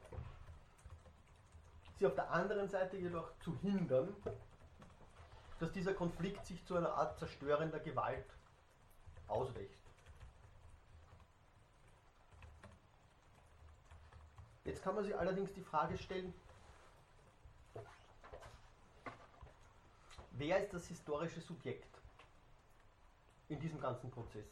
sie 1.98 2.06
auf 2.06 2.16
der 2.16 2.30
anderen 2.32 2.68
Seite 2.68 2.98
jedoch 2.98 3.30
zu 3.40 3.58
hindern, 3.60 4.14
dass 5.60 5.72
dieser 5.72 5.94
Konflikt 5.94 6.46
sich 6.46 6.64
zu 6.66 6.76
einer 6.76 6.94
Art 6.94 7.18
zerstörender 7.18 7.80
Gewalt 7.80 8.26
auswächst. 9.30 9.80
Jetzt 14.66 14.84
kann 14.84 14.96
man 14.96 15.06
sich 15.06 15.16
allerdings 15.18 15.54
die 15.54 15.62
Frage 15.62 15.98
stellen, 15.98 16.34
wer 20.32 20.62
ist 20.62 20.74
das 20.74 20.88
historische 20.88 21.42
Subjekt 21.42 21.93
in 23.54 23.60
diesem 23.60 23.80
ganzen 23.80 24.10
Prozess? 24.12 24.46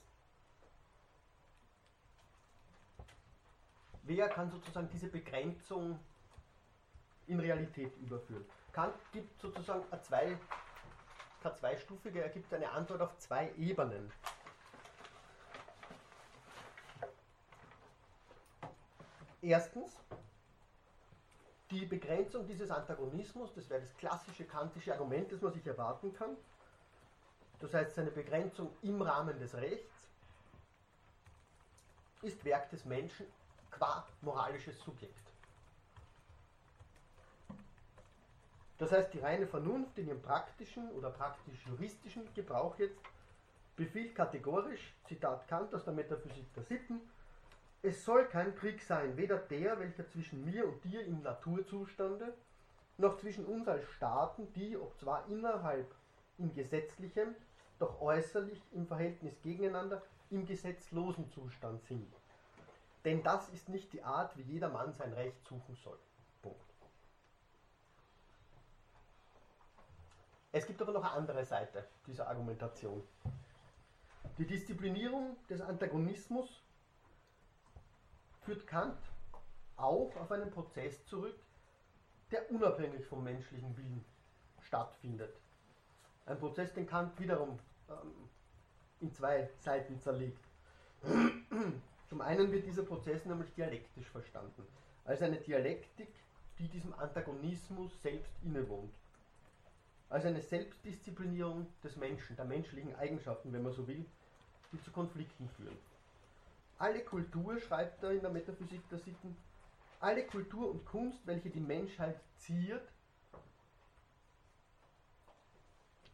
Wer 4.03 4.29
kann 4.29 4.49
sozusagen 4.49 4.89
diese 4.89 5.07
Begrenzung 5.07 5.99
in 7.27 7.39
Realität 7.39 7.95
überführen? 7.97 8.45
Kant 8.71 8.95
gibt 9.11 9.39
sozusagen 9.39 9.83
eine 9.91 10.01
zwei, 10.01 10.37
keine 11.43 11.55
zweistufige, 11.55 12.21
er 12.21 12.29
gibt 12.29 12.53
eine 12.53 12.69
Antwort 12.71 13.01
auf 13.01 13.17
zwei 13.17 13.51
Ebenen. 13.57 14.11
Erstens, 19.41 19.97
die 21.71 21.85
Begrenzung 21.85 22.45
dieses 22.45 22.69
Antagonismus, 22.69 23.53
das 23.55 23.69
wäre 23.69 23.81
das 23.81 23.95
klassische 23.97 24.45
kantische 24.45 24.93
Argument, 24.93 25.31
das 25.31 25.41
man 25.41 25.53
sich 25.53 25.65
erwarten 25.65 26.13
kann. 26.13 26.37
Das 27.61 27.73
heißt, 27.73 27.95
seine 27.95 28.11
Begrenzung 28.11 28.71
im 28.81 29.01
Rahmen 29.01 29.37
des 29.39 29.53
Rechts 29.53 30.07
ist 32.23 32.43
Werk 32.43 32.69
des 32.69 32.85
Menschen 32.85 33.27
qua 33.69 34.05
moralisches 34.21 34.79
Subjekt. 34.79 35.15
Das 38.77 38.91
heißt, 38.91 39.13
die 39.13 39.19
reine 39.19 39.45
Vernunft 39.45 39.95
in 39.99 40.07
ihrem 40.07 40.21
praktischen 40.21 40.89
oder 40.93 41.11
praktisch-juristischen 41.11 42.33
Gebrauch 42.33 42.77
jetzt 42.79 42.97
befiehlt 43.75 44.15
kategorisch, 44.15 44.93
Zitat 45.07 45.47
Kant 45.47 45.73
aus 45.75 45.83
der 45.83 45.93
Metaphysik 45.93 46.51
der 46.55 46.63
Sitten, 46.63 46.99
es 47.83 48.03
soll 48.03 48.25
kein 48.25 48.55
Krieg 48.55 48.81
sein, 48.81 49.17
weder 49.17 49.37
der, 49.37 49.79
welcher 49.79 50.07
zwischen 50.09 50.43
mir 50.45 50.67
und 50.67 50.83
dir 50.83 51.05
im 51.05 51.21
Naturzustande, 51.21 52.33
noch 52.97 53.17
zwischen 53.17 53.45
uns 53.45 53.67
als 53.67 53.87
Staaten, 53.91 54.51
die, 54.53 54.77
ob 54.77 54.97
zwar 54.99 55.27
innerhalb 55.27 55.93
im 56.37 56.53
gesetzlichen, 56.53 57.35
doch 57.81 57.99
äußerlich 57.99 58.61
im 58.73 58.85
Verhältnis 58.85 59.41
gegeneinander 59.41 60.01
im 60.29 60.45
gesetzlosen 60.45 61.29
Zustand 61.31 61.83
sind. 61.83 62.13
Denn 63.03 63.23
das 63.23 63.49
ist 63.49 63.69
nicht 63.69 63.91
die 63.93 64.03
Art, 64.03 64.37
wie 64.37 64.43
jeder 64.43 64.69
Mann 64.69 64.93
sein 64.93 65.11
Recht 65.13 65.43
suchen 65.45 65.75
soll. 65.75 65.97
Punkt. 66.41 66.59
Es 70.51 70.67
gibt 70.67 70.81
aber 70.81 70.91
noch 70.91 71.03
eine 71.03 71.13
andere 71.13 71.43
Seite 71.43 71.87
dieser 72.05 72.27
Argumentation. 72.27 73.03
Die 74.37 74.45
Disziplinierung 74.45 75.35
des 75.49 75.61
Antagonismus 75.61 76.63
führt 78.41 78.67
Kant 78.67 78.97
auch 79.75 80.15
auf 80.15 80.31
einen 80.31 80.51
Prozess 80.51 81.03
zurück, 81.05 81.39
der 82.29 82.49
unabhängig 82.51 83.05
vom 83.07 83.23
menschlichen 83.23 83.75
Willen 83.75 84.05
stattfindet. 84.61 85.35
Ein 86.27 86.39
Prozess, 86.39 86.71
den 86.73 86.85
Kant 86.85 87.19
wiederum 87.19 87.59
in 88.99 89.13
zwei 89.13 89.49
Seiten 89.59 89.99
zerlegt. 89.99 90.43
Zum 92.09 92.21
einen 92.21 92.51
wird 92.51 92.65
dieser 92.65 92.83
Prozess 92.83 93.25
nämlich 93.25 93.53
dialektisch 93.53 94.07
verstanden, 94.07 94.65
als 95.05 95.21
eine 95.21 95.37
Dialektik, 95.37 96.09
die 96.59 96.67
diesem 96.67 96.93
Antagonismus 96.93 98.01
selbst 98.01 98.31
innewohnt. 98.43 98.93
Als 100.09 100.25
eine 100.25 100.41
Selbstdisziplinierung 100.41 101.67
des 101.83 101.95
Menschen, 101.95 102.35
der 102.35 102.45
menschlichen 102.45 102.95
Eigenschaften, 102.95 103.53
wenn 103.53 103.63
man 103.63 103.73
so 103.73 103.87
will, 103.87 104.05
die 104.71 104.81
zu 104.81 104.91
Konflikten 104.91 105.49
führen. 105.49 105.77
Alle 106.77 107.03
Kultur, 107.03 107.59
schreibt 107.59 108.03
er 108.03 108.11
in 108.11 108.21
der 108.21 108.31
Metaphysik 108.31 108.87
der 108.89 108.99
Sitten, 108.99 109.35
alle 109.99 110.25
Kultur 110.25 110.69
und 110.69 110.85
Kunst, 110.85 111.25
welche 111.25 111.49
die 111.49 111.59
Menschheit 111.59 112.19
ziert, 112.37 112.91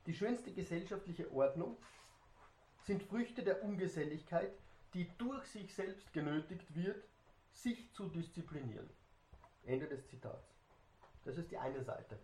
die 0.08 0.16
schönste 0.16 0.52
gesellschaftliche 0.52 1.32
Ordnung, 1.32 1.78
sind 2.86 3.04
Früchte 3.04 3.44
der 3.44 3.64
Ungeselligkeit, 3.64 4.52
die 4.94 5.08
durch 5.18 5.46
sich 5.46 5.76
selbst 5.76 6.12
genötigt 6.14 6.74
wird, 6.74 7.04
sich 7.52 7.92
zu 7.94 8.08
disziplinieren. 8.08 8.90
Ende 9.66 9.88
des 9.88 10.08
Zitats. 10.08 10.56
Das 11.26 11.38
ist 11.38 11.52
die 11.52 11.58
eine 11.58 11.84
Seite 11.84 12.18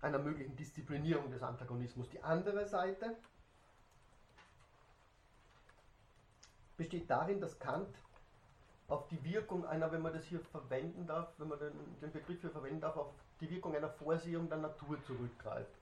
einer 0.00 0.18
möglichen 0.18 0.54
Disziplinierung 0.56 1.30
des 1.30 1.42
Antagonismus. 1.42 2.08
Die 2.10 2.22
andere 2.22 2.66
Seite 2.66 3.16
besteht 6.76 7.10
darin, 7.10 7.40
dass 7.40 7.58
Kant 7.58 7.96
auf 8.86 9.08
die 9.08 9.22
Wirkung 9.24 9.66
einer, 9.66 9.90
wenn 9.92 10.02
man 10.02 10.12
das 10.12 10.24
hier 10.24 10.40
verwenden 10.40 11.06
darf, 11.06 11.32
wenn 11.38 11.48
man 11.48 11.58
den, 11.58 11.72
den 12.00 12.12
Begriff 12.12 12.40
hier 12.40 12.50
verwenden 12.50 12.80
darf, 12.80 12.96
auf 12.96 13.12
die 13.40 13.50
Wirkung 13.50 13.76
einer 13.76 13.88
Vorsehung 13.88 14.48
der 14.48 14.58
Natur 14.58 15.02
zurückgreift. 15.04 15.74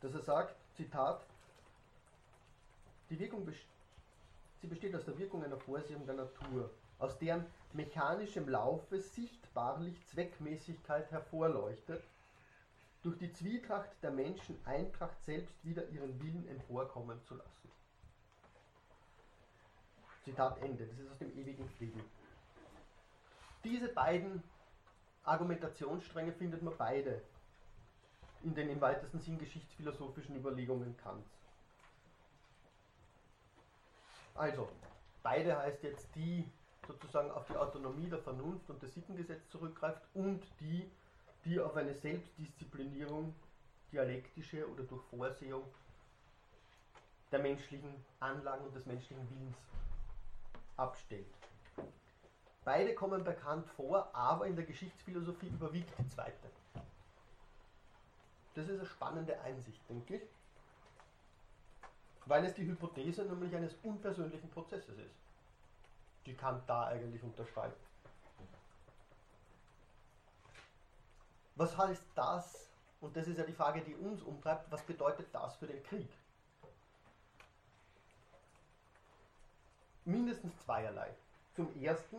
Dass 0.00 0.14
er 0.14 0.22
sagt, 0.22 0.54
Zitat, 0.76 1.24
die 3.10 3.18
Wirkung 3.18 3.46
sie 4.60 4.66
besteht 4.66 4.94
aus 4.94 5.04
der 5.04 5.18
Wirkung 5.18 5.44
einer 5.44 5.58
Vorsehung 5.58 6.06
der 6.06 6.16
Natur, 6.16 6.70
aus 6.98 7.18
deren 7.18 7.46
mechanischem 7.72 8.48
Laufe 8.48 9.00
sichtbarlich 9.00 9.94
Zweckmäßigkeit 10.06 11.10
hervorleuchtet, 11.10 12.02
durch 13.02 13.18
die 13.18 13.32
Zwietracht 13.32 13.90
der 14.02 14.10
Menschen 14.10 14.58
Eintracht 14.64 15.24
selbst 15.24 15.54
wieder 15.64 15.88
ihren 15.90 16.20
Willen 16.20 16.48
emporkommen 16.48 17.22
zu 17.24 17.36
lassen. 17.36 17.70
Zitat 20.24 20.60
Ende. 20.60 20.86
Das 20.86 20.98
ist 20.98 21.10
aus 21.12 21.18
dem 21.18 21.38
ewigen 21.38 21.68
Frieden. 21.78 22.02
Diese 23.62 23.88
beiden 23.88 24.42
Argumentationsstränge 25.26 26.32
findet 26.32 26.62
man 26.62 26.76
beide 26.76 27.20
in 28.42 28.54
den 28.54 28.70
im 28.70 28.80
weitesten 28.80 29.20
Sinn 29.20 29.38
geschichtsphilosophischen 29.38 30.36
Überlegungen 30.36 30.96
Kants. 30.96 31.28
Also, 34.34 34.68
beide 35.22 35.58
heißt 35.58 35.82
jetzt 35.82 36.14
die 36.14 36.48
sozusagen 36.86 37.30
auf 37.32 37.46
die 37.46 37.56
Autonomie 37.56 38.08
der 38.08 38.20
Vernunft 38.20 38.70
und 38.70 38.80
des 38.80 38.94
Sittengesetz 38.94 39.48
zurückgreift 39.50 40.02
und 40.14 40.40
die, 40.60 40.88
die 41.44 41.58
auf 41.58 41.74
eine 41.74 41.94
Selbstdisziplinierung, 41.94 43.34
dialektische 43.90 44.68
oder 44.70 44.84
durch 44.84 45.02
Vorsehung 45.06 45.64
der 47.32 47.40
menschlichen 47.40 48.04
Anlagen 48.20 48.64
und 48.64 48.76
des 48.76 48.86
menschlichen 48.86 49.28
Willens 49.30 49.56
abstellt. 50.76 51.26
Beide 52.66 52.94
kommen 52.94 53.24
bekannt 53.24 53.66
vor, 53.76 54.12
aber 54.12 54.46
in 54.46 54.56
der 54.56 54.66
Geschichtsphilosophie 54.66 55.46
überwiegt 55.46 55.96
die 55.98 56.08
zweite. 56.08 56.50
Das 58.54 58.68
ist 58.68 58.78
eine 58.78 58.86
spannende 58.86 59.40
Einsicht, 59.40 59.80
denke 59.88 60.16
ich, 60.16 60.22
weil 62.26 62.44
es 62.44 62.54
die 62.54 62.66
Hypothese 62.66 63.24
nämlich 63.24 63.54
eines 63.54 63.72
unpersönlichen 63.84 64.50
Prozesses 64.50 64.98
ist, 64.98 65.14
die 66.26 66.34
Kant 66.34 66.62
da 66.66 66.88
eigentlich 66.88 67.22
unterschreibt. 67.22 67.80
Was 71.54 71.78
heißt 71.78 72.04
das, 72.14 72.68
und 73.00 73.16
das 73.16 73.28
ist 73.28 73.38
ja 73.38 73.44
die 73.44 73.52
Frage, 73.52 73.80
die 73.80 73.94
uns 73.94 74.20
umtreibt, 74.22 74.70
was 74.70 74.82
bedeutet 74.82 75.28
das 75.32 75.56
für 75.56 75.68
den 75.68 75.82
Krieg? 75.84 76.10
mindestens 80.06 80.56
zweierlei. 80.64 81.14
Zum 81.54 81.74
ersten, 81.82 82.16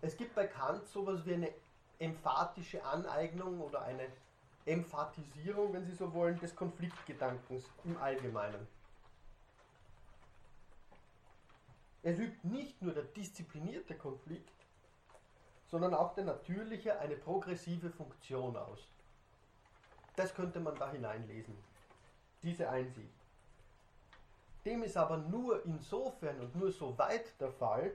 es 0.00 0.16
gibt 0.16 0.34
bei 0.34 0.46
Kant 0.46 0.86
sowas 0.88 1.24
wie 1.24 1.34
eine 1.34 1.52
emphatische 1.98 2.84
Aneignung 2.84 3.60
oder 3.60 3.82
eine 3.82 4.06
Emphatisierung, 4.64 5.72
wenn 5.72 5.86
Sie 5.86 5.94
so 5.94 6.12
wollen, 6.12 6.38
des 6.38 6.54
Konfliktgedankens 6.54 7.64
im 7.84 7.96
Allgemeinen. 7.96 8.68
Es 12.02 12.18
übt 12.18 12.46
nicht 12.46 12.80
nur 12.80 12.94
der 12.94 13.04
disziplinierte 13.04 13.96
Konflikt, 13.96 14.52
sondern 15.66 15.94
auch 15.94 16.14
der 16.14 16.24
natürliche 16.24 16.98
eine 16.98 17.16
progressive 17.16 17.90
Funktion 17.90 18.56
aus. 18.56 18.78
Das 20.16 20.34
könnte 20.34 20.60
man 20.60 20.76
da 20.76 20.90
hineinlesen, 20.90 21.56
diese 22.42 22.68
Einsicht. 22.68 23.14
Dem 24.64 24.82
ist 24.82 24.96
aber 24.96 25.18
nur 25.18 25.64
insofern 25.64 26.40
und 26.40 26.54
nur 26.56 26.72
so 26.72 26.96
weit 26.98 27.40
der 27.40 27.52
Fall, 27.52 27.92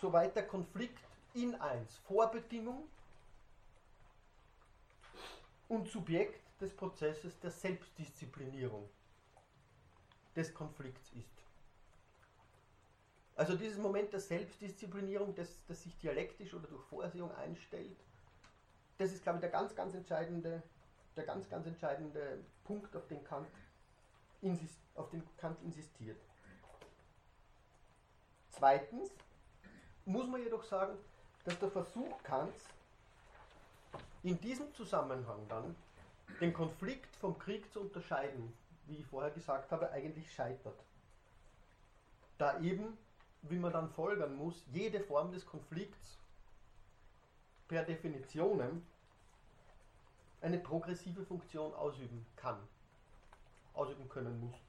soweit 0.00 0.34
der 0.36 0.46
Konflikt 0.46 0.98
in 1.34 1.54
eins 1.56 1.96
Vorbedingung 1.98 2.88
und 5.68 5.88
Subjekt 5.88 6.42
des 6.60 6.74
Prozesses 6.74 7.38
der 7.40 7.50
Selbstdisziplinierung 7.50 8.88
des 10.34 10.54
Konflikts 10.54 11.12
ist. 11.12 11.44
Also 13.36 13.56
dieses 13.56 13.78
Moment 13.78 14.12
der 14.12 14.20
Selbstdisziplinierung, 14.20 15.34
das, 15.34 15.48
das 15.68 15.82
sich 15.82 15.96
dialektisch 15.98 16.54
oder 16.54 16.66
durch 16.66 16.82
Vorsehung 16.86 17.32
einstellt, 17.36 17.96
das 18.96 19.12
ist, 19.12 19.22
glaube 19.22 19.38
ich, 19.38 19.42
der 19.42 19.50
ganz, 19.50 19.76
ganz 19.76 19.94
entscheidende 19.94 20.62
der 21.18 21.26
ganz, 21.26 21.48
ganz 21.50 21.66
entscheidende 21.66 22.38
Punkt, 22.64 22.94
auf 22.96 23.06
den 23.08 23.22
Kant, 23.24 23.48
auf 24.94 25.10
den 25.10 25.22
Kant 25.36 25.60
insistiert. 25.62 26.18
Zweitens 28.50 29.10
muss 30.08 30.26
man 30.26 30.42
jedoch 30.42 30.64
sagen, 30.64 30.96
dass 31.44 31.58
der 31.58 31.70
Versuch 31.70 32.22
Kants 32.22 32.64
in 34.22 34.40
diesem 34.40 34.72
Zusammenhang 34.72 35.46
dann 35.48 35.76
den 36.40 36.52
Konflikt 36.52 37.14
vom 37.16 37.38
Krieg 37.38 37.70
zu 37.72 37.80
unterscheiden, 37.80 38.52
wie 38.86 38.96
ich 38.96 39.06
vorher 39.06 39.30
gesagt 39.30 39.70
habe, 39.70 39.90
eigentlich 39.90 40.32
scheitert. 40.32 40.78
Da 42.38 42.58
eben, 42.60 42.96
wie 43.42 43.58
man 43.58 43.72
dann 43.72 43.90
folgern 43.90 44.34
muss, 44.34 44.64
jede 44.72 45.00
Form 45.00 45.30
des 45.30 45.44
Konflikts 45.44 46.18
per 47.68 47.84
Definition 47.84 48.82
eine 50.40 50.58
progressive 50.58 51.22
Funktion 51.24 51.74
ausüben 51.74 52.24
kann, 52.36 52.56
ausüben 53.74 54.08
können 54.08 54.40
muss. 54.40 54.67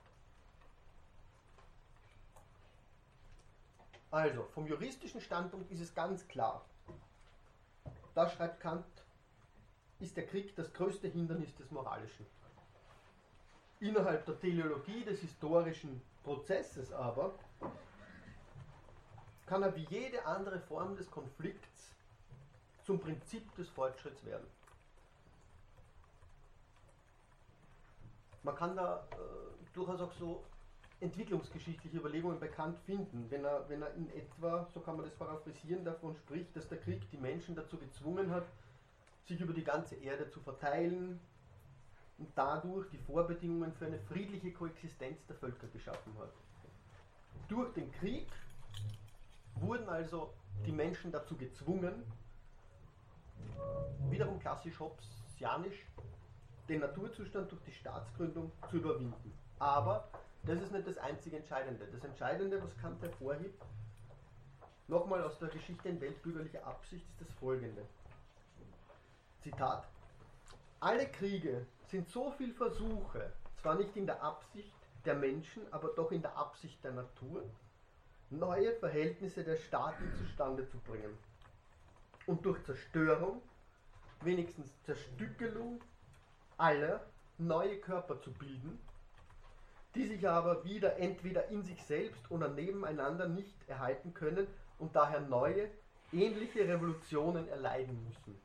Also, 4.12 4.44
vom 4.54 4.66
juristischen 4.66 5.22
Standpunkt 5.22 5.72
ist 5.72 5.82
es 5.82 5.94
ganz 5.94 6.28
klar. 6.28 6.66
Da 8.16 8.28
schreibt 8.28 8.60
Kant, 8.60 8.86
ist 10.00 10.18
der 10.18 10.26
Krieg 10.26 10.56
das 10.56 10.74
größte 10.74 11.08
Hindernis 11.08 11.56
des 11.56 11.70
Moralischen. 11.70 12.26
Innerhalb 13.80 14.26
der 14.26 14.40
Teleologie 14.40 15.04
des 15.04 15.20
historischen 15.20 16.02
Prozesses 16.24 16.92
aber 16.92 17.34
kann 19.46 19.64
er 19.64 19.76
wie 19.76 19.86
jede 19.90 20.26
andere 20.26 20.60
Form 20.60 20.96
des 20.96 21.10
Konflikts 21.10 21.96
zum 22.84 23.00
Prinzip 23.00 23.56
des 23.56 23.70
Fortschritts 23.70 24.26
werden. 24.26 24.48
Man 28.44 28.56
kann 28.56 28.76
da 28.76 29.08
äh, 29.12 29.74
durchaus 29.74 30.02
auch 30.02 30.14
so 30.14 30.44
entwicklungsgeschichtliche 31.02 31.98
Überlegungen 31.98 32.40
bekannt 32.40 32.78
finden, 32.86 33.26
wenn 33.30 33.46
er, 33.46 33.68
wenn 33.70 33.82
er 33.82 33.94
in 33.94 34.10
etwa, 34.10 34.68
so 34.74 34.82
kann 34.82 34.98
man 34.98 35.06
das 35.06 35.16
paraphrasieren, 35.16 35.86
davon 35.86 36.16
spricht, 36.16 36.56
dass 36.56 36.68
der 36.68 36.80
Krieg 36.80 37.10
die 37.12 37.18
Menschen 37.18 37.56
dazu 37.56 37.78
gezwungen 37.78 38.32
hat, 38.32 38.46
sich 39.26 39.40
über 39.40 39.54
die 39.54 39.64
ganze 39.64 39.96
Erde 39.96 40.30
zu 40.30 40.42
verteilen 40.42 41.20
und 42.18 42.30
dadurch 42.36 42.90
die 42.90 42.98
Vorbedingungen 42.98 43.74
für 43.74 43.86
eine 43.86 44.00
friedliche 44.00 44.52
Koexistenz 44.52 45.26
der 45.28 45.38
Völker 45.38 45.68
geschaffen 45.68 46.14
hat. 46.20 46.34
Durch 47.48 47.74
den 47.74 47.92
Krieg 47.94 48.28
wurden 49.56 49.88
also 49.88 50.34
die 50.66 50.72
Menschen 50.72 51.12
dazu 51.12 51.38
gezwungen, 51.38 52.04
wiederum 54.10 54.40
klassisch 54.40 54.78
Hobbesianisch, 54.80 55.86
den 56.68 56.82
Naturzustand 56.82 57.52
durch 57.52 57.62
die 57.64 57.72
Staatsgründung 57.72 58.52
zu 58.70 58.78
überwinden. 58.78 59.34
Aber 59.60 60.10
das 60.44 60.62
ist 60.62 60.72
nicht 60.72 60.88
das 60.88 60.98
einzige 60.98 61.38
Entscheidende. 61.38 61.88
Das 61.92 62.04
Entscheidende, 62.04 62.62
was 62.64 62.76
Kant 62.78 63.02
hervorhebt, 63.02 63.64
nochmal 64.88 65.24
aus 65.24 65.38
der 65.40 65.50
Geschichte 65.50 65.90
in 65.90 66.02
weltbürgerlicher 66.02 66.66
Absicht, 66.66 67.06
ist 67.10 67.22
das 67.22 67.32
folgende. 67.40 67.86
Zitat. 69.42 69.88
Alle 70.80 71.08
Kriege 71.08 71.66
sind 71.88 72.10
so 72.10 72.32
viel 72.32 72.54
Versuche, 72.54 73.34
zwar 73.62 73.76
nicht 73.76 73.96
in 73.96 74.06
der 74.06 74.22
Absicht 74.24 74.74
der 75.06 75.16
Menschen, 75.16 75.62
aber 75.72 75.90
doch 75.90 76.12
in 76.12 76.22
der 76.22 76.36
Absicht 76.38 76.84
der 76.84 76.92
Natur, 76.92 77.44
neue 78.30 78.74
Verhältnisse 78.76 79.44
der 79.44 79.58
Staaten 79.58 80.14
zustande 80.18 80.68
zu 80.70 80.78
bringen 80.80 81.18
und 82.28 82.46
durch 82.46 82.64
Zerstörung, 82.64 83.42
wenigstens 84.22 84.70
Zerstückelung 84.84 85.82
alle 86.58 87.02
neue 87.38 87.80
Körper 87.80 88.22
zu 88.22 88.32
bilden, 88.34 88.80
die 89.96 90.06
sich 90.06 90.28
aber 90.28 90.64
wieder 90.64 90.98
entweder 90.98 91.48
in 91.50 91.64
sich 91.64 91.84
selbst 91.84 92.30
oder 92.30 92.48
nebeneinander 92.50 93.28
nicht 93.28 93.56
erhalten 93.68 94.14
können 94.14 94.48
und 94.78 94.96
daher 94.96 95.22
neue, 95.22 95.70
ähnliche 96.12 96.68
Revolutionen 96.68 97.48
erleiden 97.48 98.04
müssen. 98.08 98.40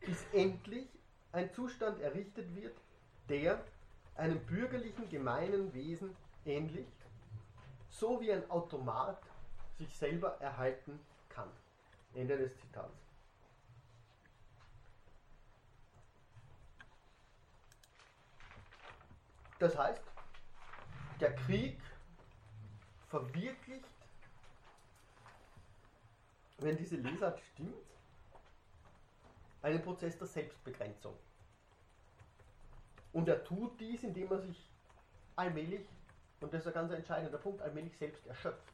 Bis 0.00 0.24
endlich 0.32 0.88
ein 1.32 1.52
Zustand 1.52 2.00
errichtet 2.00 2.54
wird, 2.54 2.76
der 3.28 3.62
einem 4.16 4.40
bürgerlichen 4.46 5.08
gemeinen 5.08 5.72
Wesen 5.74 6.16
ähnlich, 6.44 6.88
so 7.90 8.20
wie 8.20 8.32
ein 8.32 8.50
Automat 8.50 9.20
sich 9.76 9.94
selber 9.96 10.40
erhalten 10.40 10.98
kann. 11.28 11.48
Ende 12.14 12.36
des 12.36 12.56
Zitats. 12.58 13.08
Das 19.58 19.76
heißt, 19.76 20.07
der 21.20 21.34
Krieg 21.34 21.78
verwirklicht, 23.08 23.84
wenn 26.58 26.76
diese 26.76 26.96
Lesart 26.96 27.40
stimmt, 27.52 27.74
einen 29.62 29.82
Prozess 29.82 30.16
der 30.18 30.26
Selbstbegrenzung. 30.26 31.14
Und 33.12 33.28
er 33.28 33.42
tut 33.44 33.78
dies, 33.80 34.02
indem 34.02 34.30
er 34.30 34.40
sich 34.40 34.70
allmählich, 35.36 35.86
und 36.40 36.52
das 36.52 36.60
ist 36.60 36.68
ein 36.68 36.74
ganz 36.74 36.92
entscheidender 36.92 37.38
Punkt, 37.38 37.60
allmählich 37.62 37.96
selbst 37.96 38.26
erschöpft. 38.26 38.72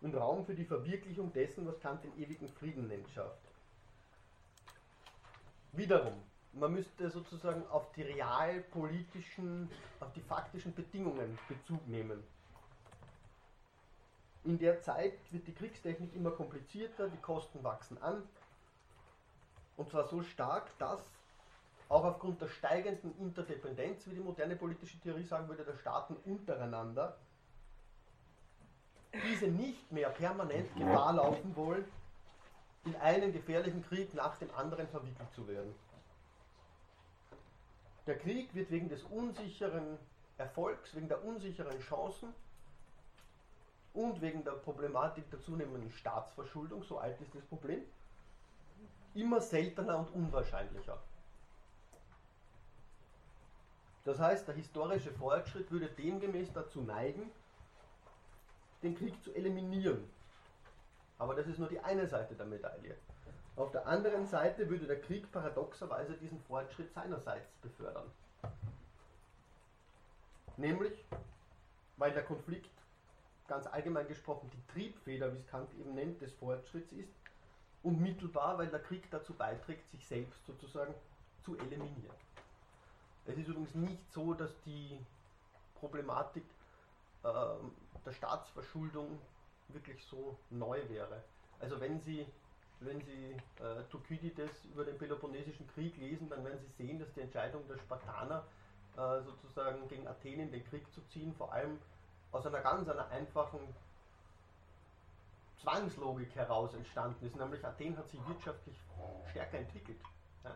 Und 0.00 0.14
Raum 0.14 0.44
für 0.44 0.54
die 0.54 0.64
Verwirklichung 0.64 1.32
dessen, 1.32 1.66
was 1.66 1.80
Kant 1.80 2.04
den 2.04 2.16
ewigen 2.18 2.48
Frieden 2.48 2.86
nennt, 2.86 3.08
schafft. 3.10 3.40
Wiederum, 5.72 6.22
man 6.58 6.72
müsste 6.72 7.10
sozusagen 7.10 7.66
auf 7.68 7.92
die 7.92 8.02
realpolitischen, 8.02 9.70
auf 10.00 10.12
die 10.12 10.20
faktischen 10.20 10.74
Bedingungen 10.74 11.38
Bezug 11.48 11.86
nehmen. 11.86 12.22
In 14.44 14.58
der 14.58 14.80
Zeit 14.80 15.14
wird 15.32 15.46
die 15.46 15.54
Kriegstechnik 15.54 16.14
immer 16.14 16.30
komplizierter, 16.30 17.08
die 17.08 17.20
Kosten 17.20 17.62
wachsen 17.64 18.00
an. 18.02 18.22
Und 19.76 19.90
zwar 19.90 20.06
so 20.06 20.22
stark, 20.22 20.70
dass 20.78 21.00
auch 21.88 22.04
aufgrund 22.04 22.40
der 22.40 22.48
steigenden 22.48 23.16
Interdependenz, 23.18 24.06
wie 24.06 24.14
die 24.14 24.20
moderne 24.20 24.56
politische 24.56 24.98
Theorie 25.00 25.24
sagen 25.24 25.48
würde, 25.48 25.64
der 25.64 25.76
Staaten 25.76 26.16
untereinander, 26.24 27.16
diese 29.28 29.48
nicht 29.48 29.90
mehr 29.92 30.10
permanent 30.10 30.74
Gefahr 30.74 31.12
laufen 31.14 31.54
wollen, 31.56 31.84
in 32.84 32.94
einen 32.96 33.32
gefährlichen 33.32 33.84
Krieg 33.84 34.14
nach 34.14 34.36
dem 34.38 34.52
anderen 34.54 34.88
verwickelt 34.88 35.32
zu 35.32 35.46
werden. 35.48 35.74
Der 38.06 38.18
Krieg 38.18 38.54
wird 38.54 38.70
wegen 38.70 38.88
des 38.88 39.02
unsicheren 39.04 39.98
Erfolgs, 40.38 40.94
wegen 40.94 41.08
der 41.08 41.24
unsicheren 41.24 41.78
Chancen 41.80 42.32
und 43.94 44.20
wegen 44.20 44.44
der 44.44 44.52
Problematik 44.52 45.28
der 45.30 45.40
zunehmenden 45.40 45.90
Staatsverschuldung, 45.90 46.82
so 46.84 46.98
alt 46.98 47.20
ist 47.20 47.34
das 47.34 47.44
Problem, 47.44 47.82
immer 49.14 49.40
seltener 49.40 49.98
und 49.98 50.10
unwahrscheinlicher. 50.10 51.02
Das 54.04 54.20
heißt, 54.20 54.46
der 54.46 54.54
historische 54.54 55.10
Fortschritt 55.10 55.68
würde 55.70 55.88
demgemäß 55.88 56.52
dazu 56.52 56.82
neigen, 56.82 57.28
den 58.82 58.94
Krieg 58.94 59.20
zu 59.24 59.34
eliminieren. 59.34 60.08
Aber 61.18 61.34
das 61.34 61.48
ist 61.48 61.58
nur 61.58 61.68
die 61.68 61.80
eine 61.80 62.06
Seite 62.06 62.36
der 62.36 62.46
Medaille. 62.46 62.96
Auf 63.56 63.70
der 63.70 63.86
anderen 63.86 64.26
Seite 64.26 64.68
würde 64.68 64.86
der 64.86 65.00
Krieg 65.00 65.30
paradoxerweise 65.32 66.14
diesen 66.14 66.38
Fortschritt 66.42 66.92
seinerseits 66.92 67.50
befördern. 67.62 68.10
Nämlich, 70.58 71.04
weil 71.96 72.12
der 72.12 72.22
Konflikt 72.22 72.70
ganz 73.48 73.66
allgemein 73.66 74.08
gesprochen 74.08 74.50
die 74.52 74.72
Triebfeder, 74.72 75.32
wie 75.32 75.38
es 75.38 75.46
Kant 75.46 75.72
eben 75.78 75.94
nennt, 75.94 76.20
des 76.20 76.32
Fortschritts 76.34 76.92
ist 76.92 77.14
und 77.82 78.00
mittelbar, 78.00 78.58
weil 78.58 78.68
der 78.68 78.80
Krieg 78.80 79.10
dazu 79.10 79.32
beiträgt, 79.32 79.88
sich 79.88 80.06
selbst 80.06 80.44
sozusagen 80.44 80.94
zu 81.42 81.56
eliminieren. 81.56 82.16
Es 83.24 83.36
ist 83.38 83.48
übrigens 83.48 83.74
nicht 83.74 84.12
so, 84.12 84.34
dass 84.34 84.50
die 84.64 84.98
Problematik 85.74 86.44
äh, 87.22 87.28
der 88.04 88.12
Staatsverschuldung 88.12 89.18
wirklich 89.68 90.04
so 90.04 90.36
neu 90.50 90.80
wäre. 90.88 91.22
Also 91.60 91.80
wenn 91.80 92.00
Sie, 92.00 92.26
wenn 92.80 93.00
Sie 93.00 93.36
äh, 93.62 93.82
Thukydides 93.90 94.64
über 94.66 94.84
den 94.84 94.98
Peloponnesischen 94.98 95.66
Krieg 95.68 95.96
lesen, 95.96 96.28
dann 96.28 96.44
werden 96.44 96.58
Sie 96.60 96.84
sehen, 96.84 96.98
dass 96.98 97.12
die 97.14 97.20
Entscheidung 97.20 97.66
der 97.68 97.78
Spartaner 97.78 98.44
äh, 98.96 99.22
sozusagen 99.22 99.88
gegen 99.88 100.06
Athen 100.06 100.40
in 100.40 100.50
den 100.50 100.64
Krieg 100.64 100.90
zu 100.92 101.00
ziehen, 101.08 101.34
vor 101.34 101.52
allem 101.52 101.78
aus 102.32 102.46
einer 102.46 102.60
ganz 102.60 102.88
einer 102.88 103.08
einfachen 103.08 103.60
Zwangslogik 105.62 106.34
heraus 106.34 106.74
entstanden 106.74 107.26
ist, 107.26 107.36
nämlich 107.36 107.64
Athen 107.64 107.96
hat 107.96 108.08
sich 108.10 108.20
wirtschaftlich 108.26 108.76
stärker 109.30 109.58
entwickelt. 109.58 110.00
Ja? 110.44 110.54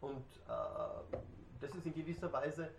Und 0.00 0.24
äh, 0.48 1.16
das 1.60 1.74
ist 1.74 1.86
in 1.86 1.94
gewisser 1.94 2.32
Weise, 2.32 2.70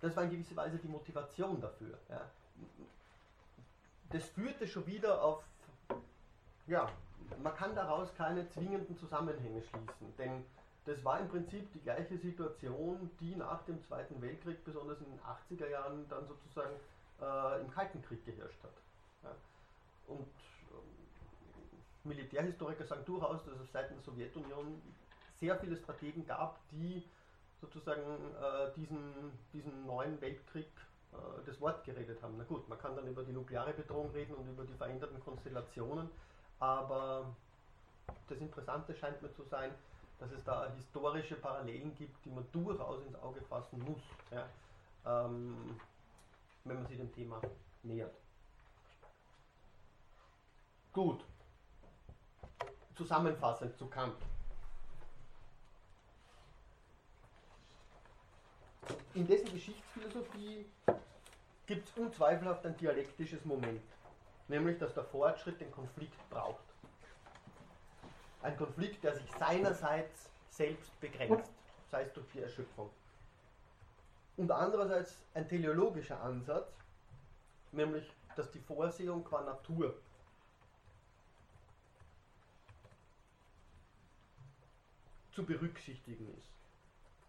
das 0.00 0.14
war 0.16 0.24
in 0.24 0.30
gewisser 0.30 0.56
Weise 0.56 0.78
die 0.78 0.88
Motivation 0.88 1.60
dafür. 1.60 1.98
Ja? 2.08 2.30
Das 4.10 4.24
führte 4.24 4.66
schon 4.66 4.86
wieder 4.86 5.22
auf, 5.22 5.44
ja, 6.70 6.88
man 7.42 7.54
kann 7.56 7.74
daraus 7.74 8.14
keine 8.16 8.48
zwingenden 8.50 8.96
Zusammenhänge 8.96 9.62
schließen, 9.62 10.16
denn 10.16 10.44
das 10.86 11.04
war 11.04 11.20
im 11.20 11.28
Prinzip 11.28 11.70
die 11.72 11.80
gleiche 11.80 12.16
Situation, 12.16 13.10
die 13.20 13.34
nach 13.36 13.62
dem 13.64 13.82
Zweiten 13.82 14.22
Weltkrieg, 14.22 14.64
besonders 14.64 14.98
in 15.00 15.10
den 15.10 15.20
80er 15.20 15.68
Jahren, 15.68 16.08
dann 16.08 16.26
sozusagen 16.26 16.74
äh, 17.20 17.60
im 17.60 17.70
Kalten 17.70 18.02
Krieg 18.02 18.24
geherrscht 18.24 18.62
hat. 18.62 18.72
Ja. 19.24 19.30
Und 20.06 20.26
äh, 20.26 22.08
Militärhistoriker 22.08 22.84
sagen 22.84 23.04
durchaus, 23.04 23.44
dass 23.44 23.60
es 23.60 23.72
seit 23.72 23.90
der 23.90 24.00
Sowjetunion 24.00 24.80
sehr 25.34 25.58
viele 25.58 25.76
Strategen 25.76 26.26
gab, 26.26 26.58
die 26.70 27.04
sozusagen 27.60 28.00
äh, 28.00 28.72
diesen, 28.76 29.32
diesen 29.52 29.86
neuen 29.86 30.20
Weltkrieg 30.20 30.70
äh, 31.12 31.16
das 31.44 31.60
Wort 31.60 31.84
geredet 31.84 32.22
haben. 32.22 32.36
Na 32.38 32.44
gut, 32.44 32.66
man 32.68 32.78
kann 32.78 32.96
dann 32.96 33.06
über 33.06 33.22
die 33.22 33.32
nukleare 33.32 33.72
Bedrohung 33.72 34.10
reden 34.12 34.34
und 34.34 34.48
über 34.48 34.64
die 34.64 34.74
veränderten 34.74 35.20
Konstellationen, 35.20 36.08
aber 36.60 37.34
das 38.28 38.38
Interessante 38.38 38.94
scheint 38.94 39.20
mir 39.20 39.32
zu 39.32 39.42
sein, 39.44 39.72
dass 40.18 40.30
es 40.30 40.44
da 40.44 40.70
historische 40.76 41.34
Parallelen 41.36 41.94
gibt, 41.96 42.24
die 42.24 42.30
man 42.30 42.46
durchaus 42.52 43.02
ins 43.02 43.16
Auge 43.16 43.40
fassen 43.42 43.82
muss, 43.82 44.02
ja, 44.30 44.46
ähm, 45.06 45.80
wenn 46.64 46.76
man 46.76 46.86
sich 46.86 46.98
dem 46.98 47.12
Thema 47.12 47.40
nähert. 47.82 48.14
Gut. 50.92 51.24
Zusammenfassend 52.96 53.76
zu 53.78 53.86
Kant. 53.86 54.16
In 59.14 59.26
dessen 59.26 59.50
Geschichtsphilosophie 59.52 60.66
gibt 61.66 61.88
es 61.88 61.96
unzweifelhaft 61.96 62.66
ein 62.66 62.76
dialektisches 62.76 63.44
Moment, 63.44 63.80
nämlich 64.50 64.78
dass 64.78 64.92
der 64.92 65.04
Fortschritt 65.04 65.60
den 65.60 65.70
Konflikt 65.70 66.28
braucht. 66.28 66.64
Ein 68.42 68.56
Konflikt, 68.56 69.02
der 69.04 69.14
sich 69.14 69.30
seinerseits 69.38 70.28
selbst 70.50 71.00
begrenzt, 71.00 71.52
sei 71.90 72.02
es 72.02 72.12
durch 72.12 72.26
die 72.32 72.40
Erschöpfung. 72.40 72.90
Und 74.36 74.50
andererseits 74.50 75.22
ein 75.34 75.48
teleologischer 75.48 76.20
Ansatz, 76.20 76.72
nämlich 77.72 78.10
dass 78.36 78.50
die 78.50 78.60
Vorsehung 78.60 79.22
qua 79.24 79.42
Natur 79.42 79.94
zu 85.32 85.44
berücksichtigen 85.44 86.26
ist. 86.36 86.48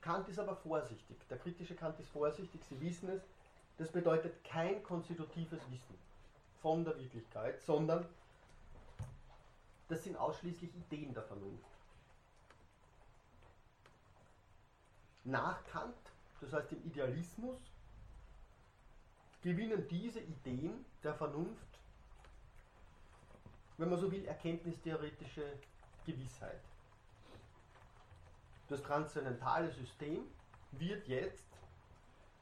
Kant 0.01 0.27
ist 0.29 0.39
aber 0.39 0.55
vorsichtig. 0.55 1.17
Der 1.29 1.37
kritische 1.37 1.75
Kant 1.75 1.99
ist 1.99 2.09
vorsichtig, 2.09 2.63
Sie 2.63 2.79
wissen 2.81 3.09
es. 3.09 3.21
Das 3.77 3.91
bedeutet 3.91 4.43
kein 4.43 4.81
konstitutives 4.81 5.59
Wissen 5.69 6.10
von 6.61 6.85
der 6.85 6.97
Wirklichkeit, 6.97 7.61
sondern 7.61 8.05
das 9.87 10.03
sind 10.03 10.15
ausschließlich 10.15 10.73
Ideen 10.75 11.13
der 11.13 11.23
Vernunft. 11.23 11.65
Nach 15.23 15.63
Kant, 15.65 15.95
das 16.39 16.53
heißt 16.53 16.71
im 16.71 16.85
Idealismus, 16.85 17.59
gewinnen 19.41 19.87
diese 19.89 20.19
Ideen 20.19 20.85
der 21.03 21.13
Vernunft, 21.13 21.67
wenn 23.77 23.89
man 23.89 23.99
so 23.99 24.11
will, 24.11 24.25
erkenntnistheoretische 24.25 25.59
Gewissheit. 26.05 26.61
Das 28.67 28.81
transzendentale 28.81 29.71
System 29.71 30.25
wird 30.71 31.07
jetzt 31.07 31.49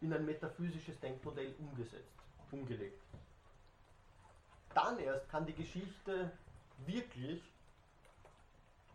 in 0.01 0.13
ein 0.13 0.25
metaphysisches 0.25 0.99
Denkmodell 0.99 1.55
umgesetzt, 1.57 2.13
umgelegt. 2.51 3.01
Dann 4.81 4.97
erst 4.99 5.27
kann 5.27 5.45
die 5.45 5.53
Geschichte 5.53 6.31
wirklich 6.85 7.43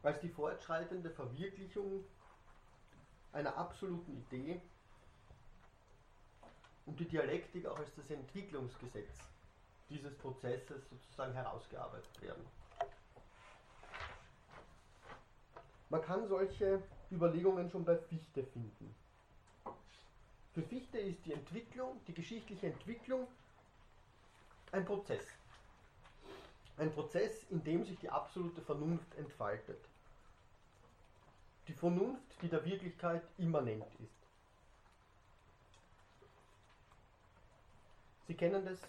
als 0.03 0.19
die 0.21 0.31
fortschreitende 0.31 1.11
Verwirklichung 1.11 2.03
einer 3.35 3.55
absoluten 3.55 4.17
Idee 4.17 4.63
und 6.87 6.99
die 6.99 7.05
Dialektik 7.05 7.67
auch 7.67 7.79
als 7.79 7.95
das 7.97 8.09
Entwicklungsgesetz 8.09 9.11
dieses 9.91 10.17
Prozesses 10.17 10.89
sozusagen 10.89 11.35
herausgearbeitet 11.35 12.23
werden. 12.23 12.47
Man 15.91 16.01
kann 16.01 16.27
solche 16.29 16.83
Überlegungen 17.11 17.69
schon 17.69 17.85
bei 17.85 17.99
Fichte 17.99 18.43
finden. 18.43 18.95
Für 20.55 20.63
Fichte 20.63 20.99
ist 20.99 21.27
die 21.27 21.35
Entwicklung, 21.35 22.01
die 22.07 22.15
geschichtliche 22.15 22.69
Entwicklung 22.69 23.29
ein 24.73 24.87
Prozess. 24.87 25.27
Ein 26.77 26.93
Prozess, 26.93 27.45
in 27.51 27.63
dem 27.63 27.85
sich 27.85 27.99
die 27.99 28.11
absolute 28.11 28.61
Vernunft 28.61 29.15
entfaltet. 29.17 29.79
Die 31.69 31.73
Vernunft, 31.73 32.43
die 32.43 32.49
der 32.49 32.65
Wirklichkeit 32.65 33.23
immanent 33.39 33.87
ist. 34.03 34.25
Sie 38.27 38.35
kennen 38.35 38.65
das, 38.65 38.81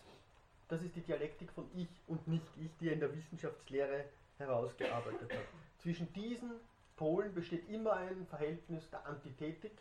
das 0.68 0.82
ist 0.82 0.96
die 0.96 1.02
Dialektik 1.02 1.52
von 1.52 1.70
Ich 1.76 1.90
und 2.08 2.28
Nicht-Ich, 2.28 2.72
die 2.80 2.88
er 2.88 2.94
in 2.94 3.00
der 3.00 3.16
Wissenschaftslehre 3.16 4.06
herausgearbeitet 4.38 5.32
hat. 5.32 5.46
Zwischen 5.80 6.12
diesen 6.14 6.52
Polen 6.96 7.34
besteht 7.34 7.70
immer 7.70 7.94
ein 7.94 8.26
Verhältnis 8.28 8.90
der 8.90 9.06
Antithetik, 9.06 9.78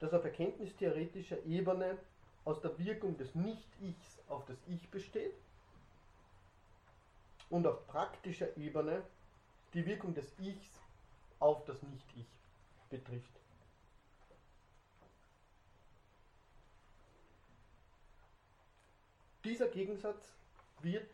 das 0.00 0.12
auf 0.12 0.24
erkenntnistheoretischer 0.24 1.42
Ebene 1.44 1.96
aus 2.44 2.60
der 2.60 2.78
Wirkung 2.78 3.16
des 3.16 3.34
Nicht-Ichs 3.34 4.20
auf 4.28 4.44
das 4.46 4.58
Ich 4.66 4.90
besteht 4.90 5.34
und 7.50 7.66
auf 7.66 7.86
praktischer 7.86 8.56
Ebene 8.56 9.02
die 9.74 9.84
Wirkung 9.84 10.14
des 10.14 10.38
Ichs 10.38 10.80
auf 11.38 11.64
das 11.64 11.82
Nicht-Ich 11.82 12.26
betrifft. 12.88 13.40
Dieser 19.44 19.68
Gegensatz 19.68 20.32
wird 20.80 21.08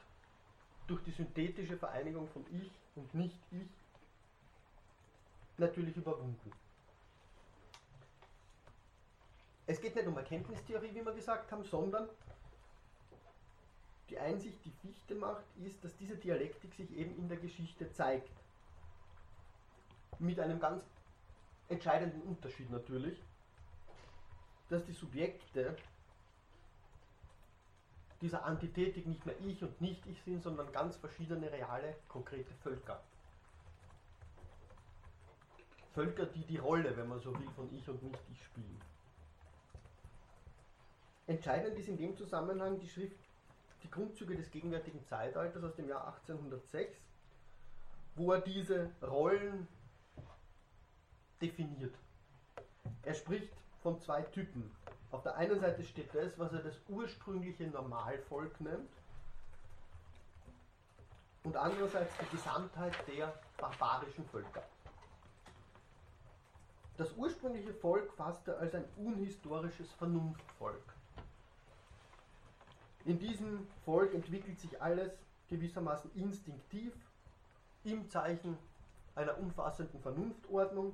durch 0.86 1.02
die 1.04 1.10
synthetische 1.10 1.76
Vereinigung 1.76 2.28
von 2.28 2.44
Ich 2.52 2.70
und 2.94 3.12
Nicht-Ich 3.14 3.70
natürlich 5.58 5.96
überwunden. 5.96 6.52
Es 9.66 9.80
geht 9.80 9.96
nicht 9.96 10.06
um 10.06 10.16
Erkenntnistheorie, 10.16 10.94
wie 10.94 11.04
wir 11.04 11.12
gesagt 11.12 11.50
haben, 11.50 11.64
sondern 11.64 12.08
die 14.08 14.18
Einsicht, 14.18 14.64
die 14.64 14.70
Fichte 14.70 15.14
macht, 15.14 15.44
ist, 15.64 15.82
dass 15.82 15.96
diese 15.96 16.16
Dialektik 16.16 16.74
sich 16.74 16.90
eben 16.96 17.16
in 17.16 17.28
der 17.28 17.38
Geschichte 17.38 17.90
zeigt. 17.92 18.30
Mit 20.18 20.38
einem 20.38 20.60
ganz 20.60 20.84
entscheidenden 21.68 22.22
Unterschied 22.22 22.70
natürlich, 22.70 23.22
dass 24.68 24.84
die 24.84 24.92
Subjekte 24.92 25.76
dieser 28.20 28.44
Antithetik 28.44 29.06
nicht 29.06 29.26
mehr 29.26 29.38
ich 29.40 29.62
und 29.62 29.80
nicht 29.80 30.06
ich 30.06 30.22
sind, 30.22 30.42
sondern 30.42 30.72
ganz 30.72 30.96
verschiedene 30.96 31.50
reale, 31.50 31.96
konkrete 32.08 32.52
Völker. 32.62 33.02
Völker, 35.92 36.26
die 36.26 36.44
die 36.44 36.58
Rolle, 36.58 36.96
wenn 36.96 37.08
man 37.08 37.20
so 37.20 37.32
will, 37.38 37.50
von 37.54 37.72
ich 37.74 37.88
und 37.88 38.02
nicht 38.02 38.18
ich 38.30 38.44
spielen. 38.44 38.80
Entscheidend 41.26 41.78
ist 41.78 41.88
in 41.88 41.96
dem 41.96 42.16
Zusammenhang 42.16 42.78
die 42.78 42.88
Schrift 42.88 43.25
Die 43.86 43.90
Grundzüge 43.92 44.34
des 44.34 44.50
gegenwärtigen 44.50 45.00
Zeitalters 45.04 45.62
aus 45.62 45.76
dem 45.76 45.88
Jahr 45.88 46.08
1806, 46.08 46.92
wo 48.16 48.32
er 48.32 48.40
diese 48.40 48.90
Rollen 49.00 49.68
definiert. 51.40 51.94
Er 53.04 53.14
spricht 53.14 53.52
von 53.84 54.00
zwei 54.00 54.22
Typen. 54.22 54.74
Auf 55.12 55.22
der 55.22 55.36
einen 55.36 55.60
Seite 55.60 55.84
steht 55.84 56.12
das, 56.12 56.36
was 56.36 56.52
er 56.52 56.64
das 56.64 56.74
ursprüngliche 56.88 57.68
Normalvolk 57.68 58.60
nennt, 58.60 58.90
und 61.44 61.56
andererseits 61.56 62.12
die 62.18 62.36
Gesamtheit 62.36 62.92
der 63.06 63.38
barbarischen 63.56 64.26
Völker. 64.26 64.64
Das 66.96 67.12
ursprüngliche 67.12 67.72
Volk 67.72 68.12
fasst 68.14 68.48
er 68.48 68.58
als 68.58 68.74
ein 68.74 68.84
unhistorisches 68.96 69.92
Vernunftvolk. 69.92 70.95
In 73.06 73.20
diesem 73.20 73.68
Volk 73.84 74.12
entwickelt 74.14 74.58
sich 74.58 74.82
alles 74.82 75.12
gewissermaßen 75.48 76.12
instinktiv 76.16 76.92
im 77.84 78.08
Zeichen 78.10 78.58
einer 79.14 79.38
umfassenden 79.38 80.00
Vernunftordnung, 80.00 80.92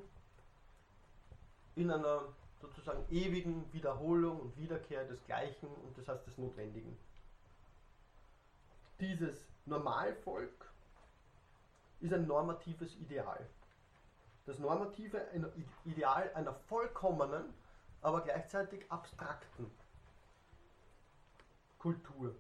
in 1.75 1.91
einer 1.91 2.29
sozusagen 2.61 3.03
ewigen 3.11 3.73
Wiederholung 3.73 4.41
und 4.41 4.57
Wiederkehr 4.59 5.07
des 5.07 5.25
Gleichen 5.25 5.69
und 5.69 5.97
das 5.97 6.07
heißt 6.07 6.27
des 6.27 6.37
Notwendigen. 6.37 6.99
Dieses 9.01 9.49
Normalvolk 9.65 10.71
ist 12.01 12.13
ein 12.13 12.27
normatives 12.27 12.95
Ideal. 12.97 13.49
Das 14.45 14.59
normative 14.59 15.27
Ideal 15.87 16.31
einer 16.35 16.53
vollkommenen, 16.53 17.55
aber 18.03 18.21
gleichzeitig 18.21 18.85
abstrakten 18.93 19.71
Kultur. 21.83 22.33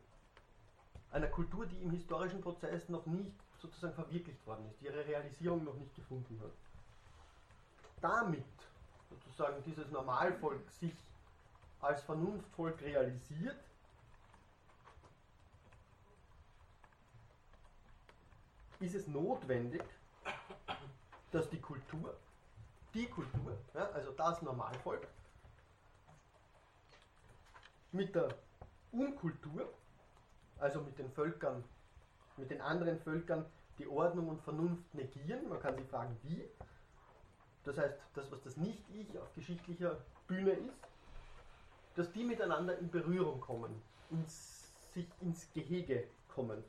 Einer 1.10 1.26
Kultur, 1.26 1.66
die 1.66 1.82
im 1.82 1.90
historischen 1.90 2.40
Prozess 2.40 2.88
noch 2.88 3.04
nicht 3.06 3.34
sozusagen 3.58 3.92
verwirklicht 3.92 4.46
worden 4.46 4.64
ist, 4.70 4.80
die 4.80 4.84
ihre 4.84 5.04
Realisierung 5.04 5.64
noch 5.64 5.74
nicht 5.74 5.92
gefunden 5.96 6.40
hat. 6.40 6.52
Damit 8.00 8.44
sozusagen 9.10 9.60
dieses 9.64 9.90
Normalvolk 9.90 10.70
sich 10.70 10.94
als 11.80 12.02
Vernunftvolk 12.02 12.80
realisiert, 12.82 13.58
ist 18.78 18.94
es 18.94 19.08
notwendig, 19.08 19.82
dass 21.32 21.50
die 21.50 21.60
Kultur, 21.60 22.16
die 22.94 23.06
Kultur, 23.06 23.58
ja, 23.74 23.90
also 23.90 24.12
das 24.12 24.40
Normalvolk, 24.42 25.08
mit 27.90 28.14
der 28.14 28.28
Unkultur, 28.92 29.72
also 30.58 30.80
mit 30.80 30.98
den 30.98 31.10
Völkern, 31.10 31.64
mit 32.36 32.50
den 32.50 32.60
anderen 32.60 32.98
Völkern, 33.00 33.44
die 33.78 33.86
Ordnung 33.86 34.28
und 34.28 34.40
Vernunft 34.42 34.94
negieren. 34.94 35.48
Man 35.48 35.60
kann 35.60 35.76
sich 35.76 35.86
fragen, 35.88 36.16
wie. 36.22 36.48
Das 37.64 37.78
heißt, 37.78 37.94
das, 38.14 38.30
was 38.30 38.42
das 38.42 38.56
Nicht-Ich 38.56 39.18
auf 39.18 39.32
geschichtlicher 39.34 39.98
Bühne 40.26 40.52
ist, 40.52 40.78
dass 41.94 42.10
die 42.12 42.24
miteinander 42.24 42.76
in 42.78 42.90
Berührung 42.90 43.40
kommen, 43.40 43.82
ins, 44.10 44.72
sich 44.92 45.08
ins 45.20 45.52
Gehege 45.52 46.06
kommen. 46.34 46.62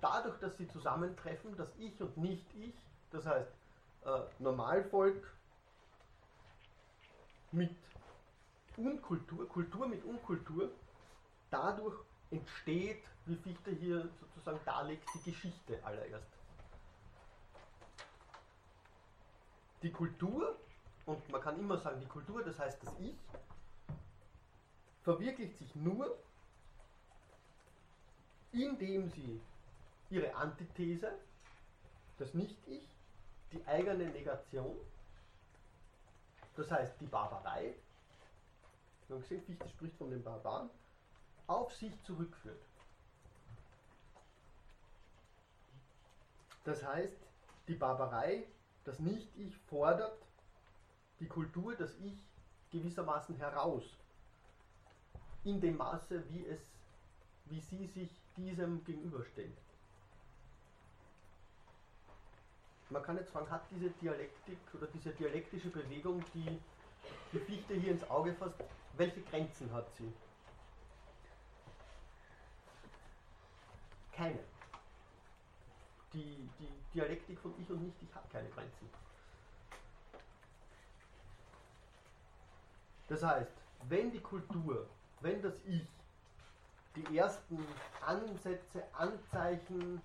Dadurch, 0.00 0.38
dass 0.38 0.56
sie 0.56 0.68
zusammentreffen, 0.68 1.56
das 1.56 1.72
Ich 1.78 2.00
und 2.00 2.16
Nicht-Ich, 2.16 2.74
das 3.10 3.26
heißt 3.26 3.52
äh, 4.04 4.20
Normalvolk 4.38 5.32
mit 7.52 7.74
Unkultur, 8.76 9.48
Kultur 9.48 9.88
mit 9.88 10.04
Unkultur, 10.04 10.70
dadurch 11.50 11.96
entsteht, 12.30 13.02
wie 13.24 13.36
Fichte 13.36 13.70
hier 13.70 14.08
sozusagen 14.20 14.60
darlegt, 14.64 15.08
die 15.14 15.30
Geschichte 15.30 15.84
allererst. 15.84 16.26
Die 19.82 19.90
Kultur, 19.90 20.56
und 21.06 21.28
man 21.30 21.40
kann 21.40 21.58
immer 21.58 21.78
sagen, 21.78 22.00
die 22.00 22.06
Kultur, 22.06 22.42
das 22.42 22.58
heißt 22.58 22.82
das 22.82 22.92
Ich, 23.00 23.16
verwirklicht 25.02 25.56
sich 25.58 25.74
nur, 25.76 26.18
indem 28.52 29.08
sie 29.10 29.40
ihre 30.10 30.34
Antithese, 30.34 31.12
das 32.18 32.32
Nicht-Ich, 32.34 32.88
die 33.52 33.64
eigene 33.66 34.06
Negation, 34.06 34.76
das 36.56 36.70
heißt 36.70 37.00
die 37.00 37.06
Barbarei, 37.06 37.74
wir 39.06 39.14
haben 39.16 39.22
gesehen, 39.22 39.42
Fichte 39.44 39.68
spricht 39.68 39.96
von 39.96 40.10
den 40.10 40.22
Barbaren, 40.22 40.70
auf 41.46 41.72
sich 41.74 41.92
zurückführt. 42.02 42.60
Das 46.64 46.84
heißt, 46.84 47.16
die 47.68 47.74
Barbarei, 47.74 48.48
das 48.84 48.98
Nicht-Ich 48.98 49.56
fordert 49.68 50.18
die 51.20 51.28
Kultur, 51.28 51.76
das 51.76 51.94
Ich 51.98 52.18
gewissermaßen 52.72 53.36
heraus, 53.36 53.84
in 55.44 55.60
dem 55.60 55.76
Maße, 55.76 56.28
wie, 56.30 56.44
es, 56.46 56.58
wie 57.44 57.60
sie 57.60 57.86
sich 57.86 58.10
diesem 58.36 58.84
gegenüberstellt. 58.84 59.56
Man 62.90 63.02
kann 63.02 63.16
jetzt 63.16 63.30
fragen, 63.30 63.50
hat 63.50 63.62
diese 63.70 63.90
Dialektik 63.90 64.58
oder 64.74 64.86
diese 64.88 65.10
dialektische 65.10 65.70
Bewegung, 65.70 66.24
die 66.34 66.60
die 67.32 67.38
Fichte 67.38 67.74
hier 67.74 67.92
ins 67.92 68.08
Auge 68.10 68.32
fasst, 68.34 68.62
welche 68.96 69.22
Grenzen 69.22 69.72
hat 69.72 69.92
sie? 69.94 70.12
Keine. 74.12 74.38
Die, 76.12 76.48
die 76.58 76.68
Dialektik 76.94 77.38
von 77.40 77.52
Ich 77.60 77.68
und 77.70 77.82
Nicht, 77.82 77.96
ich 78.02 78.14
hat 78.14 78.30
keine 78.30 78.48
Grenzen. 78.48 78.88
Das 83.08 83.22
heißt, 83.22 83.52
wenn 83.88 84.10
die 84.10 84.20
Kultur, 84.20 84.88
wenn 85.20 85.42
das 85.42 85.60
Ich 85.66 85.86
die 86.96 87.18
ersten 87.18 87.58
Ansätze, 88.00 88.82
Anzeichen, 88.94 90.00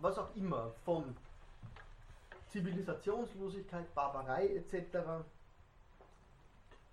was 0.00 0.18
auch 0.18 0.34
immer 0.34 0.72
von 0.84 1.16
Zivilisationslosigkeit, 2.48 3.94
Barbarei 3.94 4.48
etc 4.56 5.24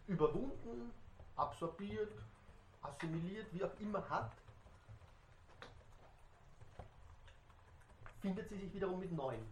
überwunden, 0.08 0.92
absorbiert, 1.36 2.12
assimiliert, 2.82 3.48
wie 3.52 3.64
auch 3.64 3.80
immer 3.80 4.08
hat, 4.10 4.32
findet 8.22 8.48
sie 8.50 8.58
sich 8.58 8.74
wiederum 8.74 9.00
mit 9.00 9.12
neuen 9.12 9.46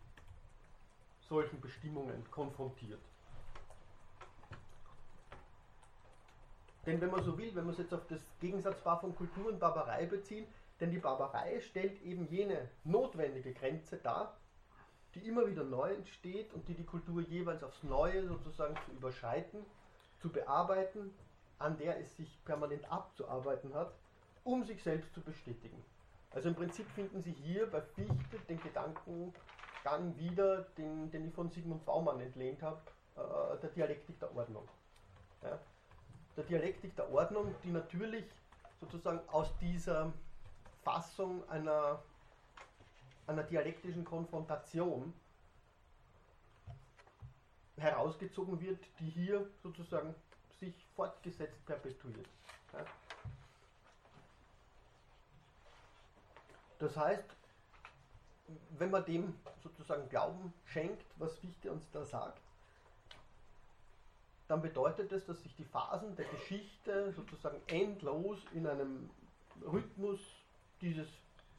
solchen 1.28 1.60
Bestimmungen 1.62 2.30
konfrontiert. 2.30 3.02
Denn 6.86 6.99
wenn 6.99 7.12
man 7.12 7.24
so 7.24 7.38
will, 7.38 7.54
wenn 7.56 7.66
man 7.66 7.74
es 7.74 7.80
jetzt 7.80 7.93
auf 7.93 8.06
das 8.08 8.22
Gegensatzpaar 8.39 8.99
von 8.99 9.16
Kultur 9.16 9.47
und 9.47 9.60
Barbarei 9.60 10.06
bezieht, 10.06 10.47
denn 10.80 10.91
die 10.91 10.97
Barbarei 10.97 11.62
stellt 11.62 12.02
eben 12.02 12.28
jene 12.28 12.70
notwendige 12.84 13.54
Grenze 13.54 13.97
dar, 13.97 14.36
die 15.14 15.28
immer 15.28 15.45
wieder 15.47 15.64
neu 15.64 15.93
entsteht 15.93 16.54
und 16.54 16.68
die 16.68 16.74
die 16.74 16.86
Kultur 16.86 17.22
jeweils 17.22 17.64
aufs 17.64 17.84
Neue 17.84 18.28
sozusagen 18.28 18.76
zu 18.86 18.91
überschreiten 18.91 19.64
zu 20.22 20.30
bearbeiten, 20.30 21.13
an 21.59 21.78
der 21.78 21.99
es 21.99 22.15
sich 22.15 22.43
permanent 22.45 22.89
abzuarbeiten 22.91 23.74
hat, 23.74 23.93
um 24.43 24.63
sich 24.63 24.82
selbst 24.84 25.13
zu 25.13 25.22
bestätigen. 25.22 25.84
Also 26.32 26.49
im 26.49 26.55
Prinzip 26.55 26.89
finden 26.91 27.22
Sie 27.22 27.34
hier 27.34 27.69
bei 27.69 27.82
Fichte 27.82 28.39
den 28.47 28.61
Gedankengang 28.61 30.17
wieder, 30.17 30.63
den, 30.78 31.11
den 31.11 31.28
ich 31.28 31.34
von 31.34 31.49
Sigmund 31.49 31.86
Baumann 31.86 32.19
entlehnt 32.22 32.61
habe, 32.61 32.80
äh, 33.15 33.59
der 33.61 33.69
Dialektik 33.69 34.19
der 34.19 34.36
Ordnung. 34.36 34.67
Ja? 35.43 35.59
Der 36.38 36.43
Dialektik 36.45 36.95
der 36.95 37.11
Ordnung, 37.11 37.53
die 37.63 37.72
natürlich 37.72 38.26
sozusagen 38.80 39.19
aus 39.30 39.55
dieser 39.59 40.13
Fassung 40.84 41.47
einer, 41.49 42.01
einer 43.28 43.43
dialektischen 43.43 44.05
Konfrontation 44.05 45.13
herausgezogen 47.78 48.59
wird, 48.61 48.80
die 48.99 49.09
hier 49.09 49.49
sozusagen 49.63 50.13
sich 50.59 50.74
fortgesetzt 50.95 51.65
perpetuiert. 51.65 52.28
Ja. 52.74 52.86
Das 56.80 56.97
heißt, 56.97 57.24
wenn 58.78 58.91
man 58.91 59.05
dem 59.05 59.34
sozusagen 59.63 60.09
Glauben 60.09 60.53
schenkt, 60.65 61.05
was 61.17 61.38
Fichte 61.38 61.72
uns 61.72 61.89
da 61.91 62.03
sagt, 62.05 62.41
dann 64.47 64.61
bedeutet 64.61 65.11
es, 65.11 65.26
dass 65.26 65.41
sich 65.43 65.55
die 65.55 65.63
Phasen 65.63 66.15
der 66.15 66.26
Geschichte 66.26 67.13
sozusagen 67.13 67.61
endlos 67.67 68.39
in 68.53 68.67
einem 68.67 69.09
Rhythmus 69.61 70.19
dieses 70.82 71.07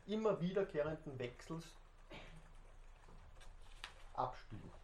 immer 0.07 0.41
wiederkehrenden 0.41 1.19
Wechsels 1.19 1.65
abspielen. 4.13 4.82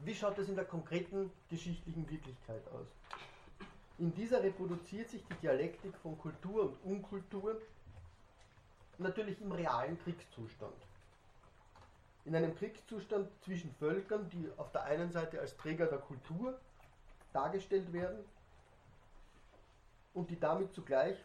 Wie 0.00 0.14
schaut 0.14 0.38
es 0.38 0.48
in 0.48 0.54
der 0.54 0.64
konkreten 0.64 1.30
geschichtlichen 1.50 2.08
Wirklichkeit 2.08 2.62
aus? 2.68 2.86
In 3.98 4.14
dieser 4.14 4.42
reproduziert 4.42 5.10
sich 5.10 5.24
die 5.26 5.34
Dialektik 5.34 5.96
von 5.98 6.16
Kultur 6.18 6.62
und 6.62 6.84
Unkultur 6.84 7.60
natürlich 8.98 9.40
im 9.40 9.50
realen 9.50 9.98
Kriegszustand. 9.98 10.74
In 12.24 12.36
einem 12.36 12.54
Kriegszustand 12.54 13.28
zwischen 13.42 13.74
Völkern, 13.74 14.28
die 14.30 14.48
auf 14.56 14.70
der 14.70 14.84
einen 14.84 15.10
Seite 15.10 15.40
als 15.40 15.56
Träger 15.56 15.86
der 15.86 15.98
Kultur 15.98 16.60
dargestellt 17.32 17.92
werden 17.92 18.24
und 20.14 20.30
die 20.30 20.38
damit 20.38 20.72
zugleich 20.74 21.16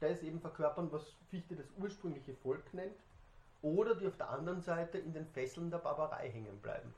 das 0.00 0.22
eben 0.22 0.40
verkörpern, 0.40 0.90
was 0.90 1.14
Fichte 1.30 1.54
das 1.54 1.66
ursprüngliche 1.76 2.34
Volk 2.34 2.72
nennt, 2.74 2.96
oder 3.62 3.94
die 3.94 4.06
auf 4.06 4.16
der 4.16 4.30
anderen 4.30 4.62
Seite 4.62 4.98
in 4.98 5.12
den 5.12 5.26
Fesseln 5.26 5.70
der 5.70 5.78
Barbarei 5.78 6.30
hängen 6.30 6.58
bleiben. 6.60 6.94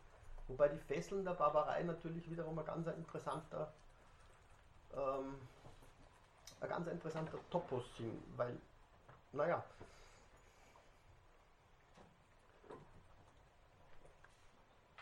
Wobei 0.51 0.69
die 0.69 0.79
Fesseln 0.79 1.25
der 1.25 1.35
Barbarei 1.35 1.85
natürlich 1.85 2.29
wiederum 2.29 2.59
ein 2.59 2.65
ganz 2.65 2.89
interessanter, 2.89 3.73
ähm, 4.97 5.37
ein 6.61 6.69
ganz 6.69 6.89
interessanter 6.89 7.39
Topos 7.51 7.85
sind, 7.97 8.21
weil, 8.37 8.59
naja, 9.33 9.63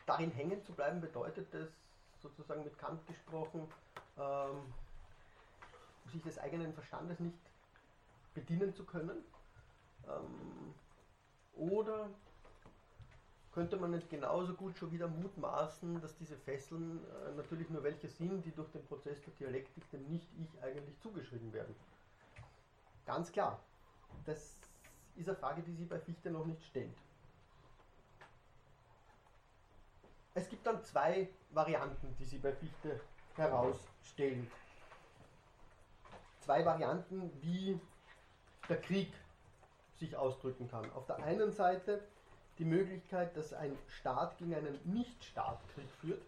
darin 0.04 0.30
hängen 0.32 0.62
zu 0.64 0.74
bleiben 0.74 1.00
bedeutet 1.00 1.52
das 1.54 1.68
sozusagen 2.20 2.62
mit 2.62 2.78
Kant 2.78 3.06
gesprochen, 3.06 3.72
ähm, 4.18 4.74
sich 6.12 6.22
des 6.22 6.38
eigenen 6.38 6.74
Verstandes 6.74 7.18
nicht 7.20 7.38
bedienen 8.34 8.74
zu 8.74 8.84
können. 8.84 9.24
Ähm, 10.06 10.74
oder 11.54 12.10
könnte 13.58 13.76
man 13.76 13.90
nicht 13.90 14.08
genauso 14.08 14.54
gut 14.54 14.78
schon 14.78 14.92
wieder 14.92 15.08
mutmaßen, 15.08 16.00
dass 16.00 16.16
diese 16.16 16.36
Fesseln 16.36 17.04
äh, 17.26 17.32
natürlich 17.32 17.68
nur 17.70 17.82
welche 17.82 18.08
sind, 18.08 18.44
die 18.44 18.52
durch 18.52 18.70
den 18.70 18.86
Prozess 18.86 19.20
der 19.22 19.32
Dialektik 19.34 19.90
dem 19.90 20.06
Nicht-Ich 20.06 20.62
eigentlich 20.62 20.96
zugeschrieben 21.00 21.52
werden. 21.52 21.74
Ganz 23.04 23.32
klar, 23.32 23.58
das 24.26 24.54
ist 25.16 25.28
eine 25.28 25.36
Frage, 25.36 25.62
die 25.62 25.72
sich 25.72 25.88
bei 25.88 25.98
Fichte 25.98 26.30
noch 26.30 26.46
nicht 26.46 26.62
stellt. 26.66 26.94
Es 30.34 30.48
gibt 30.48 30.64
dann 30.64 30.80
zwei 30.84 31.28
Varianten, 31.50 32.14
die 32.20 32.26
sie 32.26 32.38
bei 32.38 32.52
Fichte 32.52 33.00
herausstellen. 33.34 34.48
Zwei 36.42 36.64
Varianten, 36.64 37.32
wie 37.42 37.80
der 38.68 38.80
Krieg 38.80 39.12
sich 39.96 40.14
ausdrücken 40.14 40.68
kann. 40.70 40.88
Auf 40.92 41.06
der 41.06 41.16
einen 41.24 41.50
Seite 41.50 42.06
die 42.58 42.64
Möglichkeit, 42.64 43.36
dass 43.36 43.52
ein 43.52 43.76
Staat 43.86 44.36
gegen 44.38 44.54
einen 44.54 44.78
Nicht-Staat 44.84 45.58
Krieg 45.74 45.88
führt. 46.00 46.22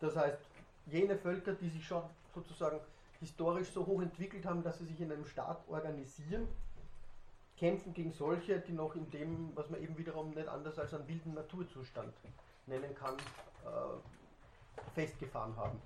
Das 0.00 0.16
heißt, 0.16 0.38
jene 0.86 1.16
Völker, 1.16 1.54
die 1.54 1.68
sich 1.68 1.86
schon 1.86 2.02
sozusagen 2.34 2.80
historisch 3.20 3.70
so 3.70 3.86
hoch 3.86 4.02
entwickelt 4.02 4.44
haben, 4.44 4.64
dass 4.64 4.78
sie 4.78 4.86
sich 4.86 5.00
in 5.00 5.12
einem 5.12 5.26
Staat 5.26 5.62
organisieren, 5.68 6.48
kämpfen 7.56 7.94
gegen 7.94 8.10
solche, 8.10 8.58
die 8.58 8.72
noch 8.72 8.96
in 8.96 9.08
dem, 9.12 9.54
was 9.54 9.70
man 9.70 9.80
eben 9.80 9.96
wiederum 9.96 10.30
nicht 10.30 10.48
anders 10.48 10.76
als 10.78 10.92
einen 10.92 11.06
wilden 11.06 11.34
Naturzustand 11.34 12.12
nennen 12.66 12.94
kann, 12.96 13.16
äh, 13.16 14.90
festgefahren 14.94 15.56
haben. 15.56 15.80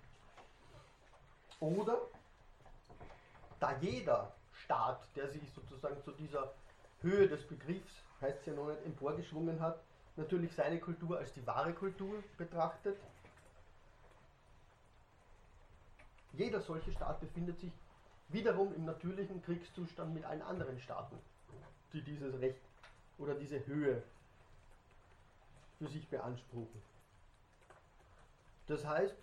Oder 1.60 2.00
da 3.60 3.76
jeder 3.80 4.32
Staat, 4.52 5.06
der 5.14 5.28
sich 5.28 5.42
sozusagen 5.54 6.02
zu 6.02 6.12
dieser 6.12 6.54
Höhe 7.02 7.28
des 7.28 7.46
Begriffs 7.46 8.05
heißt 8.20 8.40
es 8.40 8.46
ja 8.46 8.52
noch 8.54 8.68
nicht, 8.68 8.84
emporgeschwungen 8.84 9.60
hat, 9.60 9.80
natürlich 10.16 10.52
seine 10.54 10.80
Kultur 10.80 11.18
als 11.18 11.32
die 11.32 11.46
wahre 11.46 11.72
Kultur 11.72 12.22
betrachtet. 12.38 12.98
Jeder 16.32 16.60
solche 16.60 16.92
Staat 16.92 17.20
befindet 17.20 17.58
sich 17.58 17.72
wiederum 18.28 18.74
im 18.74 18.84
natürlichen 18.84 19.42
Kriegszustand 19.42 20.12
mit 20.12 20.24
allen 20.24 20.42
anderen 20.42 20.78
Staaten, 20.80 21.18
die 21.92 22.02
dieses 22.02 22.38
Recht 22.40 22.60
oder 23.18 23.34
diese 23.34 23.64
Höhe 23.66 24.02
für 25.78 25.88
sich 25.88 26.08
beanspruchen. 26.08 26.82
Das 28.66 28.84
heißt, 28.84 29.16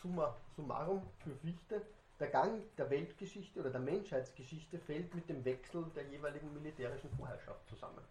summa 0.00 0.36
summarum 0.56 1.02
für 1.24 1.34
Fichte, 1.36 1.82
der 2.18 2.28
Gang 2.28 2.62
der 2.76 2.90
Weltgeschichte 2.90 3.60
oder 3.60 3.70
der 3.70 3.80
Menschheitsgeschichte 3.80 4.78
fällt 4.78 5.14
mit 5.14 5.28
dem 5.28 5.44
Wechsel 5.44 5.84
der 5.94 6.04
jeweiligen 6.04 6.52
militärischen 6.54 7.10
Vorherrschaft 7.16 7.68
zusammen. 7.68 8.04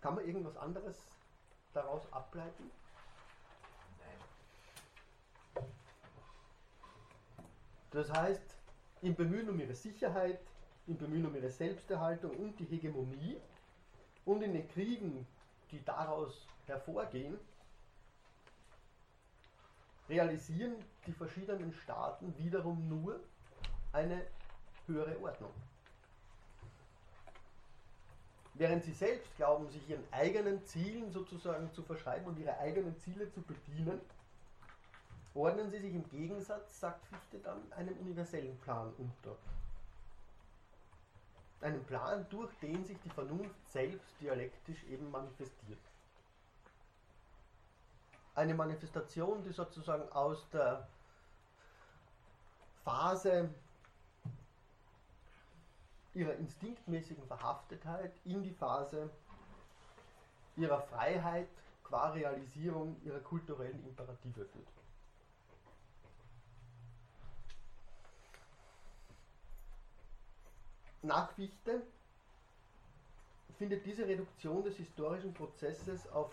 Kann 0.00 0.16
man 0.16 0.26
irgendwas 0.26 0.56
anderes 0.56 1.02
daraus 1.72 2.12
ableiten? 2.12 2.70
Nein. 3.98 5.64
Das 7.90 8.12
heißt, 8.12 8.58
im 9.02 9.14
Bemühen 9.14 9.48
um 9.48 9.58
ihre 9.58 9.74
Sicherheit, 9.74 10.40
im 10.86 10.98
Bemühen 10.98 11.26
um 11.26 11.34
ihre 11.34 11.50
Selbsterhaltung 11.50 12.36
und 12.36 12.58
die 12.58 12.66
Hegemonie 12.66 13.40
und 14.24 14.42
in 14.42 14.52
den 14.52 14.68
Kriegen, 14.68 15.26
die 15.70 15.82
daraus 15.84 16.46
hervorgehen, 16.66 17.38
realisieren 20.08 20.74
die 21.06 21.12
verschiedenen 21.12 21.72
Staaten 21.72 22.36
wiederum 22.38 22.88
nur 22.88 23.20
eine 23.92 24.26
höhere 24.86 25.18
Ordnung. 25.20 25.52
Während 28.54 28.84
sie 28.84 28.92
selbst 28.92 29.34
glauben, 29.36 29.68
sich 29.70 29.88
ihren 29.88 30.04
eigenen 30.12 30.64
Zielen 30.64 31.10
sozusagen 31.10 31.72
zu 31.72 31.82
verschreiben 31.82 32.26
und 32.26 32.38
ihre 32.38 32.56
eigenen 32.58 32.96
Ziele 33.00 33.30
zu 33.32 33.42
bedienen, 33.42 34.00
ordnen 35.34 35.70
sie 35.70 35.80
sich 35.80 35.94
im 35.94 36.08
Gegensatz, 36.08 36.78
sagt 36.78 37.04
Fichte 37.06 37.38
dann, 37.38 37.60
einem 37.72 37.96
universellen 37.98 38.56
Plan 38.58 38.92
unter. 38.96 39.36
Einen 41.60 41.82
Plan, 41.84 42.26
durch 42.30 42.52
den 42.60 42.84
sich 42.84 42.98
die 43.00 43.10
Vernunft 43.10 43.72
selbst 43.72 44.06
dialektisch 44.20 44.84
eben 44.84 45.10
manifestiert 45.10 45.80
eine 48.34 48.54
Manifestation, 48.54 49.42
die 49.42 49.52
sozusagen 49.52 50.10
aus 50.12 50.48
der 50.50 50.86
Phase 52.84 53.48
ihrer 56.14 56.34
instinktmäßigen 56.34 57.26
Verhaftetheit 57.26 58.12
in 58.24 58.42
die 58.42 58.52
Phase 58.52 59.10
ihrer 60.56 60.80
Freiheit 60.82 61.48
qua 61.82 62.10
Realisierung 62.10 62.96
ihrer 63.02 63.20
kulturellen 63.20 63.84
Imperative 63.84 64.44
führt. 64.44 64.68
Nach 71.02 71.30
Fichte 71.32 71.82
findet 73.58 73.84
diese 73.84 74.06
Reduktion 74.06 74.62
des 74.64 74.76
historischen 74.76 75.34
Prozesses 75.34 76.08
auf 76.08 76.32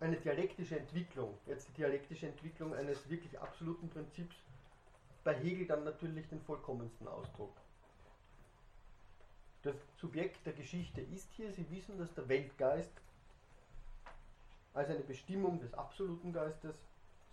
eine 0.00 0.16
dialektische 0.16 0.78
Entwicklung, 0.78 1.36
jetzt 1.46 1.68
die 1.68 1.72
dialektische 1.72 2.28
Entwicklung 2.28 2.74
eines 2.74 3.08
wirklich 3.08 3.38
absoluten 3.40 3.88
Prinzips, 3.88 4.36
bei 5.24 5.34
Hegel 5.34 5.66
dann 5.66 5.84
natürlich 5.84 6.28
den 6.28 6.40
vollkommensten 6.40 7.08
Ausdruck. 7.08 7.54
Das 9.62 9.74
Subjekt 9.96 10.46
der 10.46 10.52
Geschichte 10.52 11.00
ist 11.00 11.28
hier, 11.32 11.52
Sie 11.52 11.68
wissen, 11.70 11.98
dass 11.98 12.14
der 12.14 12.28
Weltgeist 12.28 12.92
als 14.72 14.88
eine 14.88 15.00
Bestimmung 15.00 15.58
des 15.60 15.74
absoluten 15.74 16.32
Geistes, 16.32 16.76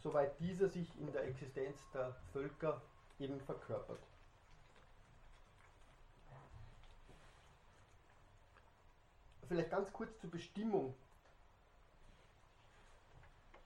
soweit 0.02 0.40
dieser 0.40 0.68
sich 0.68 0.90
in 1.00 1.12
der 1.14 1.26
Existenz 1.26 1.78
der 1.94 2.16
Völker 2.34 2.82
eben 3.20 3.40
verkörpert. 3.42 4.02
Vielleicht 9.48 9.70
ganz 9.70 9.94
kurz 9.94 10.20
zur 10.20 10.32
Bestimmung 10.32 10.96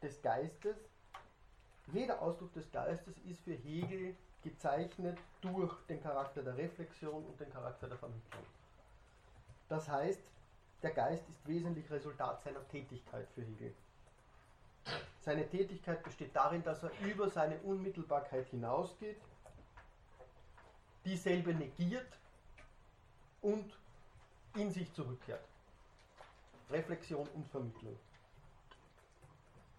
des 0.02 0.22
Geistes. 0.22 0.78
Jeder 1.92 2.22
Ausdruck 2.22 2.54
des 2.54 2.72
Geistes 2.72 3.18
ist 3.30 3.42
für 3.42 3.54
Hegel 3.54 4.16
gezeichnet 4.44 5.18
durch 5.42 5.74
den 5.88 6.02
Charakter 6.02 6.42
der 6.44 6.56
Reflexion 6.56 7.26
und 7.26 7.40
den 7.40 7.52
Charakter 7.52 7.88
der 7.88 7.98
Vermittlung. 7.98 8.44
Das 9.68 9.90
heißt, 9.90 10.22
der 10.82 10.92
Geist 10.92 11.28
ist 11.30 11.46
wesentlich 11.48 11.90
Resultat 11.92 12.42
seiner 12.42 12.66
Tätigkeit 12.70 13.28
für 13.36 13.42
Hegel. 13.42 13.74
Seine 15.22 15.48
Tätigkeit 15.48 16.02
besteht 16.04 16.36
darin, 16.36 16.64
dass 16.64 16.84
er 16.84 16.92
über 17.02 17.30
seine 17.30 17.60
Unmittelbarkeit 17.60 18.48
hinausgeht, 18.48 19.20
dieselbe 21.06 21.54
negiert 21.54 22.08
und 23.42 23.78
in 24.56 24.72
sich 24.72 24.92
zurückkehrt. 24.94 25.44
Reflexion 26.70 27.28
und 27.36 27.48
Vermittlung. 27.50 27.98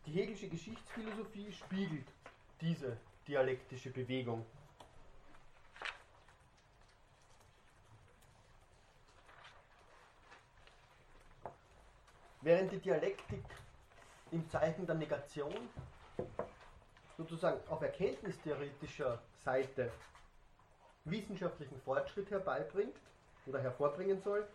Die 0.06 0.12
Hegelische 0.12 0.48
Geschichtsphilosophie 0.48 1.52
spiegelt 1.52 2.08
diese 2.60 2.96
dialektische 3.28 3.90
Bewegung. 3.90 4.44
Während 12.40 12.72
die 12.72 12.78
Dialektik 12.78 13.44
im 14.30 14.48
Zeichen 14.48 14.86
der 14.86 14.94
Negation 14.94 15.54
sozusagen 17.16 17.60
auf 17.68 17.82
erkenntnistheoretischer 17.82 19.20
Seite 19.44 19.92
wissenschaftlichen 21.04 21.78
Fortschritt 21.82 22.30
herbeibringt 22.30 22.96
oder 23.46 23.60
hervorbringen 23.60 24.20
soll, 24.22 24.48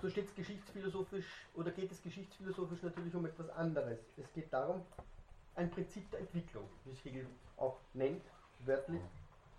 so 0.00 0.08
steht 0.08 0.28
es 0.28 0.34
geschichtsphilosophisch 0.34 1.26
oder 1.54 1.70
geht 1.70 1.92
es 1.92 2.02
geschichtsphilosophisch 2.02 2.82
natürlich 2.82 3.14
um 3.14 3.26
etwas 3.26 3.50
anderes. 3.50 3.98
Es 4.16 4.32
geht 4.32 4.52
darum, 4.52 4.82
ein 5.54 5.70
Prinzip 5.70 6.10
der 6.10 6.20
Entwicklung, 6.20 6.68
wie 6.84 6.92
es 6.92 7.04
Hegel 7.04 7.26
auch 7.56 7.76
nennt, 7.92 8.22
wörtlich 8.60 9.02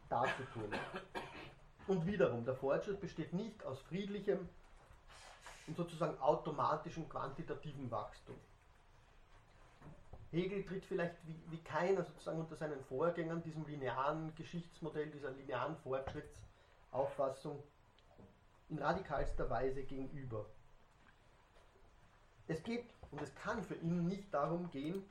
darzutun. 0.09 0.72
Und 1.88 2.05
wiederum, 2.05 2.43
der 2.45 2.55
Fortschritt 2.55 2.99
besteht 3.01 3.34
nicht 3.34 3.63
aus 3.63 3.80
friedlichem 3.81 4.49
und 5.68 5.77
sozusagen 5.77 6.18
automatischem 6.19 7.07
quantitativen 7.07 7.89
Wachstum. 7.91 8.35
Hegel 10.31 10.63
tritt 10.63 10.85
vielleicht 10.85 11.15
wie, 11.27 11.35
wie 11.49 11.57
keiner 11.57 12.03
sozusagen 12.03 12.39
unter 12.39 12.55
seinen 12.55 12.81
Vorgängern 12.85 13.43
diesem 13.43 13.65
linearen 13.68 14.34
Geschichtsmodell, 14.35 15.07
dieser 15.11 15.31
linearen 15.31 15.76
Fortschrittsauffassung 15.84 17.61
in 18.72 18.80
radikalster 18.80 19.49
Weise 19.49 19.84
gegenüber. 19.84 20.45
Es 22.48 22.64
geht 22.64 22.85
und 23.11 23.22
es 23.22 23.35
kann 23.35 23.64
für 23.64 23.76
ihn 23.76 24.07
nicht 24.07 24.34
darum 24.34 24.72
gehen, 24.72 25.03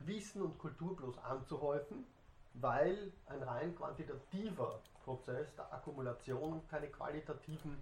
Wissen 0.00 0.42
und 0.42 0.58
Kultur 0.58 0.96
bloß 0.96 1.18
anzuhäufen, 1.18 2.06
weil 2.54 3.12
ein 3.26 3.42
rein 3.42 3.74
quantitativer 3.76 4.80
Prozess 5.04 5.54
der 5.56 5.72
Akkumulation 5.72 6.62
keine 6.68 6.88
qualitativen 6.88 7.76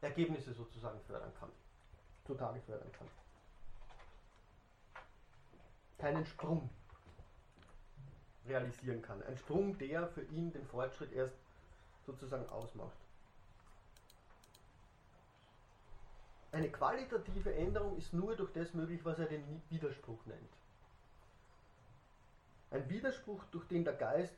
Ergebnisse 0.00 0.52
sozusagen 0.52 1.00
fördern 1.02 1.32
kann, 1.38 1.50
zutage 2.26 2.60
fördern 2.60 2.92
kann. 2.92 3.08
Keinen 5.98 6.26
Sprung 6.26 6.70
realisieren 8.46 9.02
kann. 9.02 9.20
Ein 9.24 9.36
Sprung, 9.36 9.76
der 9.78 10.06
für 10.08 10.22
ihn 10.22 10.52
den 10.52 10.64
Fortschritt 10.66 11.12
erst 11.12 11.34
sozusagen 12.06 12.48
ausmacht. 12.50 12.96
Eine 16.58 16.70
qualitative 16.72 17.54
Änderung 17.54 17.96
ist 17.96 18.12
nur 18.12 18.34
durch 18.34 18.52
das 18.52 18.74
möglich, 18.74 19.04
was 19.04 19.16
er 19.20 19.26
den 19.26 19.62
Widerspruch 19.70 20.18
nennt. 20.26 20.50
Ein 22.72 22.90
Widerspruch, 22.90 23.44
durch 23.52 23.64
den 23.68 23.84
der 23.84 23.94
Geist 23.94 24.34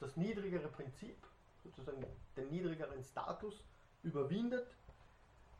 das 0.00 0.16
niedrigere 0.16 0.66
Prinzip, 0.66 1.16
sozusagen 1.62 2.04
den 2.36 2.50
niedrigeren 2.50 3.00
Status, 3.04 3.54
überwindet 4.02 4.66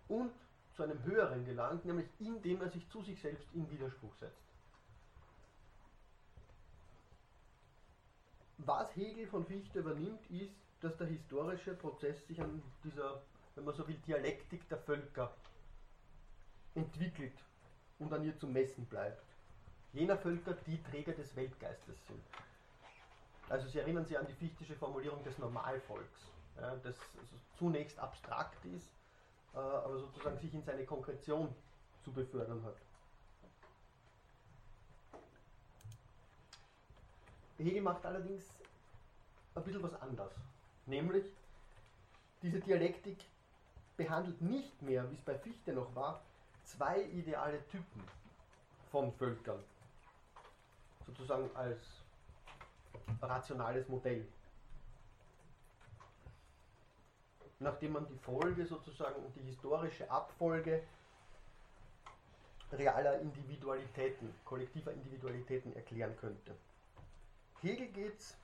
und 0.08 0.32
zu 0.74 0.82
einem 0.82 1.00
höheren 1.04 1.44
gelangt, 1.44 1.84
nämlich 1.84 2.08
indem 2.18 2.60
er 2.62 2.70
sich 2.70 2.90
zu 2.90 3.00
sich 3.04 3.20
selbst 3.20 3.46
in 3.54 3.70
Widerspruch 3.70 4.16
setzt. 4.16 4.42
Was 8.58 8.96
Hegel 8.96 9.28
von 9.28 9.46
Fichte 9.46 9.78
übernimmt, 9.78 10.28
ist, 10.28 10.56
dass 10.80 10.96
der 10.96 11.06
historische 11.06 11.74
Prozess 11.74 12.26
sich 12.26 12.40
an 12.40 12.60
dieser, 12.82 13.22
wenn 13.54 13.64
man 13.64 13.76
so 13.76 13.86
will, 13.86 13.98
Dialektik 14.04 14.68
der 14.68 14.78
Völker 14.78 15.32
entwickelt 16.74 17.36
und 17.98 18.12
an 18.12 18.24
ihr 18.24 18.36
zu 18.38 18.46
messen 18.46 18.84
bleibt. 18.86 19.22
Jener 19.92 20.16
Völker, 20.18 20.54
die 20.66 20.82
Träger 20.82 21.12
des 21.12 21.34
Weltgeistes 21.36 21.96
sind. 22.06 22.22
Also 23.48 23.68
Sie 23.68 23.78
erinnern 23.78 24.06
sich 24.06 24.18
an 24.18 24.26
die 24.26 24.32
fichtische 24.32 24.74
Formulierung 24.74 25.22
des 25.22 25.38
Normalvolks, 25.38 26.32
ja, 26.56 26.74
das 26.76 26.96
also 26.96 27.36
zunächst 27.58 27.98
abstrakt 27.98 28.64
ist, 28.64 28.88
äh, 29.54 29.58
aber 29.58 29.98
sozusagen 29.98 30.38
sich 30.38 30.52
in 30.54 30.62
seine 30.62 30.84
Konkretion 30.84 31.54
zu 32.02 32.12
befördern 32.12 32.64
hat. 32.64 32.76
Hegel 37.58 37.82
macht 37.82 38.04
allerdings 38.04 38.44
ein 39.54 39.62
bisschen 39.62 39.82
was 39.82 39.94
anders. 40.00 40.32
Nämlich, 40.86 41.24
diese 42.42 42.60
Dialektik 42.60 43.24
behandelt 43.96 44.40
nicht 44.42 44.82
mehr, 44.82 45.08
wie 45.10 45.14
es 45.14 45.22
bei 45.22 45.38
Fichte 45.38 45.72
noch 45.72 45.94
war, 45.94 46.22
zwei 46.64 47.02
ideale 47.02 47.66
Typen 47.68 48.02
von 48.90 49.12
Völkern, 49.12 49.62
sozusagen 51.06 51.48
als 51.54 51.80
rationales 53.20 53.88
Modell. 53.88 54.26
Nachdem 57.58 57.92
man 57.92 58.06
die 58.06 58.18
Folge 58.18 58.66
sozusagen, 58.66 59.22
die 59.34 59.42
historische 59.42 60.10
Abfolge 60.10 60.82
realer 62.72 63.20
Individualitäten, 63.20 64.34
kollektiver 64.44 64.92
Individualitäten 64.92 65.74
erklären 65.76 66.16
könnte. 66.16 66.54
Hegel 67.62 67.86
geht 67.88 68.18
es 68.18 68.36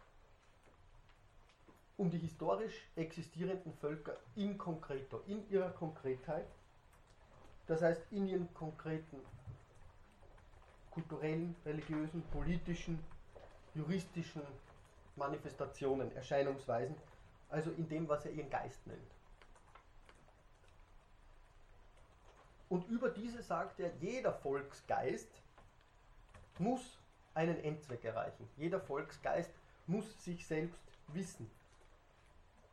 um 1.97 2.11
die 2.11 2.19
historisch 2.19 2.89
existierenden 2.97 3.75
Völker 3.75 4.17
in 4.37 4.57
concreto, 4.57 5.23
in 5.27 5.49
ihrer 5.51 5.71
Konkretheit 5.71 6.47
das 7.71 7.83
heißt, 7.83 8.03
in 8.11 8.27
ihren 8.27 8.53
konkreten 8.53 9.21
kulturellen, 10.91 11.55
religiösen, 11.65 12.21
politischen, 12.33 12.99
juristischen 13.77 14.43
Manifestationen, 15.15 16.11
Erscheinungsweisen, 16.17 16.97
also 17.49 17.71
in 17.71 17.89
dem, 17.89 18.09
was 18.09 18.27
er 18.27 18.33
ihren 18.33 18.51
Geist 18.51 18.85
nennt. 18.89 19.13
Und 22.69 22.89
über 22.89 23.09
diese 23.09 23.41
sagt 23.41 23.79
er, 23.79 23.93
jeder 24.01 24.33
Volksgeist 24.33 25.31
muss 26.59 26.99
einen 27.35 27.63
Endzweck 27.63 28.05
erreichen. 28.05 28.49
Jeder 28.57 28.81
Volksgeist 28.81 29.53
muss 29.87 30.25
sich 30.25 30.45
selbst 30.45 30.83
wissen. 31.07 31.49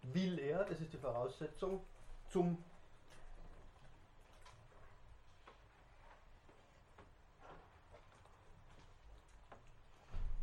Will 0.02 0.40
er, 0.40 0.64
das 0.66 0.82
ist 0.82 0.92
die 0.92 0.98
Voraussetzung, 0.98 1.84
zum 2.30 2.58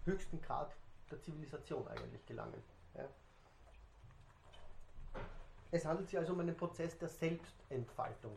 höchsten 0.04 0.40
Grad 0.42 0.74
der 1.10 1.20
Zivilisation 1.20 1.86
eigentlich 1.88 2.24
gelangen. 2.26 2.62
Ja. 2.94 3.08
Es 5.70 5.84
handelt 5.84 6.08
sich 6.08 6.18
also 6.18 6.32
um 6.32 6.40
einen 6.40 6.56
Prozess 6.56 6.96
der 6.98 7.08
Selbstentfaltung 7.08 8.36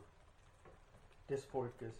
des 1.30 1.46
Volkes. 1.46 1.96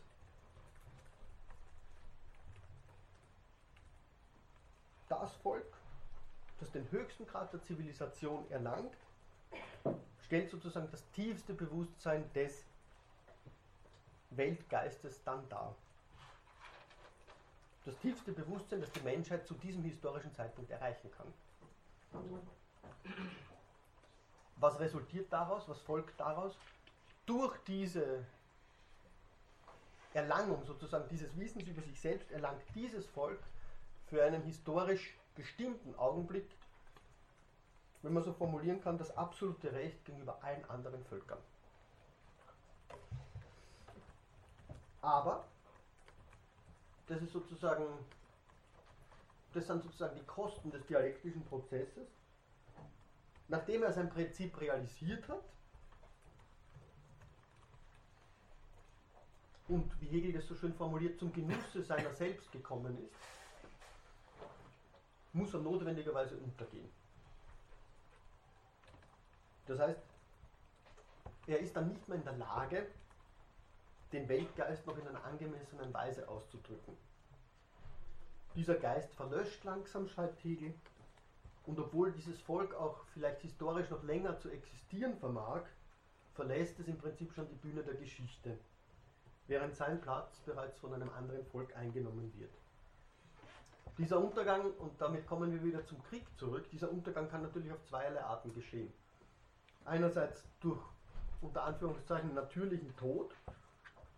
Das 5.10 5.36
Volk, 5.36 5.78
das 6.60 6.72
den 6.72 6.90
höchsten 6.92 7.26
Grad 7.28 7.54
der 7.54 7.62
Zivilisation 7.64 8.50
erlangt, 8.50 8.98
stellt 10.22 10.50
sozusagen 10.50 10.90
das 10.92 11.10
tiefste 11.12 11.54
Bewusstsein 11.54 12.32
des 12.34 12.66
Weltgeistes 14.32 15.24
dann 15.24 15.48
dar 15.48 15.76
das 17.88 17.98
tiefste 18.00 18.34
Bewusstsein, 18.34 18.82
das 18.82 18.92
die 18.92 19.00
Menschheit 19.00 19.48
zu 19.48 19.54
diesem 19.54 19.82
historischen 19.84 20.34
Zeitpunkt 20.34 20.70
erreichen 20.70 21.10
kann. 21.12 21.34
Was 24.58 24.78
resultiert 24.80 25.32
daraus? 25.32 25.70
Was 25.70 25.80
folgt 25.80 26.20
daraus? 26.20 26.58
Durch 27.26 27.58
diese 27.66 28.26
Erlangung 30.14 30.66
sozusagen 30.66 31.08
dieses 31.08 31.38
Wissens 31.40 31.66
über 31.68 31.82
sich 31.82 32.00
selbst 32.00 32.30
erlangt 32.32 32.62
dieses 32.76 33.06
Volk 33.08 33.40
für 34.08 34.22
einen 34.22 34.42
historisch 34.44 35.16
bestimmten 35.36 35.96
Augenblick, 35.96 36.50
wenn 38.02 38.14
man 38.14 38.24
so 38.24 38.34
formulieren 38.34 38.82
kann, 38.82 38.98
das 38.98 39.16
absolute 39.16 39.72
Recht 39.72 40.04
gegenüber 40.04 40.44
allen 40.44 40.70
anderen 40.70 41.04
Völkern. 41.06 41.40
Aber 45.02 45.48
das 47.08 47.22
ist 47.22 47.32
sozusagen 47.32 47.86
das 49.54 49.68
sind 49.68 49.84
sozusagen 49.84 50.16
die 50.16 50.26
Kosten 50.26 50.70
des 50.72 50.86
dialektischen 50.86 51.44
Prozesses, 51.46 52.08
nachdem 53.48 53.84
er 53.84 53.92
sein 53.92 54.10
Prinzip 54.10 54.60
realisiert 54.60 55.28
hat, 55.28 55.44
und 59.68 60.00
wie 60.00 60.08
Hegel 60.08 60.34
das 60.34 60.48
so 60.48 60.56
schön 60.56 60.74
formuliert, 60.74 61.20
zum 61.20 61.34
Genusse 61.34 61.84
seiner 61.84 62.14
selbst 62.14 62.52
gekommen 62.52 62.98
ist, 63.04 63.16
muss 65.34 65.54
er 65.54 65.60
notwendigerweise 65.60 66.38
untergehen. 66.38 66.90
Das 69.66 69.80
heißt, 69.80 70.00
er 71.48 71.60
ist 71.60 71.76
dann 71.76 71.90
nicht 71.90 72.08
mehr 72.08 72.18
in 72.18 72.24
der 72.24 72.38
Lage, 72.38 72.88
den 74.12 74.28
Weltgeist 74.30 74.86
noch 74.88 74.98
in 74.98 75.08
einer 75.08 75.24
angemessenen 75.24 75.94
Weise 75.94 76.28
auszudrücken. 76.28 76.96
Dieser 78.56 78.76
Geist 78.76 79.14
verlöscht 79.14 79.64
langsam, 79.64 80.08
schreibt 80.08 80.44
Hegel, 80.44 80.74
und 81.66 81.78
obwohl 81.80 82.12
dieses 82.14 82.40
Volk 82.42 82.74
auch 82.76 83.04
vielleicht 83.14 83.42
historisch 83.42 83.90
noch 83.90 84.04
länger 84.04 84.40
zu 84.40 84.50
existieren 84.50 85.18
vermag, 85.18 85.64
verlässt 86.34 86.80
es 86.80 86.88
im 86.88 86.98
Prinzip 86.98 87.34
schon 87.34 87.50
die 87.50 87.56
Bühne 87.56 87.84
der 87.84 87.96
Geschichte, 87.96 88.58
während 89.48 89.76
sein 89.76 90.00
Platz 90.00 90.40
bereits 90.40 90.80
von 90.80 90.94
einem 90.94 91.10
anderen 91.10 91.46
Volk 91.48 91.76
eingenommen 91.76 92.34
wird. 92.38 92.54
Dieser 93.98 94.20
Untergang, 94.20 94.72
und 94.74 95.02
damit 95.02 95.26
kommen 95.26 95.52
wir 95.52 95.64
wieder 95.64 95.86
zum 95.86 96.02
Krieg 96.04 96.26
zurück, 96.38 96.70
dieser 96.70 96.92
Untergang 96.92 97.30
kann 97.30 97.42
natürlich 97.42 97.72
auf 97.72 97.84
zweierlei 97.84 98.24
Arten 98.24 98.54
geschehen. 98.54 98.94
Einerseits 99.86 100.44
durch 100.62 100.80
unter 101.42 101.64
Anführungszeichen 101.64 102.34
natürlichen 102.34 102.96
Tod, 102.96 103.34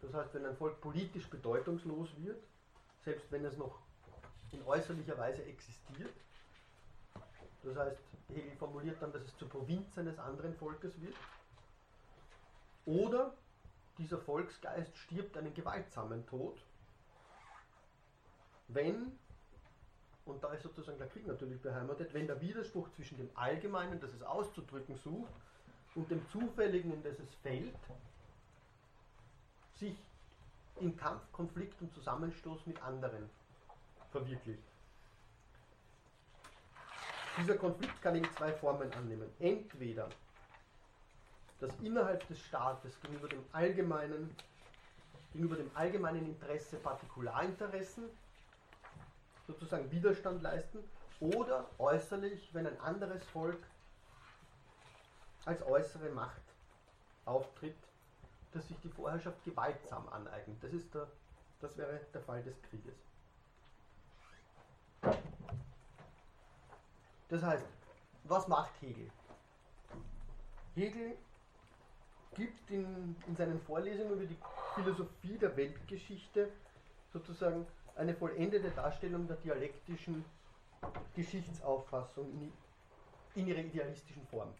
das 0.02 0.14
heißt, 0.14 0.34
wenn 0.34 0.46
ein 0.46 0.56
Volk 0.56 0.80
politisch 0.82 1.28
bedeutungslos 1.30 2.10
wird, 2.18 2.42
selbst 3.04 3.32
wenn 3.32 3.46
es 3.46 3.58
noch 3.58 3.80
in 4.52 4.64
äußerlicher 4.64 5.18
Weise 5.18 5.44
existiert, 5.44 6.14
das 7.64 7.76
heißt, 7.76 7.98
Hegel 8.30 8.56
formuliert 8.58 9.02
dann, 9.02 9.12
dass 9.12 9.24
es 9.24 9.38
zur 9.38 9.50
Provinz 9.50 9.98
eines 9.98 10.18
anderen 10.20 10.56
Volkes 10.56 11.00
wird, 11.02 11.16
oder 12.86 13.34
dieser 13.98 14.18
Volksgeist 14.18 14.96
stirbt 14.98 15.38
einen 15.38 15.54
gewaltsamen 15.54 16.26
Tod, 16.26 16.58
wenn, 18.70 19.12
und 20.26 20.44
da 20.44 20.54
ist 20.54 20.64
sozusagen 20.64 20.98
der 20.98 21.08
Krieg 21.08 21.28
natürlich 21.28 21.62
beheimatet, 21.62 22.14
wenn 22.14 22.28
der 22.28 22.40
Widerspruch 22.40 22.90
zwischen 22.92 23.18
dem 23.18 23.30
Allgemeinen, 23.36 24.00
das 24.00 24.14
es 24.14 24.24
auszudrücken 24.24 24.96
sucht, 24.98 25.34
und 25.96 26.10
dem 26.10 26.26
Zufälligen, 26.30 26.94
in 26.94 27.04
das 27.04 27.20
es 27.20 27.34
fällt, 27.42 27.76
sich 29.80 29.96
in 30.80 30.96
Kampf, 30.96 31.22
Konflikt 31.32 31.82
und 31.82 31.94
Zusammenstoß 31.94 32.66
mit 32.66 32.82
anderen 32.84 33.30
verwirklicht. 34.12 34.64
Dieser 37.38 37.58
Konflikt 37.58 38.02
kann 38.02 38.16
eben 38.16 38.30
zwei 38.36 38.52
Formen 38.54 38.92
annehmen. 38.94 39.30
Entweder 39.40 40.10
dass 41.60 41.72
innerhalb 41.82 42.26
des 42.28 42.40
Staates 42.40 43.00
gegenüber 43.02 43.28
dem 43.28 43.44
allgemeinen, 43.52 44.34
gegenüber 45.34 45.58
dem 45.58 45.70
allgemeinen 45.76 46.26
Interesse 46.26 46.78
Partikularinteressen 46.78 48.06
sozusagen 49.46 49.92
Widerstand 49.92 50.42
leisten 50.42 50.80
oder 51.20 51.66
äußerlich, 51.78 52.54
wenn 52.54 52.66
ein 52.66 52.80
anderes 52.80 53.24
Volk 53.26 53.62
als 55.46 55.62
äußere 55.64 56.10
Macht 56.12 56.42
auftritt, 57.26 57.76
dass 58.52 58.68
sich 58.68 58.80
die 58.80 58.90
Vorherrschaft 58.90 59.44
gewaltsam 59.44 60.08
aneignet. 60.10 60.64
Das, 60.64 60.74
ist 60.74 60.94
der, 60.94 61.08
das 61.60 61.78
wäre 61.78 62.00
der 62.14 62.22
Fall 62.22 62.44
des 62.44 62.62
Krieges. 62.64 62.96
Das 67.30 67.44
heißt, 67.44 67.66
was 68.24 68.48
macht 68.48 68.72
Hegel? 68.82 69.10
Hegel 70.76 71.16
gibt 72.36 72.72
in, 72.72 73.16
in 73.28 73.36
seinen 73.36 73.60
Vorlesungen 73.62 74.14
über 74.14 74.26
die 74.26 74.38
Philosophie 74.76 75.38
der 75.38 75.56
Weltgeschichte 75.56 76.52
sozusagen 77.12 77.68
eine 77.96 78.16
vollendete 78.16 78.72
Darstellung 78.72 79.28
der 79.28 79.38
dialektischen 79.38 80.24
Geschichtsauffassung 81.16 82.32
in, 82.32 82.54
in 83.36 83.48
ihrer 83.48 83.60
idealistischen 83.60 84.26
Form. 84.28 84.54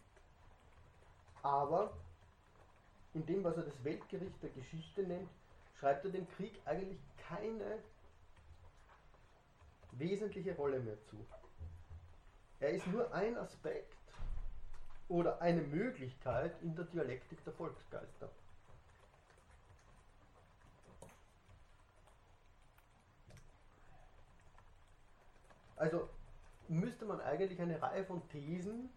Aber 1.42 1.92
in 3.14 3.26
dem, 3.26 3.42
was 3.44 3.56
er 3.56 3.64
das 3.64 3.84
Weltgericht 3.84 4.42
der 4.42 4.50
Geschichte 4.50 5.02
nennt, 5.02 5.28
schreibt 5.78 6.04
er 6.04 6.10
dem 6.10 6.28
Krieg 6.30 6.60
eigentlich 6.64 7.00
keine 7.28 7.78
wesentliche 9.92 10.54
Rolle 10.54 10.80
mehr 10.80 11.00
zu. 11.06 11.16
Er 12.60 12.70
ist 12.70 12.86
nur 12.88 13.12
ein 13.12 13.36
Aspekt 13.36 13.96
oder 15.08 15.40
eine 15.40 15.62
Möglichkeit 15.62 16.54
in 16.62 16.76
der 16.76 16.84
Dialektik 16.84 17.42
der 17.44 17.52
Volksgeister. 17.54 18.30
Also 25.76 26.08
müsste 26.68 27.06
man 27.06 27.20
eigentlich 27.22 27.60
eine 27.60 27.80
Reihe 27.80 28.04
von 28.04 28.20
Thesen, 28.28 28.90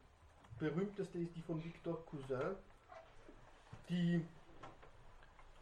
berühmteste 0.59 1.17
ist 1.17 1.33
die 1.35 1.41
von 1.41 1.63
Victor 1.63 2.05
Cousin, 2.05 2.57
die 3.89 4.25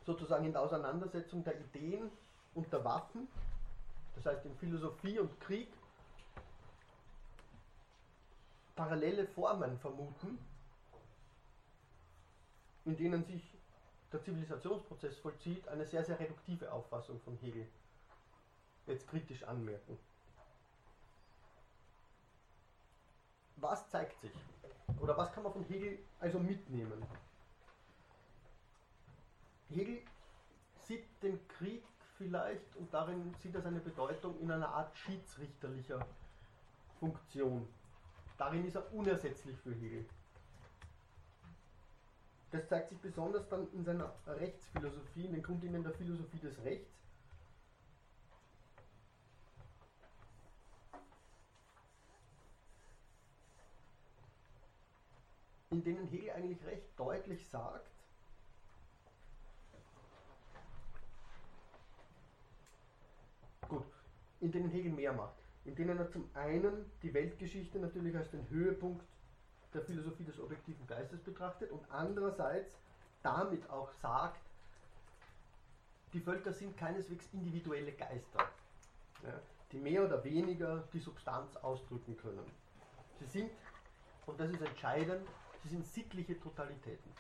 sozusagen 0.05 0.45
in 0.45 0.51
der 0.51 0.61
Auseinandersetzung 0.61 1.43
der 1.43 1.59
Ideen 1.59 2.09
und 2.53 2.71
der 2.71 2.83
Waffen, 2.83 3.27
das 4.15 4.25
heißt 4.25 4.45
in 4.45 4.55
Philosophie 4.57 5.19
und 5.19 5.39
Krieg, 5.41 5.67
parallele 8.75 9.27
Formen 9.27 9.77
vermuten, 9.79 10.39
in 12.85 12.97
denen 12.97 13.23
sich 13.23 13.53
der 14.11 14.21
Zivilisationsprozess 14.23 15.17
vollzieht, 15.19 15.67
eine 15.67 15.85
sehr, 15.85 16.03
sehr 16.03 16.19
reduktive 16.19 16.71
Auffassung 16.71 17.19
von 17.21 17.37
Hegel 17.37 17.67
jetzt 18.87 19.07
kritisch 19.07 19.43
anmerken. 19.43 19.97
Was 23.57 23.87
zeigt 23.89 24.19
sich? 24.19 24.33
Oder 24.99 25.15
was 25.17 25.31
kann 25.31 25.43
man 25.43 25.53
von 25.53 25.63
Hegel 25.65 25.99
also 26.19 26.39
mitnehmen? 26.39 27.05
Hegel 29.71 30.01
sieht 30.83 31.05
den 31.23 31.47
Krieg 31.47 31.83
vielleicht, 32.17 32.75
und 32.75 32.93
darin 32.93 33.33
sieht 33.39 33.55
er 33.55 33.61
seine 33.61 33.79
Bedeutung, 33.79 34.39
in 34.39 34.51
einer 34.51 34.69
Art 34.69 34.95
schiedsrichterlicher 34.97 36.05
Funktion. 36.99 37.67
Darin 38.37 38.65
ist 38.65 38.75
er 38.75 38.93
unersetzlich 38.93 39.57
für 39.57 39.73
Hegel. 39.73 40.05
Das 42.51 42.67
zeigt 42.67 42.89
sich 42.89 42.99
besonders 42.99 43.47
dann 43.47 43.71
in 43.71 43.83
seiner 43.85 44.13
Rechtsphilosophie, 44.27 45.25
in 45.25 45.33
den 45.33 45.43
Grundlinien 45.43 45.83
der 45.83 45.93
Philosophie 45.93 46.39
des 46.39 46.61
Rechts. 46.63 47.01
in 55.71 55.83
denen 55.85 56.07
Hegel 56.07 56.31
eigentlich 56.31 56.63
recht 56.65 56.99
deutlich 56.99 57.47
sagt, 57.47 57.89
gut, 63.69 63.85
in 64.41 64.51
denen 64.51 64.69
Hegel 64.69 64.91
mehr 64.91 65.13
macht 65.13 65.41
in 65.65 65.75
denen 65.75 65.97
er 65.97 66.09
zum 66.09 66.29
einen 66.33 66.89
die 67.03 67.13
Weltgeschichte 67.13 67.79
natürlich 67.79 68.15
als 68.15 68.29
den 68.31 68.47
Höhepunkt 68.49 69.05
der 69.73 69.81
Philosophie 69.81 70.23
des 70.23 70.39
objektiven 70.39 70.85
Geistes 70.87 71.21
betrachtet 71.21 71.71
und 71.71 71.89
andererseits 71.91 72.71
damit 73.23 73.69
auch 73.69 73.91
sagt, 74.01 74.41
die 76.13 76.19
Völker 76.19 76.51
sind 76.51 76.75
keineswegs 76.75 77.29
individuelle 77.31 77.93
Geister, 77.93 78.49
ja, 79.23 79.39
die 79.71 79.77
mehr 79.77 80.03
oder 80.03 80.23
weniger 80.23 80.83
die 80.91 80.99
Substanz 80.99 81.55
ausdrücken 81.57 82.17
können. 82.17 82.43
Sie 83.19 83.25
sind, 83.25 83.51
und 84.25 84.39
das 84.39 84.51
ist 84.51 84.61
entscheidend, 84.61 85.25
sie 85.63 85.69
sind 85.69 85.85
sittliche 85.85 86.37
Totalitäten. 86.39 87.11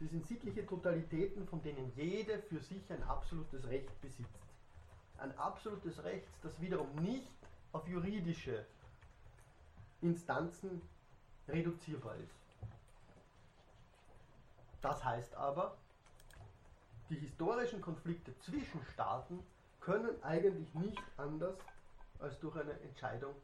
Sie 0.00 0.06
sind 0.06 0.26
sittliche 0.26 0.66
Totalitäten, 0.66 1.46
von 1.46 1.62
denen 1.62 1.92
jede 1.94 2.38
für 2.40 2.58
sich 2.58 2.90
ein 2.90 3.04
absolutes 3.04 3.68
Recht 3.68 4.00
besitzt. 4.00 4.51
Ein 5.22 5.38
absolutes 5.38 6.02
Recht, 6.02 6.26
das 6.42 6.60
wiederum 6.60 6.92
nicht 6.96 7.30
auf 7.70 7.86
juridische 7.86 8.66
Instanzen 10.00 10.82
reduzierbar 11.46 12.16
ist. 12.16 12.34
Das 14.80 15.04
heißt 15.04 15.32
aber, 15.36 15.76
die 17.08 17.14
historischen 17.14 17.80
Konflikte 17.80 18.36
zwischen 18.40 18.84
Staaten 18.92 19.46
können 19.80 20.20
eigentlich 20.24 20.74
nicht 20.74 21.02
anders 21.16 21.56
als 22.18 22.36
durch 22.40 22.56
eine 22.56 22.72
Entscheidung 22.80 23.36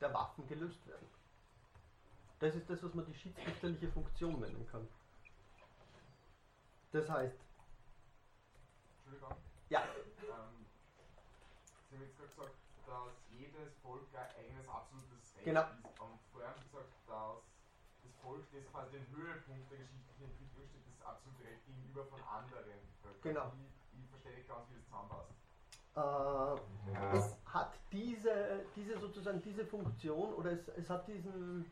der 0.00 0.12
Waffen 0.12 0.48
gelöst 0.48 0.84
werden. 0.88 1.06
Das 2.40 2.56
ist 2.56 2.68
das, 2.68 2.82
was 2.82 2.92
man 2.94 3.06
die 3.06 3.14
schiedsrichterliche 3.14 3.88
Funktion 3.92 4.40
nennen 4.40 4.66
kann. 4.72 4.88
Das 6.90 7.08
heißt. 7.08 7.38
Entschuldigung. 9.04 9.36
Ja. 9.68 9.84
Jetzt 12.00 12.16
gerade 12.16 12.30
gesagt, 12.30 12.54
dass 12.86 13.14
jedes 13.30 13.74
Volk 13.82 14.06
ein 14.14 14.30
eigenes 14.38 14.68
absolutes 14.68 15.34
Recht 15.36 15.44
genau. 15.44 15.62
ist. 15.62 16.00
Und 16.00 16.18
vorher 16.32 16.50
haben 16.50 16.60
Sie 16.62 16.68
gesagt, 16.70 16.92
dass 17.06 17.42
das 18.02 18.14
Volk, 18.22 18.44
das 18.52 18.64
quasi 18.70 18.98
den 18.98 19.06
Höhepunkt 19.10 19.70
der 19.70 19.78
geschichtlichen 19.78 20.24
Entwicklung 20.30 20.64
steht, 20.68 20.86
das 20.86 21.06
absolute 21.06 21.44
Recht 21.44 21.66
gegenüber 21.66 22.04
von 22.06 22.20
anderen 22.22 22.80
Völkern. 23.02 23.22
Genau. 23.22 23.52
Ich, 23.58 24.00
ich 24.00 24.08
verstehe 24.10 24.34
nicht 24.34 24.48
ganz, 24.48 24.70
wie 24.70 24.76
das 24.78 24.84
zusammenpasst. 24.86 25.34
Äh, 25.98 27.16
es 27.16 27.36
hat 27.46 27.74
diese, 27.92 28.64
diese 28.76 28.98
sozusagen 28.98 29.42
diese 29.42 29.64
Funktion 29.66 30.32
oder 30.34 30.52
es, 30.52 30.68
es 30.68 30.88
hat 30.88 31.08
diesen, 31.08 31.70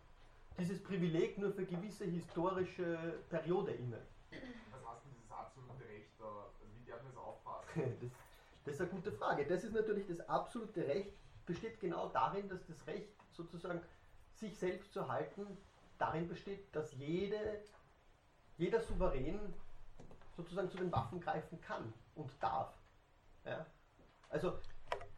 dieses 0.59 0.83
Privileg 0.83 1.39
nur 1.39 1.53
für 1.53 1.65
gewisse 1.65 2.05
historische 2.05 3.21
Periode 3.31 3.73
inne. 3.73 4.03
Was 4.71 4.85
heißt 4.85 5.05
denn 5.05 5.13
dieses 5.15 5.31
absolute 5.31 5.85
Recht 5.89 6.11
da? 6.19 6.25
Also 6.25 6.75
wie 6.75 6.91
darf 6.91 7.03
man 7.03 7.13
das 7.15 7.23
auffassen? 7.23 7.99
Das, 8.01 8.11
das 8.67 8.75
ist 8.75 8.81
eine 8.81 8.91
gute 8.91 9.13
Frage. 9.13 9.47
Das 9.47 9.63
ist 9.63 9.73
natürlich 9.73 10.07
das 10.09 10.21
absolute 10.29 10.87
Recht, 10.87 11.13
besteht 11.47 11.79
genau 11.81 12.09
darin, 12.09 12.49
dass 12.49 12.67
das 12.67 12.87
Recht 12.87 13.09
sozusagen 13.33 13.81
sich 14.35 14.59
selbst 14.59 14.93
zu 14.93 15.09
halten, 15.09 15.47
darin 15.99 16.29
besteht, 16.29 16.75
dass 16.75 16.93
jede, 16.95 17.63
jeder 18.59 18.81
Souverän 18.81 19.39
sozusagen 20.37 20.69
zu 20.69 20.79
den 20.79 20.91
Waffen 20.93 21.21
greifen 21.21 21.61
kann 21.61 21.95
und 22.17 22.31
darf. 22.41 22.75
Ja? 23.45 23.65
Also 24.29 24.59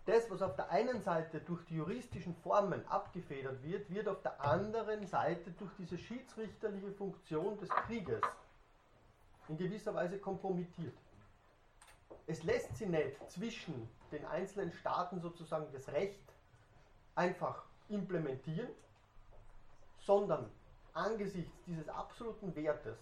das, 0.04 0.30
was 0.30 0.42
auf 0.42 0.54
der 0.54 0.70
einen 0.70 1.00
Seite 1.00 1.40
durch 1.40 1.64
die 1.64 1.76
juristischen 1.76 2.34
Formen 2.36 2.86
abgefedert 2.86 3.62
wird, 3.62 3.88
wird 3.90 4.08
auf 4.08 4.20
der 4.20 4.40
anderen 4.42 5.06
Seite 5.06 5.50
durch 5.52 5.70
diese 5.78 5.96
schiedsrichterliche 5.96 6.92
Funktion 6.92 7.58
des 7.58 7.70
Krieges 7.70 8.20
in 9.48 9.56
gewisser 9.56 9.94
Weise 9.94 10.18
kompromittiert. 10.18 10.94
Es 12.28 12.42
lässt 12.42 12.76
sie 12.76 12.84
nicht 12.84 13.30
zwischen 13.30 13.88
den 14.12 14.22
einzelnen 14.26 14.70
Staaten 14.70 15.18
sozusagen 15.18 15.66
das 15.72 15.88
Recht 15.88 16.20
einfach 17.14 17.64
implementieren, 17.88 18.68
sondern 20.00 20.50
angesichts 20.92 21.50
dieses 21.66 21.88
absoluten 21.88 22.55
Wertes, 22.55 22.98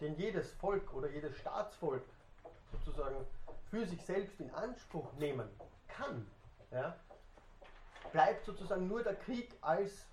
den 0.00 0.16
jedes 0.16 0.50
Volk 0.52 0.94
oder 0.94 1.10
jedes 1.10 1.36
Staatsvolk 1.36 2.02
sozusagen 2.72 3.26
für 3.70 3.86
sich 3.86 4.02
selbst 4.02 4.40
in 4.40 4.50
Anspruch 4.54 5.12
nehmen 5.18 5.46
kann, 5.86 6.26
ja, 6.70 6.96
bleibt 8.10 8.46
sozusagen 8.46 8.88
nur 8.88 9.02
der 9.02 9.16
Krieg 9.16 9.54
als 9.60 10.06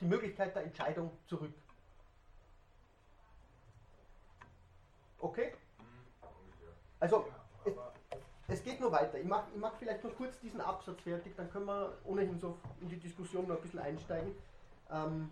die 0.00 0.04
Möglichkeit 0.04 0.54
der 0.54 0.64
Entscheidung 0.64 1.10
zurück. 1.26 1.54
Okay? 5.20 5.52
Also, 6.98 7.26
es, 7.64 7.74
es 8.48 8.62
geht 8.62 8.80
nur 8.80 8.92
weiter. 8.92 9.18
Ich 9.18 9.26
mache 9.26 9.46
ich 9.54 9.60
mach 9.60 9.74
vielleicht 9.76 10.02
noch 10.04 10.14
kurz 10.16 10.38
diesen 10.40 10.60
Absatz 10.60 11.00
fertig, 11.00 11.34
dann 11.36 11.50
können 11.50 11.66
wir 11.66 11.98
ohnehin 12.04 12.38
so 12.38 12.58
in 12.80 12.88
die 12.88 12.98
Diskussion 12.98 13.46
noch 13.46 13.56
ein 13.56 13.62
bisschen 13.62 13.80
einsteigen. 13.80 14.34
Ähm, 14.90 15.30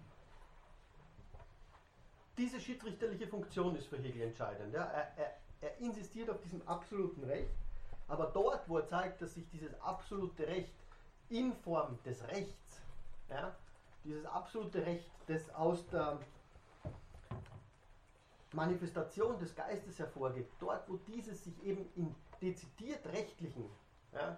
diese 2.36 2.60
schiedsrichterliche 2.60 3.26
Funktion 3.26 3.74
ist 3.76 3.88
für 3.88 3.98
Hegel 3.98 4.22
entscheidend. 4.22 4.72
Ja. 4.72 4.84
Er, 4.84 5.18
er, 5.18 5.36
er 5.60 5.78
insistiert 5.78 6.30
auf 6.30 6.40
diesem 6.40 6.66
absoluten 6.68 7.24
Recht, 7.24 7.50
aber 8.06 8.26
dort, 8.26 8.68
wo 8.68 8.78
er 8.78 8.86
zeigt, 8.86 9.20
dass 9.20 9.34
sich 9.34 9.48
dieses 9.50 9.78
absolute 9.80 10.46
Recht 10.46 10.72
in 11.28 11.52
Form 11.52 11.98
des 12.04 12.22
Rechts, 12.28 12.80
ja, 13.28 13.54
dieses 14.04 14.24
absolute 14.24 14.86
Recht, 14.86 15.10
das 15.26 15.52
aus 15.54 15.86
der 15.88 16.18
Manifestation 18.52 19.38
des 19.38 19.54
Geistes 19.54 19.98
hervorgeht, 19.98 20.48
dort, 20.58 20.88
wo 20.88 20.96
dieses 20.96 21.44
sich 21.44 21.62
eben 21.64 21.88
in 21.96 22.14
dezidiert 22.40 23.04
rechtlichen, 23.06 23.68
ja, 24.12 24.36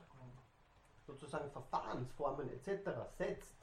sozusagen 1.07 1.51
Verfahrensformen 1.51 2.51
etc. 2.51 2.91
setzt, 3.17 3.55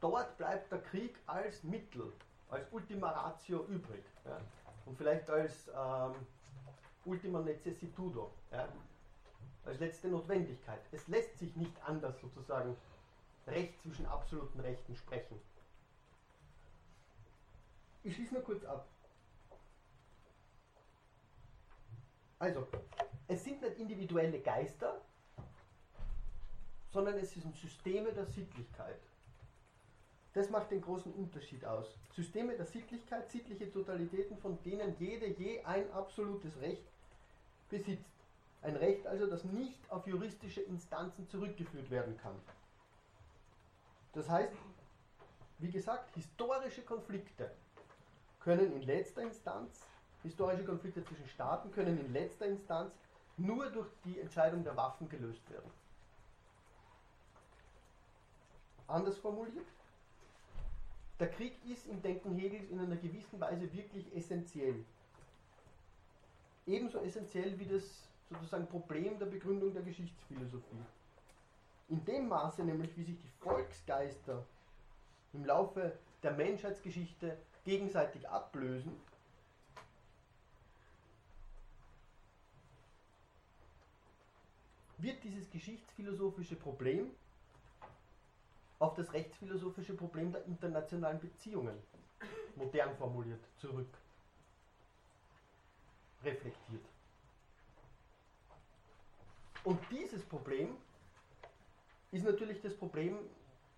dort 0.00 0.36
bleibt 0.36 0.70
der 0.70 0.82
Krieg 0.82 1.18
als 1.26 1.62
Mittel, 1.62 2.12
als 2.48 2.66
Ultima 2.72 3.10
Ratio 3.10 3.64
übrig. 3.66 4.04
Ja, 4.24 4.38
und 4.86 4.96
vielleicht 4.96 5.28
als 5.30 5.68
ähm, 5.68 6.14
Ultima 7.04 7.40
Necessitudo, 7.40 8.30
ja, 8.50 8.68
als 9.64 9.78
letzte 9.80 10.08
Notwendigkeit. 10.08 10.80
Es 10.92 11.06
lässt 11.08 11.38
sich 11.38 11.54
nicht 11.56 11.74
anders 11.84 12.20
sozusagen 12.20 12.76
Recht 13.46 13.80
zwischen 13.82 14.06
absoluten 14.06 14.60
Rechten 14.60 14.94
sprechen. 14.94 15.40
Ich 18.04 18.14
schließe 18.14 18.34
nur 18.34 18.42
kurz 18.44 18.64
ab. 18.64 18.86
Also, 22.42 22.66
es 23.28 23.44
sind 23.44 23.62
nicht 23.62 23.78
individuelle 23.78 24.40
Geister, 24.40 25.00
sondern 26.90 27.16
es 27.18 27.30
sind 27.30 27.54
Systeme 27.54 28.12
der 28.12 28.26
Sittlichkeit. 28.26 28.98
Das 30.32 30.50
macht 30.50 30.72
den 30.72 30.80
großen 30.80 31.12
Unterschied 31.12 31.64
aus. 31.64 31.86
Systeme 32.16 32.56
der 32.56 32.66
Sittlichkeit, 32.66 33.30
sittliche 33.30 33.70
Totalitäten, 33.70 34.36
von 34.38 34.60
denen 34.64 34.96
jede 34.98 35.26
je 35.26 35.62
ein 35.62 35.88
absolutes 35.92 36.60
Recht 36.60 36.82
besitzt. 37.70 38.10
Ein 38.62 38.74
Recht 38.74 39.06
also, 39.06 39.28
das 39.28 39.44
nicht 39.44 39.78
auf 39.88 40.04
juristische 40.08 40.62
Instanzen 40.62 41.28
zurückgeführt 41.28 41.92
werden 41.92 42.18
kann. 42.18 42.34
Das 44.14 44.28
heißt, 44.28 44.52
wie 45.58 45.70
gesagt, 45.70 46.12
historische 46.16 46.82
Konflikte 46.82 47.52
können 48.40 48.72
in 48.72 48.82
letzter 48.82 49.22
Instanz, 49.22 49.86
historische 50.22 50.64
Konflikte 50.64 51.04
zwischen 51.04 51.26
Staaten 51.28 51.70
können 51.72 51.98
in 51.98 52.12
letzter 52.12 52.46
Instanz 52.46 52.92
nur 53.36 53.70
durch 53.70 53.88
die 54.04 54.20
Entscheidung 54.20 54.62
der 54.62 54.76
Waffen 54.76 55.08
gelöst 55.08 55.48
werden. 55.50 55.70
Anders 58.86 59.16
formuliert, 59.18 59.66
der 61.18 61.30
Krieg 61.30 61.54
ist 61.64 61.86
im 61.86 62.02
Denken 62.02 62.34
Hegels 62.34 62.68
in 62.68 62.80
einer 62.80 62.96
gewissen 62.96 63.40
Weise 63.40 63.72
wirklich 63.72 64.14
essentiell. 64.14 64.84
Ebenso 66.66 66.98
essentiell 66.98 67.58
wie 67.58 67.66
das 67.66 68.08
sozusagen 68.30 68.66
Problem 68.66 69.18
der 69.18 69.26
Begründung 69.26 69.72
der 69.72 69.82
Geschichtsphilosophie. 69.82 70.84
In 71.88 72.04
dem 72.04 72.28
Maße 72.28 72.64
nämlich, 72.64 72.96
wie 72.96 73.04
sich 73.04 73.18
die 73.18 73.28
Volksgeister 73.40 74.44
im 75.32 75.44
Laufe 75.44 75.98
der 76.22 76.32
Menschheitsgeschichte 76.32 77.36
gegenseitig 77.64 78.28
ablösen, 78.28 78.92
wird 85.02 85.22
dieses 85.24 85.50
geschichtsphilosophische 85.50 86.56
Problem 86.56 87.10
auf 88.78 88.94
das 88.94 89.12
rechtsphilosophische 89.12 89.94
Problem 89.94 90.32
der 90.32 90.44
internationalen 90.46 91.20
Beziehungen, 91.20 91.76
modern 92.56 92.96
formuliert, 92.96 93.40
zurück 93.56 93.88
reflektiert. 96.24 96.84
Und 99.64 99.78
dieses 99.90 100.24
Problem 100.24 100.76
ist 102.10 102.24
natürlich 102.24 102.60
das 102.60 102.74
Problem, 102.74 103.16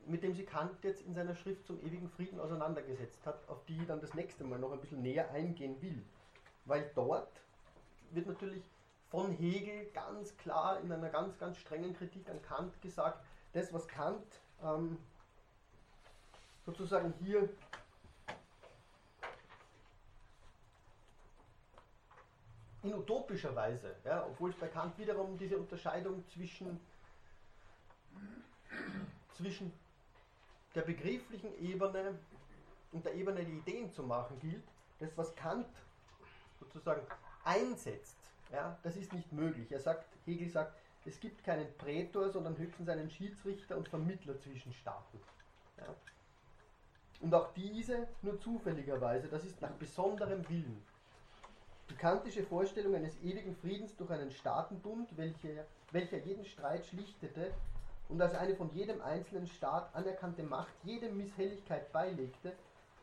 mit 0.06 0.22
dem 0.22 0.34
sich 0.34 0.46
Kant 0.46 0.82
jetzt 0.82 1.02
in 1.02 1.14
seiner 1.14 1.34
Schrift 1.34 1.66
zum 1.66 1.78
ewigen 1.80 2.08
Frieden 2.10 2.40
auseinandergesetzt 2.40 3.24
hat, 3.26 3.48
auf 3.48 3.64
die 3.66 3.76
ich 3.76 3.86
dann 3.86 4.00
das 4.00 4.14
nächste 4.14 4.44
Mal 4.44 4.58
noch 4.58 4.72
ein 4.72 4.80
bisschen 4.80 5.02
näher 5.02 5.30
eingehen 5.30 5.80
will. 5.80 6.02
Weil 6.64 6.90
dort 6.94 7.30
wird 8.10 8.26
natürlich 8.26 8.62
von 9.14 9.30
Hegel 9.30 9.86
ganz 9.92 10.36
klar 10.38 10.80
in 10.80 10.90
einer 10.90 11.08
ganz, 11.08 11.38
ganz 11.38 11.56
strengen 11.58 11.94
Kritik 11.96 12.28
an 12.28 12.42
Kant 12.42 12.82
gesagt, 12.82 13.24
das, 13.52 13.72
was 13.72 13.86
Kant 13.86 14.26
ähm, 14.60 14.98
sozusagen 16.66 17.14
hier 17.20 17.48
in 22.82 22.92
utopischer 22.92 23.54
Weise, 23.54 23.94
ja, 24.04 24.26
obwohl 24.26 24.50
es 24.50 24.56
bei 24.56 24.66
Kant 24.66 24.98
wiederum 24.98 25.38
diese 25.38 25.58
Unterscheidung 25.58 26.26
zwischen, 26.26 26.80
zwischen 29.36 29.72
der 30.74 30.82
begrifflichen 30.82 31.56
Ebene 31.60 32.18
und 32.90 33.06
der 33.06 33.14
Ebene 33.14 33.44
der 33.44 33.48
Ideen 33.48 33.92
zu 33.92 34.02
machen 34.02 34.40
gilt, 34.40 34.64
das, 34.98 35.16
was 35.16 35.36
Kant 35.36 35.68
sozusagen 36.58 37.06
einsetzt, 37.44 38.23
ja, 38.54 38.78
das 38.82 38.96
ist 38.96 39.12
nicht 39.12 39.32
möglich. 39.32 39.70
Er 39.72 39.80
sagt, 39.80 40.06
Hegel 40.24 40.48
sagt, 40.48 40.74
es 41.04 41.20
gibt 41.20 41.44
keinen 41.44 41.76
Prätor, 41.76 42.30
sondern 42.30 42.56
höchstens 42.56 42.88
einen 42.88 43.10
Schiedsrichter 43.10 43.76
und 43.76 43.88
Vermittler 43.88 44.38
zwischen 44.38 44.72
Staaten. 44.72 45.20
Ja. 45.76 45.94
Und 47.20 47.34
auch 47.34 47.52
diese 47.54 48.08
nur 48.22 48.38
zufälligerweise, 48.40 49.28
das 49.28 49.44
ist 49.44 49.60
nach 49.60 49.72
besonderem 49.72 50.48
Willen. 50.48 50.82
Die 51.90 51.96
kantische 51.96 52.42
Vorstellung 52.44 52.94
eines 52.94 53.20
ewigen 53.22 53.54
Friedens 53.56 53.94
durch 53.96 54.10
einen 54.10 54.30
Staatenbund, 54.30 55.16
welcher, 55.16 55.66
welcher 55.92 56.18
jeden 56.18 56.44
Streit 56.44 56.86
schlichtete 56.86 57.52
und 58.08 58.20
als 58.20 58.34
eine 58.34 58.54
von 58.54 58.70
jedem 58.70 59.00
einzelnen 59.02 59.46
Staat 59.46 59.94
anerkannte 59.94 60.42
Macht 60.42 60.72
jedem 60.82 61.16
Misshelligkeit 61.16 61.92
beilegte 61.92 62.52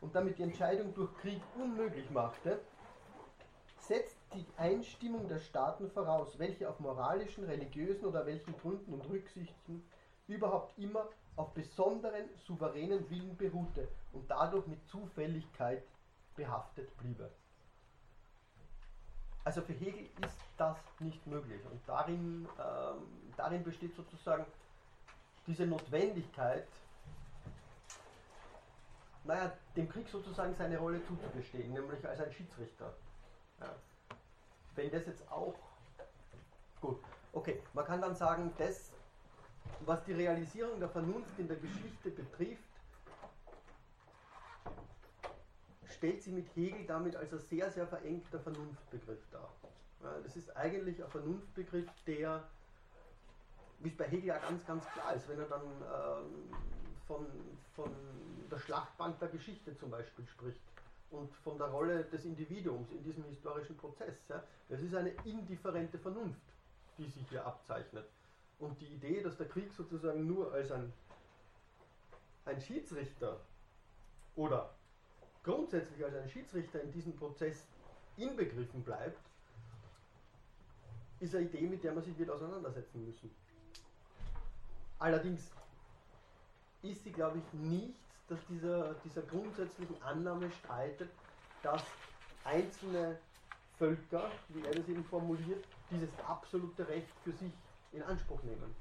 und 0.00 0.14
damit 0.14 0.38
die 0.38 0.42
Entscheidung 0.42 0.92
durch 0.94 1.12
Krieg 1.18 1.40
unmöglich 1.56 2.10
machte, 2.10 2.60
setzt 3.78 4.21
die 4.34 4.46
Einstimmung 4.56 5.28
der 5.28 5.40
Staaten 5.40 5.90
voraus, 5.90 6.38
welche 6.38 6.68
auf 6.68 6.80
moralischen, 6.80 7.44
religiösen 7.44 8.06
oder 8.06 8.26
welchen 8.26 8.56
Gründen 8.58 8.94
und 8.94 9.08
Rücksichten 9.08 9.82
überhaupt 10.28 10.78
immer 10.78 11.08
auf 11.36 11.52
besonderen 11.54 12.28
souveränen 12.46 13.08
Willen 13.10 13.36
beruhte 13.36 13.88
und 14.12 14.30
dadurch 14.30 14.66
mit 14.66 14.86
Zufälligkeit 14.88 15.82
behaftet 16.36 16.96
bliebe. 16.98 17.30
Also 19.44 19.60
für 19.62 19.72
Hegel 19.72 20.08
ist 20.24 20.38
das 20.56 20.76
nicht 21.00 21.26
möglich 21.26 21.60
und 21.70 21.80
darin, 21.86 22.48
ähm, 22.58 23.32
darin 23.36 23.64
besteht 23.64 23.94
sozusagen 23.96 24.46
diese 25.46 25.66
Notwendigkeit, 25.66 26.66
naja, 29.24 29.52
dem 29.76 29.88
Krieg 29.88 30.08
sozusagen 30.08 30.54
seine 30.54 30.78
Rolle 30.78 31.04
zuzugestehen, 31.04 31.72
nämlich 31.72 32.06
als 32.06 32.20
ein 32.20 32.32
Schiedsrichter. 32.32 32.92
Ja. 33.60 33.74
Wenn 34.74 34.90
das 34.90 35.06
jetzt 35.06 35.30
auch. 35.30 35.54
Gut, 36.80 36.98
okay, 37.32 37.62
man 37.74 37.84
kann 37.84 38.00
dann 38.00 38.16
sagen, 38.16 38.52
das, 38.58 38.90
was 39.80 40.02
die 40.04 40.12
Realisierung 40.12 40.80
der 40.80 40.88
Vernunft 40.88 41.38
in 41.38 41.46
der 41.46 41.56
Geschichte 41.56 42.10
betrifft, 42.10 42.62
stellt 45.88 46.22
sie 46.22 46.32
mit 46.32 46.48
Hegel 46.56 46.84
damit 46.86 47.14
als 47.14 47.32
ein 47.32 47.38
sehr, 47.38 47.70
sehr 47.70 47.86
verengter 47.86 48.40
Vernunftbegriff 48.40 49.20
dar. 49.30 49.48
Ja, 50.02 50.18
das 50.20 50.36
ist 50.36 50.56
eigentlich 50.56 51.02
ein 51.02 51.10
Vernunftbegriff, 51.10 51.88
der, 52.06 52.42
wie 53.78 53.88
es 53.88 53.96
bei 53.96 54.08
Hegel 54.08 54.24
ja 54.24 54.38
ganz, 54.38 54.66
ganz 54.66 54.84
klar 54.86 55.14
ist, 55.14 55.28
wenn 55.28 55.38
er 55.38 55.46
dann 55.46 55.62
ähm, 55.62 56.56
von, 57.06 57.26
von 57.76 57.92
der 58.50 58.58
Schlachtbank 58.58 59.20
der 59.20 59.28
Geschichte 59.28 59.76
zum 59.76 59.90
Beispiel 59.90 60.26
spricht 60.26 60.71
und 61.12 61.32
von 61.36 61.58
der 61.58 61.68
Rolle 61.68 62.04
des 62.04 62.24
Individuums 62.24 62.90
in 62.90 63.02
diesem 63.02 63.24
historischen 63.24 63.76
Prozess. 63.76 64.16
Ja. 64.28 64.42
Das 64.68 64.80
ist 64.80 64.94
eine 64.94 65.10
indifferente 65.24 65.98
Vernunft, 65.98 66.40
die 66.98 67.08
sich 67.08 67.28
hier 67.28 67.46
abzeichnet. 67.46 68.06
Und 68.58 68.80
die 68.80 68.86
Idee, 68.86 69.22
dass 69.22 69.36
der 69.36 69.48
Krieg 69.48 69.72
sozusagen 69.72 70.26
nur 70.26 70.52
als 70.52 70.70
ein, 70.70 70.92
ein 72.44 72.60
Schiedsrichter 72.60 73.40
oder 74.36 74.74
grundsätzlich 75.42 76.04
als 76.04 76.14
ein 76.14 76.28
Schiedsrichter 76.28 76.80
in 76.80 76.92
diesem 76.92 77.14
Prozess 77.16 77.66
inbegriffen 78.16 78.82
bleibt, 78.82 79.20
ist 81.20 81.34
eine 81.34 81.46
Idee, 81.46 81.66
mit 81.66 81.84
der 81.84 81.92
man 81.92 82.02
sich 82.02 82.18
wird 82.18 82.30
auseinandersetzen 82.30 83.04
müssen. 83.04 83.30
Allerdings 84.98 85.50
ist 86.82 87.04
sie, 87.04 87.12
glaube 87.12 87.38
ich, 87.38 87.52
nichts, 87.52 88.11
das 88.32 88.40
dieser, 88.48 88.94
dieser 89.04 89.22
grundsätzlichen 89.22 90.02
Annahme 90.02 90.50
streitet, 90.50 91.10
dass 91.62 91.82
einzelne 92.44 93.18
Völker, 93.78 94.30
wie 94.48 94.64
er 94.64 94.74
das 94.74 94.88
eben 94.88 95.04
formuliert, 95.04 95.64
dieses 95.90 96.08
absolute 96.26 96.86
Recht 96.88 97.12
für 97.24 97.32
sich 97.32 97.52
in 97.92 98.02
Anspruch 98.02 98.42
nehmen. 98.42 98.74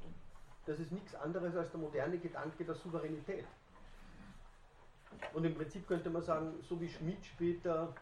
Das 0.66 0.80
ist 0.80 0.92
nichts 0.92 1.16
anderes 1.16 1.56
als 1.56 1.72
der 1.72 1.80
moderne 1.80 2.18
Gedanke 2.18 2.64
der 2.64 2.76
Souveränität. 2.76 3.46
Und 5.34 5.44
im 5.44 5.56
Prinzip 5.56 5.88
könnte 5.88 6.10
man 6.10 6.22
sagen, 6.22 6.54
so 6.68 6.80
wie 6.80 6.88
Schmidt 6.88 7.26
später 7.26 7.94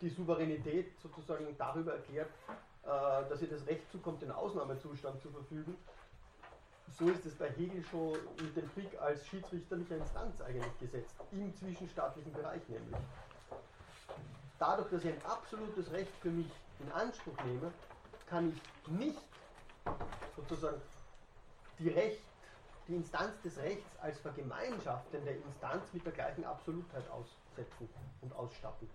die 0.00 0.10
Souveränität 0.10 0.92
sozusagen 1.00 1.46
darüber 1.56 1.94
erklärt, 1.94 2.30
äh, 2.82 3.28
dass 3.28 3.40
ihr 3.40 3.48
das 3.48 3.66
Recht 3.66 3.90
zukommt, 3.90 4.20
den 4.20 4.32
Ausnahmezustand 4.32 5.22
zu 5.22 5.30
verfügen, 5.30 5.76
so 6.98 7.08
ist 7.08 7.24
es 7.26 7.34
bei 7.34 7.50
Hegel 7.50 7.82
schon 7.84 8.12
mit 8.40 8.56
dem 8.56 8.72
Krieg 8.74 9.00
als 9.00 9.26
schiedsrichterlicher 9.26 9.96
Instanz 9.96 10.40
eigentlich 10.40 10.78
gesetzt, 10.78 11.14
im 11.32 11.54
zwischenstaatlichen 11.56 12.32
Bereich 12.32 12.62
nämlich. 12.68 12.96
Dadurch, 14.58 14.88
dass 14.90 15.04
ich 15.04 15.12
ein 15.12 15.24
absolutes 15.24 15.90
Recht 15.92 16.12
für 16.20 16.30
mich 16.30 16.50
in 16.80 16.92
Anspruch 16.92 17.36
nehme, 17.44 17.72
kann 18.26 18.48
ich 18.52 18.90
nicht 18.92 19.18
sozusagen 20.36 20.80
die 21.78 21.88
Recht, 21.88 22.20
die 22.88 22.94
Instanz 22.94 23.40
des 23.42 23.56
Rechts 23.58 23.98
als 24.00 24.18
vergemeinschaftende 24.18 25.30
Instanz 25.30 25.92
mit 25.92 26.04
der 26.04 26.12
gleichen 26.12 26.44
Absolutheit 26.44 27.04
aussetzen 27.10 27.88
und 28.20 28.32
ausstatten. 28.34 28.88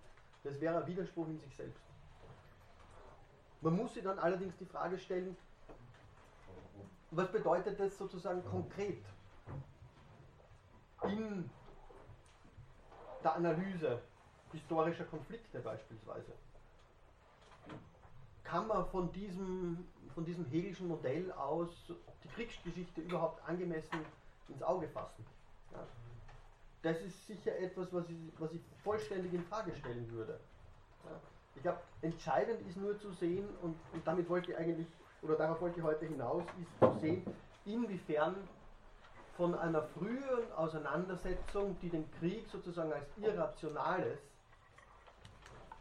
Das 0.43 0.59
wäre 0.61 0.77
ein 0.77 0.87
Widerspruch 0.87 1.27
in 1.27 1.39
sich 1.39 1.55
selbst. 1.55 1.81
Man 3.61 3.75
muss 3.75 3.93
sich 3.93 4.03
dann 4.03 4.19
allerdings 4.19 4.55
die 4.57 4.65
Frage 4.65 4.99
stellen, 4.99 5.35
was 7.11 7.31
bedeutet 7.31 7.79
das 7.79 7.97
sozusagen 7.97 8.43
konkret 8.45 9.03
in 11.03 11.49
der 13.23 13.35
Analyse 13.35 14.01
historischer 14.51 15.05
Konflikte 15.05 15.59
beispielsweise? 15.59 16.33
Kann 18.43 18.67
man 18.67 18.85
von 18.87 19.11
diesem, 19.11 19.87
von 20.13 20.25
diesem 20.25 20.45
Hegelschen 20.45 20.87
Modell 20.87 21.31
aus 21.33 21.69
die 22.23 22.27
Kriegsgeschichte 22.29 23.01
überhaupt 23.01 23.47
angemessen 23.47 24.05
ins 24.47 24.63
Auge 24.63 24.87
fassen? 24.87 25.25
Ja. 25.71 25.85
Das 26.81 27.01
ist 27.01 27.27
sicher 27.27 27.57
etwas, 27.57 27.91
was 27.91 28.07
ich, 28.09 28.17
was 28.39 28.53
ich 28.53 28.61
vollständig 28.83 29.33
in 29.33 29.43
Frage 29.45 29.75
stellen 29.75 30.09
würde. 30.11 30.39
Ja. 31.03 31.19
Ich 31.55 31.61
glaube, 31.63 31.79
entscheidend 32.01 32.61
ist 32.67 32.77
nur 32.77 32.97
zu 32.99 33.11
sehen, 33.11 33.47
und, 33.61 33.75
und 33.91 34.05
damit 34.05 34.29
wollte 34.29 34.51
ich 34.51 34.57
eigentlich 34.57 34.87
oder 35.27 35.37
darauf 35.37 35.59
wollte 35.61 35.79
ich 35.79 35.85
heute 35.85 36.05
hinaus, 36.05 36.43
ist 36.61 36.79
zu 36.79 36.99
sehen, 36.99 37.25
inwiefern 37.65 38.35
von 39.35 39.53
einer 39.55 39.83
früheren 39.83 40.51
Auseinandersetzung, 40.53 41.77
die 41.81 41.89
den 41.89 42.09
Krieg 42.19 42.47
sozusagen 42.49 42.91
als 42.93 43.05
Irrationales 43.17 44.19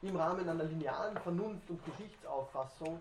im 0.02 0.16
Rahmen 0.16 0.48
einer 0.48 0.64
linearen 0.64 1.16
Vernunft- 1.18 1.70
und 1.70 1.82
Geschichtsauffassung 1.84 3.00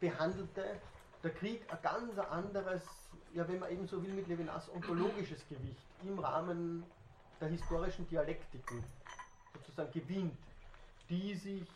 behandelte, 0.00 0.80
der 1.22 1.30
Krieg 1.34 1.62
ein 1.70 1.78
ganz 1.82 2.18
anderes, 2.18 2.82
ja 3.34 3.46
wenn 3.46 3.58
man 3.60 3.70
eben 3.70 3.86
so 3.86 4.02
will, 4.02 4.14
mit 4.14 4.26
Levinas 4.26 4.68
ontologisches 4.70 5.46
Gewicht 5.48 5.86
im 6.02 6.18
Rahmen 6.18 6.82
der 7.40 7.48
historischen 7.48 8.08
Dialektiken 8.08 8.82
sozusagen 9.52 9.92
gewinnt, 9.92 10.38
die 11.08 11.34
sich 11.34 11.68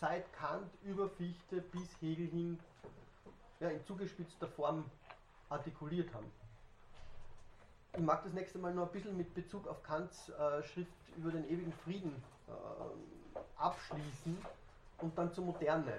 seit 0.00 0.32
Kant 0.32 0.70
über 0.82 1.08
Fichte 1.10 1.60
bis 1.60 2.00
Hegel 2.00 2.26
hin 2.28 2.58
ja, 3.60 3.68
in 3.68 3.84
zugespitzter 3.84 4.48
Form 4.48 4.90
artikuliert 5.50 6.12
haben. 6.14 6.30
Ich 7.92 8.00
mag 8.00 8.22
das 8.24 8.32
nächste 8.32 8.58
Mal 8.58 8.72
noch 8.72 8.86
ein 8.86 8.92
bisschen 8.92 9.16
mit 9.16 9.34
Bezug 9.34 9.66
auf 9.68 9.82
Kants 9.82 10.30
äh, 10.30 10.62
Schrift 10.62 10.92
über 11.16 11.30
den 11.30 11.44
ewigen 11.48 11.72
Frieden 11.84 12.22
äh, 12.48 13.38
abschließen 13.56 14.38
und 14.98 15.18
dann 15.18 15.32
zur 15.34 15.44
Moderne, 15.44 15.98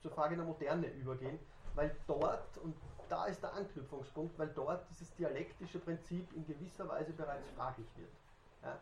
zur 0.00 0.10
Frage 0.10 0.34
der 0.34 0.44
Moderne 0.44 0.88
übergehen, 0.94 1.38
weil 1.74 1.94
dort, 2.06 2.58
und 2.58 2.74
da 3.08 3.26
ist 3.26 3.42
der 3.42 3.52
Anknüpfungspunkt, 3.52 4.36
weil 4.38 4.48
dort 4.48 4.88
dieses 4.90 5.14
dialektische 5.14 5.78
Prinzip 5.78 6.32
in 6.34 6.44
gewisser 6.46 6.88
Weise 6.88 7.12
bereits 7.12 7.48
fraglich 7.50 7.86
wird. 7.96 8.10
Ja? 8.62 8.78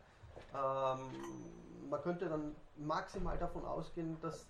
Ähm, 0.54 1.90
man 1.90 2.02
könnte 2.02 2.28
dann 2.28 2.54
maximal 2.76 3.36
davon 3.38 3.64
ausgehen, 3.64 4.16
dass 4.20 4.46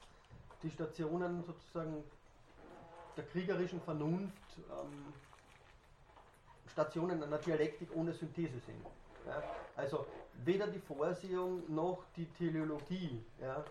die 0.63 0.71
Stationen 0.71 1.43
sozusagen 1.45 2.05
der 3.17 3.25
kriegerischen 3.25 3.81
Vernunft 3.81 4.59
ähm, 4.59 5.13
Stationen 6.73 7.23
einer 7.23 7.39
Dialektik 7.39 7.95
ohne 7.95 8.13
Synthese 8.13 8.59
sind. 8.61 8.85
Ja? 9.27 9.43
Also 9.77 10.07
weder 10.45 10.67
die 10.67 10.81
Vorsehung 10.81 11.63
noch 11.73 12.05
die 12.17 12.27
Teleologie 12.33 13.25
ja, 13.41 13.65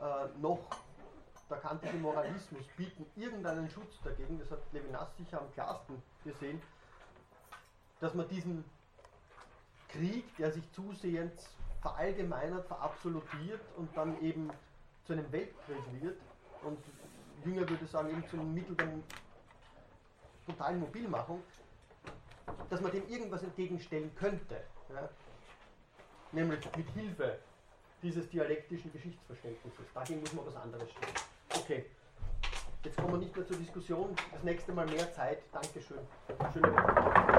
äh, 0.00 0.28
noch 0.40 0.58
der 1.48 1.58
kantische 1.58 1.96
Moralismus 1.96 2.64
bieten 2.76 3.06
irgendeinen 3.16 3.68
Schutz 3.68 4.00
dagegen, 4.02 4.38
das 4.38 4.50
hat 4.50 4.60
Levinas 4.72 5.14
sicher 5.16 5.40
am 5.40 5.52
klarsten 5.52 6.02
gesehen, 6.24 6.62
dass 8.00 8.14
man 8.14 8.28
diesen 8.28 8.64
Krieg, 9.92 10.24
der 10.36 10.50
sich 10.50 10.70
zusehends 10.72 11.48
verallgemeinert, 11.80 12.66
verabsolutiert 12.66 13.60
und 13.76 13.94
dann 13.96 14.20
eben 14.22 14.50
zu 15.04 15.12
einem 15.12 15.30
Weltkrieg 15.32 15.76
wird 16.00 16.18
und 16.62 16.78
Jünger 17.44 17.68
würde 17.68 17.86
sagen 17.86 18.10
eben 18.10 18.26
zu 18.28 18.38
einem 18.38 18.54
Mittel 18.54 18.76
der 18.76 18.88
totalen 20.46 20.80
Mobilmachung, 20.80 21.42
dass 22.70 22.80
man 22.80 22.92
dem 22.92 23.08
irgendwas 23.08 23.42
entgegenstellen 23.42 24.14
könnte. 24.14 24.62
Ja? 24.88 25.08
Nämlich 26.30 26.60
mit 26.76 26.88
Hilfe 26.90 27.38
dieses 28.02 28.28
dialektischen 28.30 28.92
Geschichtsverständnisses. 28.92 29.86
Dagegen 29.94 30.20
muss 30.20 30.32
man 30.32 30.46
was 30.46 30.56
anderes 30.56 30.90
stellen. 30.90 31.14
Okay, 31.54 31.86
jetzt 32.84 32.96
kommen 32.96 33.12
wir 33.12 33.18
nicht 33.18 33.36
mehr 33.36 33.46
zur 33.46 33.56
Diskussion. 33.56 34.14
Das 34.32 34.42
nächste 34.42 34.72
Mal 34.72 34.86
mehr 34.86 35.12
Zeit. 35.12 35.42
Dankeschön. 35.52 35.98
Schöne 36.52 36.72
Woche. 36.72 37.31